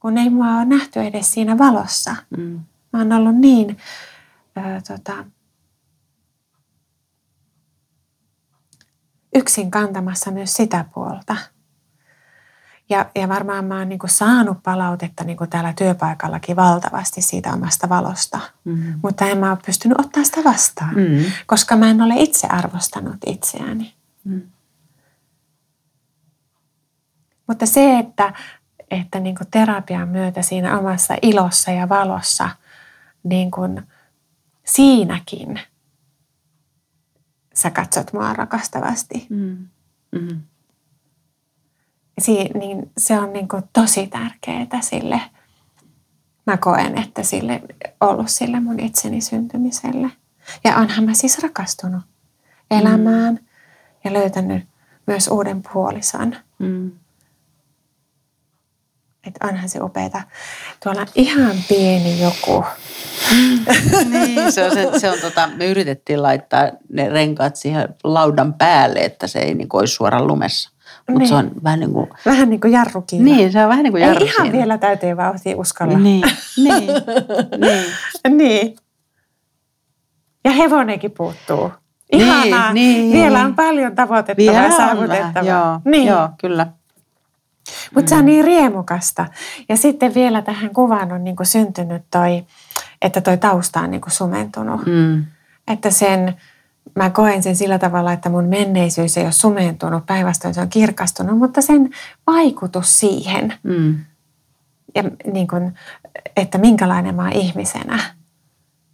Kun 0.00 0.18
ei 0.18 0.30
mua 0.30 0.56
ole 0.56 0.64
nähty 0.64 1.00
edes 1.00 1.32
siinä 1.32 1.58
valossa. 1.58 2.16
Mm. 2.36 2.60
Mä 2.92 2.98
oon 2.98 3.12
ollut 3.12 3.36
niin 3.36 3.78
ö, 4.56 4.60
tota, 4.88 5.24
yksin 9.34 9.70
kantamassa 9.70 10.30
myös 10.30 10.54
sitä 10.54 10.84
puolta. 10.94 11.36
Ja, 12.88 13.10
ja 13.14 13.28
varmaan 13.28 13.64
mä 13.64 13.78
oon 13.78 13.88
niin 13.88 13.98
kuin 13.98 14.10
saanut 14.10 14.62
palautetta 14.62 15.24
niin 15.24 15.36
kuin 15.36 15.50
täällä 15.50 15.72
työpaikallakin 15.72 16.56
valtavasti 16.56 17.22
siitä 17.22 17.52
omasta 17.52 17.88
valosta. 17.88 18.40
Mm. 18.64 18.94
Mutta 19.02 19.26
en 19.26 19.38
mä 19.38 19.50
ole 19.50 19.58
pystynyt 19.66 20.00
ottaa 20.00 20.24
sitä 20.24 20.44
vastaan, 20.44 20.94
mm. 20.94 21.24
koska 21.46 21.76
mä 21.76 21.90
en 21.90 22.02
ole 22.02 22.14
itse 22.16 22.46
arvostanut 22.46 23.16
itseäni. 23.26 23.94
Mm. 24.24 24.42
Mutta 27.46 27.66
se, 27.66 27.98
että, 27.98 28.32
että 28.90 29.20
niin 29.20 29.36
kuin 29.36 29.48
terapian 29.50 30.08
myötä 30.08 30.42
siinä 30.42 30.78
omassa 30.78 31.14
ilossa 31.22 31.70
ja 31.70 31.88
valossa, 31.88 32.50
niin 33.22 33.50
kuin 33.50 33.82
siinäkin 34.64 35.60
sä 37.54 37.70
katsot 37.70 38.12
mua 38.12 38.32
rakastavasti. 38.32 39.26
Mm. 39.30 39.68
Mm 42.18 42.22
si, 42.22 42.50
niin 42.54 42.90
se 42.98 43.18
on 43.18 43.32
niin 43.32 43.48
kuin 43.48 43.62
tosi 43.72 44.06
tärkeää 44.06 44.80
sille, 44.80 45.20
mä 46.46 46.56
koen, 46.56 46.98
että 46.98 47.22
sille 47.22 47.62
ollut 48.00 48.30
sille 48.30 48.60
mun 48.60 48.80
itseni 48.80 49.20
syntymiselle. 49.20 50.10
Ja 50.64 50.76
onhan 50.76 51.04
mä 51.04 51.14
siis 51.14 51.38
rakastunut 51.38 52.02
elämään 52.70 53.34
mm. 53.34 53.46
ja 54.04 54.12
löytänyt 54.12 54.66
myös 55.06 55.28
uuden 55.28 55.62
puolison. 55.72 56.36
Mm. 56.58 56.92
Että 59.26 59.46
onhan 59.48 59.68
se 59.68 59.80
upeeta. 59.82 60.22
Tuolla 60.82 61.06
ihan 61.14 61.56
pieni 61.68 62.22
joku. 62.22 62.64
niin, 64.10 64.52
se 64.52 64.64
on, 64.64 64.74
se, 64.74 64.98
se 64.98 65.10
on 65.10 65.18
tota, 65.20 65.48
me 65.56 65.66
yritettiin 65.66 66.22
laittaa 66.22 66.70
ne 66.88 67.08
renkaat 67.08 67.56
siihen 67.56 67.88
laudan 68.04 68.54
päälle, 68.54 68.98
että 68.98 69.26
se 69.26 69.38
ei 69.38 69.54
niin 69.54 69.68
olisi 69.72 69.94
suoraan 69.94 70.26
lumessa. 70.26 70.77
Mutta 71.08 71.18
niin. 71.18 71.28
se 71.28 71.34
on 71.34 71.50
vähän 71.64 71.80
niin 71.80 71.92
kuin... 71.92 72.08
Vähän 72.26 72.50
niin 72.50 72.60
kuin 72.60 72.72
jarrukiina. 72.72 73.24
Niin, 73.24 73.52
se 73.52 73.62
on 73.62 73.68
vähän 73.68 73.82
niin 73.82 73.92
kuin 73.92 74.02
jarrukiina. 74.02 74.32
Ei 74.32 74.38
ihan 74.38 74.52
vielä 74.52 74.78
täyteen 74.78 75.16
vauhtia 75.16 75.56
uskalla. 75.56 75.98
Niin, 75.98 76.24
niin, 76.56 76.86
niin. 77.58 77.84
niin. 78.38 78.76
Ja 80.44 80.50
hevonenkin 80.50 81.10
puuttuu. 81.10 81.72
Ihanaa. 82.12 82.72
Niin, 82.72 83.00
niin. 83.00 83.12
Vielä 83.12 83.44
on 83.44 83.54
paljon 83.54 83.94
tavoitettavaa 83.94 84.62
ja 84.62 84.76
saavutettavaa. 84.76 85.44
Joo, 85.44 85.80
niin. 85.84 86.06
joo, 86.06 86.28
kyllä. 86.40 86.66
Mutta 87.94 88.02
mm. 88.02 88.08
se 88.08 88.14
on 88.14 88.20
mm. 88.20 88.26
niin 88.26 88.44
riemukasta. 88.44 89.26
Ja 89.68 89.76
sitten 89.76 90.14
vielä 90.14 90.42
tähän 90.42 90.70
kuvaan 90.70 91.12
on 91.12 91.24
niin 91.24 91.36
kuin 91.36 91.46
syntynyt 91.46 92.02
toi, 92.10 92.44
että 93.02 93.20
toi 93.20 93.36
tausta 93.38 93.80
on 93.80 93.90
niin 93.90 94.00
kuin 94.00 94.12
sumentunut. 94.12 94.86
Mm. 94.86 95.24
Että 95.68 95.90
sen 95.90 96.34
mä 96.94 97.10
koen 97.10 97.42
sen 97.42 97.56
sillä 97.56 97.78
tavalla, 97.78 98.12
että 98.12 98.28
mun 98.28 98.44
menneisyys 98.44 99.16
ei 99.16 99.24
ole 99.24 99.32
sumentunut, 99.32 100.06
päinvastoin 100.06 100.54
se 100.54 100.60
on 100.60 100.68
kirkastunut, 100.68 101.38
mutta 101.38 101.62
sen 101.62 101.90
vaikutus 102.26 103.00
siihen, 103.00 103.54
mm. 103.62 103.98
ja 104.94 105.02
niin 105.32 105.48
kuin, 105.48 105.74
että 106.36 106.58
minkälainen 106.58 107.14
mä 107.14 107.22
oon 107.22 107.32
ihmisenä, 107.32 108.00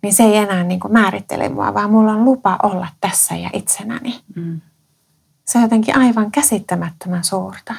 niin 0.03 0.15
se 0.15 0.23
ei 0.23 0.37
enää 0.37 0.65
niin 0.65 0.81
määrittele 0.89 1.49
mua, 1.49 1.75
vaan 1.75 1.91
mulla 1.91 2.13
on 2.13 2.25
lupa 2.25 2.59
olla 2.63 2.89
tässä 3.01 3.37
ja 3.37 3.51
itsenäni. 3.53 4.21
Mm. 4.37 4.61
Se 5.45 5.59
on 5.59 5.63
jotenkin 5.63 5.99
aivan 5.99 6.31
käsittämättömän 6.31 7.25
suurta. 7.25 7.75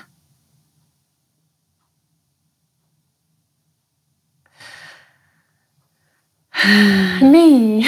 Mm. 6.66 7.32
niin. 7.32 7.86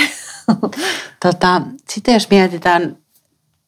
tota, 1.24 1.62
sitten 1.90 2.14
jos 2.14 2.30
mietitään 2.30 2.98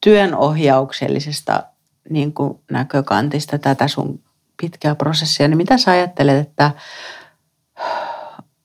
työnohjauksellisesta 0.00 1.62
niin 2.10 2.34
kuin 2.34 2.60
näkökantista 2.70 3.58
tätä 3.58 3.88
sun 3.88 4.22
pitkää 4.60 4.94
prosessia, 4.94 5.48
niin 5.48 5.56
mitä 5.56 5.78
sä 5.78 5.90
ajattelet, 5.90 6.46
että 6.46 6.70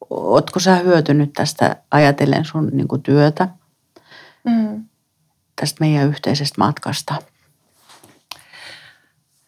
ootko 0.10 0.60
sä 0.60 0.76
hyötynyt 0.76 1.34
tästä 1.34 1.76
ajatellen 1.92 2.46
sun 2.46 2.70
niin 2.74 2.88
kuin 2.88 3.02
työtä, 3.02 3.50
mm. 4.44 4.86
tästä 5.56 5.78
meidän 5.80 6.08
yhteisestä 6.08 6.56
matkasta? 6.58 7.16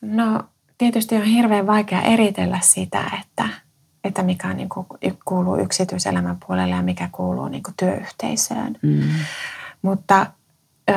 No 0.02 0.44
tietysti 0.78 1.16
on 1.16 1.24
hirveän 1.24 1.68
vaikea 1.68 2.02
eritellä 2.02 2.60
sitä, 2.62 3.04
että, 3.22 3.50
että 4.08 4.24
mikä 4.24 4.54
niin 4.54 4.70
kuin, 4.70 4.88
kuuluu 5.26 5.58
yksityiselämän 5.58 6.38
puolelle 6.48 6.76
ja 6.76 6.82
mikä 6.82 7.10
kuuluu 7.12 7.48
niin 7.48 7.64
kuin 7.64 7.74
työyhteisöön. 7.78 8.78
Mm. 8.82 9.10
Mutta 9.82 10.26
ö, 10.90 10.94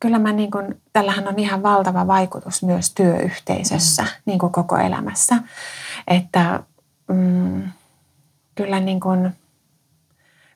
kyllä 0.00 0.18
mä 0.18 0.32
niin 0.32 0.50
kuin, 0.50 0.82
tällähän 0.92 1.28
on 1.28 1.38
ihan 1.38 1.62
valtava 1.62 2.06
vaikutus 2.06 2.62
myös 2.62 2.94
työyhteisössä 2.94 4.02
mm. 4.02 4.08
niin 4.24 4.38
kuin 4.38 4.52
koko 4.52 4.76
elämässä. 4.76 5.36
Että 6.06 6.60
mm, 7.08 7.62
kyllä 8.54 8.80
niin 8.80 9.00
kuin, 9.00 9.30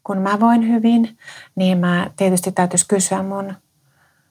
kun 0.05 0.18
mä 0.18 0.41
voin 0.41 0.68
hyvin, 0.68 1.18
niin 1.55 1.78
mä 1.78 2.11
tietysti 2.16 2.53
täytyisi 2.53 2.89
kysyä 2.89 3.22
mun, 3.22 3.55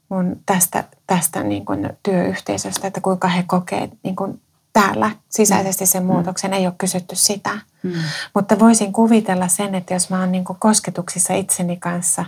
mun 0.10 0.40
tästä, 0.46 0.84
tästä 1.08 1.44
niin 1.44 1.66
kuin 1.66 1.90
työyhteisöstä, 2.04 2.88
että 2.88 3.02
kuinka 3.02 3.28
he 3.28 3.44
kokee 3.48 3.90
niin 4.04 4.16
kuin 4.16 4.42
täällä 4.74 5.12
sisäisesti 5.30 5.86
sen 5.86 6.04
mm. 6.04 6.08
muutoksen. 6.08 6.54
Ei 6.54 6.68
ole 6.68 6.76
kysytty 6.78 7.16
sitä. 7.16 7.50
Mm. 7.84 7.94
Mutta 8.36 8.60
voisin 8.60 8.94
kuvitella 8.94 9.48
sen, 9.48 9.76
että 9.76 9.94
jos 9.94 10.10
mä 10.10 10.20
oon 10.20 10.32
niin 10.32 10.46
kuin 10.46 10.60
kosketuksissa 10.60 11.34
itseni 11.34 11.78
kanssa, 11.78 12.26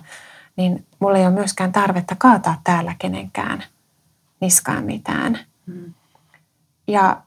niin 0.55 0.85
mulla 0.99 1.17
ei 1.17 1.25
ole 1.25 1.33
myöskään 1.33 1.71
tarvetta 1.71 2.15
kaataa 2.17 2.61
täällä 2.63 2.95
kenenkään 2.99 3.63
niskaan 4.39 4.83
mitään. 4.83 5.39
Mm. 5.65 5.93
Ja 6.87 7.21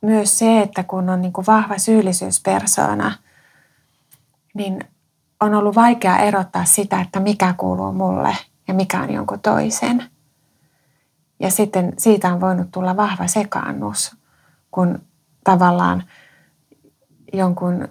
myös 0.00 0.38
se, 0.38 0.60
että 0.60 0.82
kun 0.82 1.10
on 1.10 1.22
niin 1.22 1.32
kuin 1.32 1.46
vahva 1.46 1.78
syyllisyyspersona, 1.78 3.12
niin 4.54 4.84
on 5.40 5.54
ollut 5.54 5.74
vaikea 5.74 6.18
erottaa 6.18 6.64
sitä, 6.64 7.00
että 7.00 7.20
mikä 7.20 7.54
kuuluu 7.56 7.92
mulle 7.92 8.36
ja 8.70 8.74
mikä 8.74 9.00
on 9.00 9.12
jonkun 9.12 9.40
toisen. 9.40 10.04
Ja 11.40 11.50
sitten 11.50 11.92
siitä 11.98 12.32
on 12.32 12.40
voinut 12.40 12.70
tulla 12.70 12.96
vahva 12.96 13.26
sekaannus, 13.26 14.16
kun 14.70 15.02
tavallaan 15.44 16.02
jonkun 17.32 17.88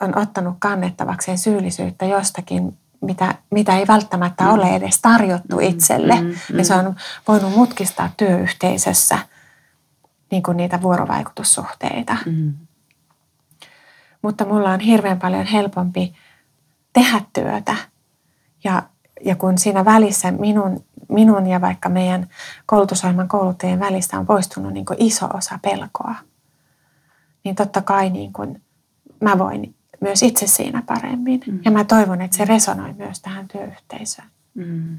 on 0.00 0.18
ottanut 0.18 0.56
kannettavakseen 0.58 1.38
syyllisyyttä 1.38 2.04
jostakin, 2.04 2.78
mitä, 3.00 3.34
mitä 3.50 3.76
ei 3.76 3.86
välttämättä 3.86 4.50
ole 4.50 4.64
mm. 4.64 4.76
edes 4.76 5.00
tarjottu 5.02 5.56
mm. 5.56 5.62
itselle. 5.62 6.20
Mm, 6.20 6.26
mm, 6.26 6.58
Ja 6.58 6.64
se 6.64 6.74
on 6.74 6.94
voinut 7.28 7.52
mutkistaa 7.52 8.10
työyhteisössä 8.16 9.18
niin 10.30 10.42
kuin 10.42 10.56
niitä 10.56 10.82
vuorovaikutussuhteita. 10.82 12.16
Mm. 12.26 12.54
Mutta 14.22 14.44
mulla 14.44 14.70
on 14.70 14.80
hirveän 14.80 15.18
paljon 15.18 15.46
helpompi 15.46 16.14
tehdä 16.92 17.20
työtä. 17.32 17.76
Ja, 18.64 18.82
ja 19.24 19.36
kun 19.36 19.58
siinä 19.58 19.84
välissä 19.84 20.30
minun, 20.30 20.84
minun 21.08 21.46
ja 21.46 21.60
vaikka 21.60 21.88
meidän 21.88 22.28
koulutusohjelman 22.66 23.28
kouluttajien 23.28 23.80
välistä 23.80 24.18
on 24.18 24.26
poistunut 24.26 24.72
niin 24.72 24.86
kuin 24.86 25.02
iso 25.02 25.26
osa 25.34 25.58
pelkoa, 25.62 26.14
niin 27.44 27.54
totta 27.54 27.82
kai 27.82 28.10
niin 28.10 28.32
kuin 28.32 28.62
mä 29.20 29.38
voin 29.38 29.74
myös 30.00 30.22
itse 30.22 30.46
siinä 30.46 30.82
paremmin. 30.86 31.40
Mm. 31.46 31.60
Ja 31.64 31.70
mä 31.70 31.84
toivon, 31.84 32.20
että 32.20 32.36
se 32.36 32.44
resonoi 32.44 32.92
myös 32.92 33.20
tähän 33.20 33.48
työyhteisöön. 33.48 34.28
Mm. 34.54 34.98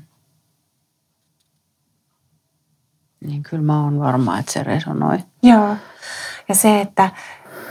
Niin 3.26 3.44
kyllä 3.44 3.64
mä 3.64 3.84
oon 3.84 4.00
varma, 4.00 4.40
että 4.40 4.52
se 4.52 4.64
resonoi. 4.64 5.18
Joo. 5.44 5.76
Ja 6.50 6.56
se, 6.56 6.82
että, 6.82 7.10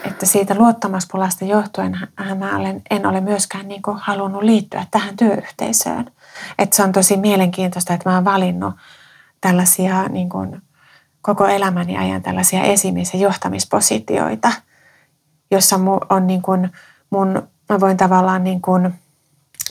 että 0.06 0.26
siitä 0.26 0.54
luottamuspulasta 0.54 1.44
johtuen 1.44 1.98
mä 2.38 2.56
olen, 2.56 2.82
en 2.90 3.06
ole 3.06 3.20
myöskään 3.20 3.68
niin 3.68 3.82
kuin 3.82 3.96
halunnut 4.00 4.42
liittyä 4.42 4.86
tähän 4.90 5.16
työyhteisöön. 5.16 6.10
Että 6.58 6.76
se 6.76 6.82
on 6.82 6.92
tosi 6.92 7.16
mielenkiintoista, 7.16 7.94
että 7.94 8.10
mä 8.10 8.14
oon 8.14 8.24
valinnut 8.24 8.74
tällaisia 9.40 10.08
niin 10.08 10.28
kuin 10.28 10.62
koko 11.22 11.46
elämäni 11.46 11.98
ajan 11.98 12.22
tällaisia 12.22 12.62
esimies- 12.62 13.14
ja 13.14 13.20
johtamispositioita, 13.20 14.52
jossa 15.50 15.80
on 16.10 16.26
niin 16.26 16.42
kuin 16.42 16.72
mun, 17.10 17.48
mä 17.68 17.80
voin 17.80 17.96
tavallaan 17.96 18.44
niin 18.44 18.62
kuin 18.62 18.94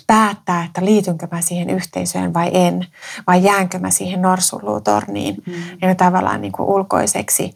päättää, 0.08 0.64
että 0.64 0.86
liitynkö 0.86 1.28
mä 1.32 1.42
siihen 1.42 1.70
yhteisöön 1.70 2.34
vai 2.34 2.50
en, 2.54 2.88
vai 3.28 3.44
jäänkö 3.44 3.80
mä 3.80 3.90
siihen 3.90 4.22
norsulluutorniin 4.22 5.36
mm. 5.46 5.54
ja 5.82 5.96
tavallaan 5.96 6.42
niin 6.42 6.52
kuin 6.52 6.70
ulkoiseksi 6.70 7.56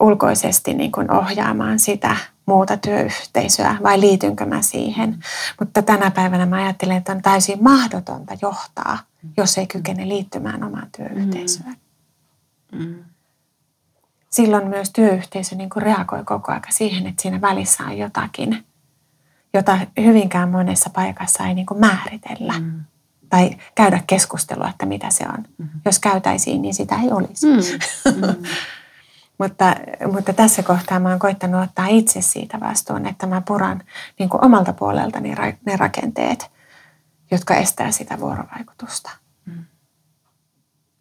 ulkoisesti 0.00 0.74
niin 0.74 0.92
kuin 0.92 1.10
ohjaamaan 1.10 1.78
sitä 1.78 2.16
muuta 2.46 2.76
työyhteisöä 2.76 3.76
vai 3.82 4.00
liitynkö 4.00 4.46
mä 4.46 4.62
siihen. 4.62 5.24
Mutta 5.60 5.82
tänä 5.82 6.10
päivänä 6.10 6.46
mä 6.46 6.56
ajattelen, 6.56 6.96
että 6.96 7.12
on 7.12 7.22
täysin 7.22 7.62
mahdotonta 7.62 8.36
johtaa, 8.42 8.98
jos 9.36 9.58
ei 9.58 9.66
kykene 9.66 10.08
liittymään 10.08 10.64
omaan 10.64 10.88
työyhteisöön. 10.96 11.76
Mm. 12.72 13.04
Silloin 14.30 14.68
myös 14.68 14.90
työyhteisö 14.92 15.56
niin 15.56 15.70
kuin 15.70 15.82
reagoi 15.82 16.24
koko 16.24 16.52
ajan 16.52 16.62
siihen, 16.70 17.06
että 17.06 17.22
siinä 17.22 17.40
välissä 17.40 17.84
on 17.84 17.98
jotakin, 17.98 18.64
jota 19.54 19.78
hyvinkään 20.00 20.48
monessa 20.48 20.90
paikassa 20.90 21.46
ei 21.46 21.54
niin 21.54 21.66
kuin 21.66 21.80
määritellä. 21.80 22.58
Mm. 22.58 22.80
Tai 23.28 23.56
käydä 23.74 24.02
keskustelua, 24.06 24.68
että 24.68 24.86
mitä 24.86 25.10
se 25.10 25.24
on. 25.24 25.44
Mm. 25.58 25.68
Jos 25.84 25.98
käytäisiin, 25.98 26.62
niin 26.62 26.74
sitä 26.74 26.94
ei 27.02 27.12
olisi. 27.12 27.46
Mm. 27.46 27.62
Mm. 29.40 29.44
Mutta, 29.44 29.76
mutta 30.12 30.32
tässä 30.32 30.62
kohtaa 30.62 31.00
mä 31.00 31.08
oon 31.08 31.18
koittanut 31.18 31.62
ottaa 31.62 31.86
itse 31.86 32.22
siitä 32.22 32.60
vastuun, 32.60 33.06
että 33.06 33.26
mä 33.26 33.42
puran 33.46 33.82
niin 34.18 34.28
kuin 34.28 34.44
omalta 34.44 34.72
puoleltani 34.72 35.34
ne 35.66 35.76
rakenteet, 35.76 36.50
jotka 37.30 37.54
estää 37.54 37.90
sitä 37.90 38.20
vuorovaikutusta. 38.20 39.10
Mm. 39.46 39.64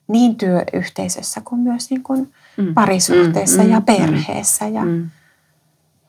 Niin 0.08 0.36
työyhteisössä 0.36 1.42
kuin 1.42 1.62
myös 1.62 1.90
niin 1.90 2.04
kuin 2.04 2.34
mm. 2.58 2.74
parisuhteessa 2.74 3.64
mm. 3.64 3.70
ja 3.70 3.80
mm. 3.80 3.86
perheessä 3.86 4.68
ja, 4.68 4.86
mm. 4.86 5.10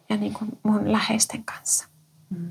ja 0.08 0.16
niin 0.16 0.32
kuin 0.32 0.50
mun 0.62 0.92
läheisten 0.92 1.44
kanssa. 1.44 1.86
Mm. 2.30 2.50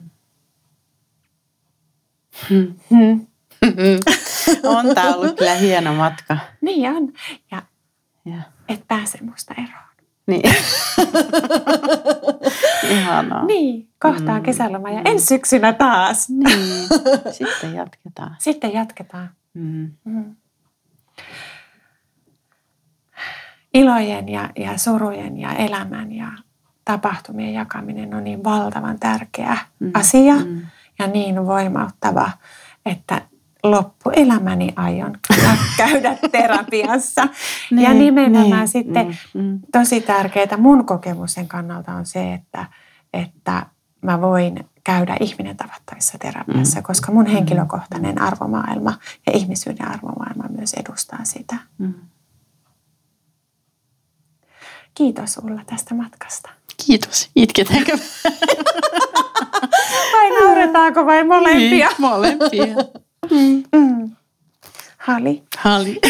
Hmm. 2.49 3.27
on 4.77 4.95
tämä 4.95 5.15
ollut 5.15 5.38
kyllä 5.38 5.53
hieno 5.53 5.93
matka. 5.93 6.38
Niin 6.61 6.91
on. 6.91 7.13
Ja 7.51 7.61
ja. 8.25 8.41
Et 8.70 8.88
pääse 8.88 9.17
musta 9.22 9.53
eroon. 9.53 9.89
Niin. 10.28 10.41
Ihanaa. 12.91 13.45
Niin, 13.45 13.89
kohtaa 13.99 14.38
mm. 14.39 14.43
kesäloma 14.43 14.89
ja 14.89 15.01
ensi 15.05 15.26
syksynä 15.26 15.74
taas. 15.74 16.30
Niin, 16.30 16.88
sitten 17.38 17.74
jatketaan. 17.74 18.36
Sitten 18.39 18.74
jatketaan. 18.74 19.30
Mm. 19.53 19.91
Mm. 20.03 20.36
Ilojen 23.74 24.30
ja, 24.30 24.49
ja 24.55 24.78
surujen 24.78 25.38
ja 25.38 25.53
elämän 25.53 26.11
ja 26.11 26.32
tapahtumien 26.86 27.53
jakaminen 27.53 28.13
on 28.13 28.24
niin 28.24 28.43
valtavan 28.43 28.99
tärkeä 28.99 29.57
mm. 29.80 29.91
asia 29.93 30.36
mm. 30.36 30.61
ja 30.99 31.07
niin 31.07 31.45
voimauttava, 31.45 32.32
että 32.86 33.22
loppuelämäni 33.64 34.74
aion 34.76 35.18
käydä 35.78 36.18
terapiassa. 36.32 37.28
niin, 37.72 37.84
ja 37.84 37.93
nimenomaan 37.93 38.60
niin, 38.60 38.68
sitten 38.68 39.07
niin, 39.07 39.18
mm. 39.34 39.60
tosi 39.72 40.01
tärkeää 40.01 40.57
mun 40.57 40.86
kokemuksen 40.86 41.47
kannalta 41.47 41.91
on 41.91 42.05
se, 42.05 42.34
että, 42.34 42.66
että 43.14 43.66
mä 44.01 44.22
voin 44.22 44.70
käydä 44.84 45.18
ihminen 45.20 45.57
tavattavissa 45.57 46.18
terapiassa, 46.18 46.80
mm. 46.80 46.84
koska 46.84 47.12
mun 47.12 47.26
mm. 47.26 47.32
henkilökohtainen 47.32 48.22
arvomaailma 48.22 48.93
ja 49.28 49.34
ihmisyyden 49.38 49.88
arvomaailma 49.88 50.43
myös 50.57 50.74
edustaa 50.74 51.20
sitä. 51.24 51.55
Mm. 51.78 51.93
Kiitos 54.93 55.38
Ulla 55.38 55.62
tästä 55.66 55.95
matkasta. 55.95 56.49
Kiitos. 56.86 57.30
Itketäänkö? 57.36 57.97
vai 60.14 60.41
nauretaanko 60.41 61.05
vai 61.05 61.24
molempia? 61.24 61.88
Niin, 61.88 62.01
molempia. 62.01 62.76
Mm. 63.32 63.63
Mm. 63.76 64.11
Hali. 65.57 65.99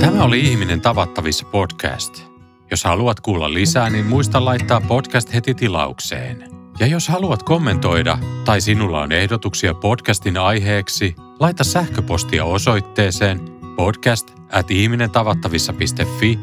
Tämä 0.00 0.24
oli 0.24 0.40
Ihminen 0.40 0.80
tavattavissa 0.80 1.44
podcast. 1.44 2.22
Jos 2.70 2.84
haluat 2.84 3.20
kuulla 3.20 3.52
lisää, 3.52 3.90
niin 3.90 4.06
muista 4.06 4.44
laittaa 4.44 4.80
podcast 4.80 5.34
heti 5.34 5.54
tilaukseen. 5.54 6.50
Ja 6.80 6.86
jos 6.86 7.08
haluat 7.08 7.42
kommentoida 7.42 8.18
tai 8.44 8.60
sinulla 8.60 9.00
on 9.00 9.12
ehdotuksia 9.12 9.74
podcastin 9.74 10.36
aiheeksi, 10.36 11.16
laita 11.40 11.64
sähköpostia 11.64 12.44
osoitteeseen 12.44 13.40
podcast 13.76 14.32
at 14.52 14.70
ihminentavattavissa.fi 14.70 16.38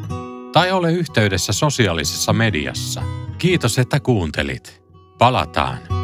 tai 0.54 0.72
ole 0.72 0.94
yhteydessä 0.94 1.54
sosiaalisessa 1.54 2.34
mediassa. 2.34 3.02
Kiitos, 3.38 3.80
että 3.80 4.00
kuuntelit. 4.00 4.82
Palataan. 5.18 5.99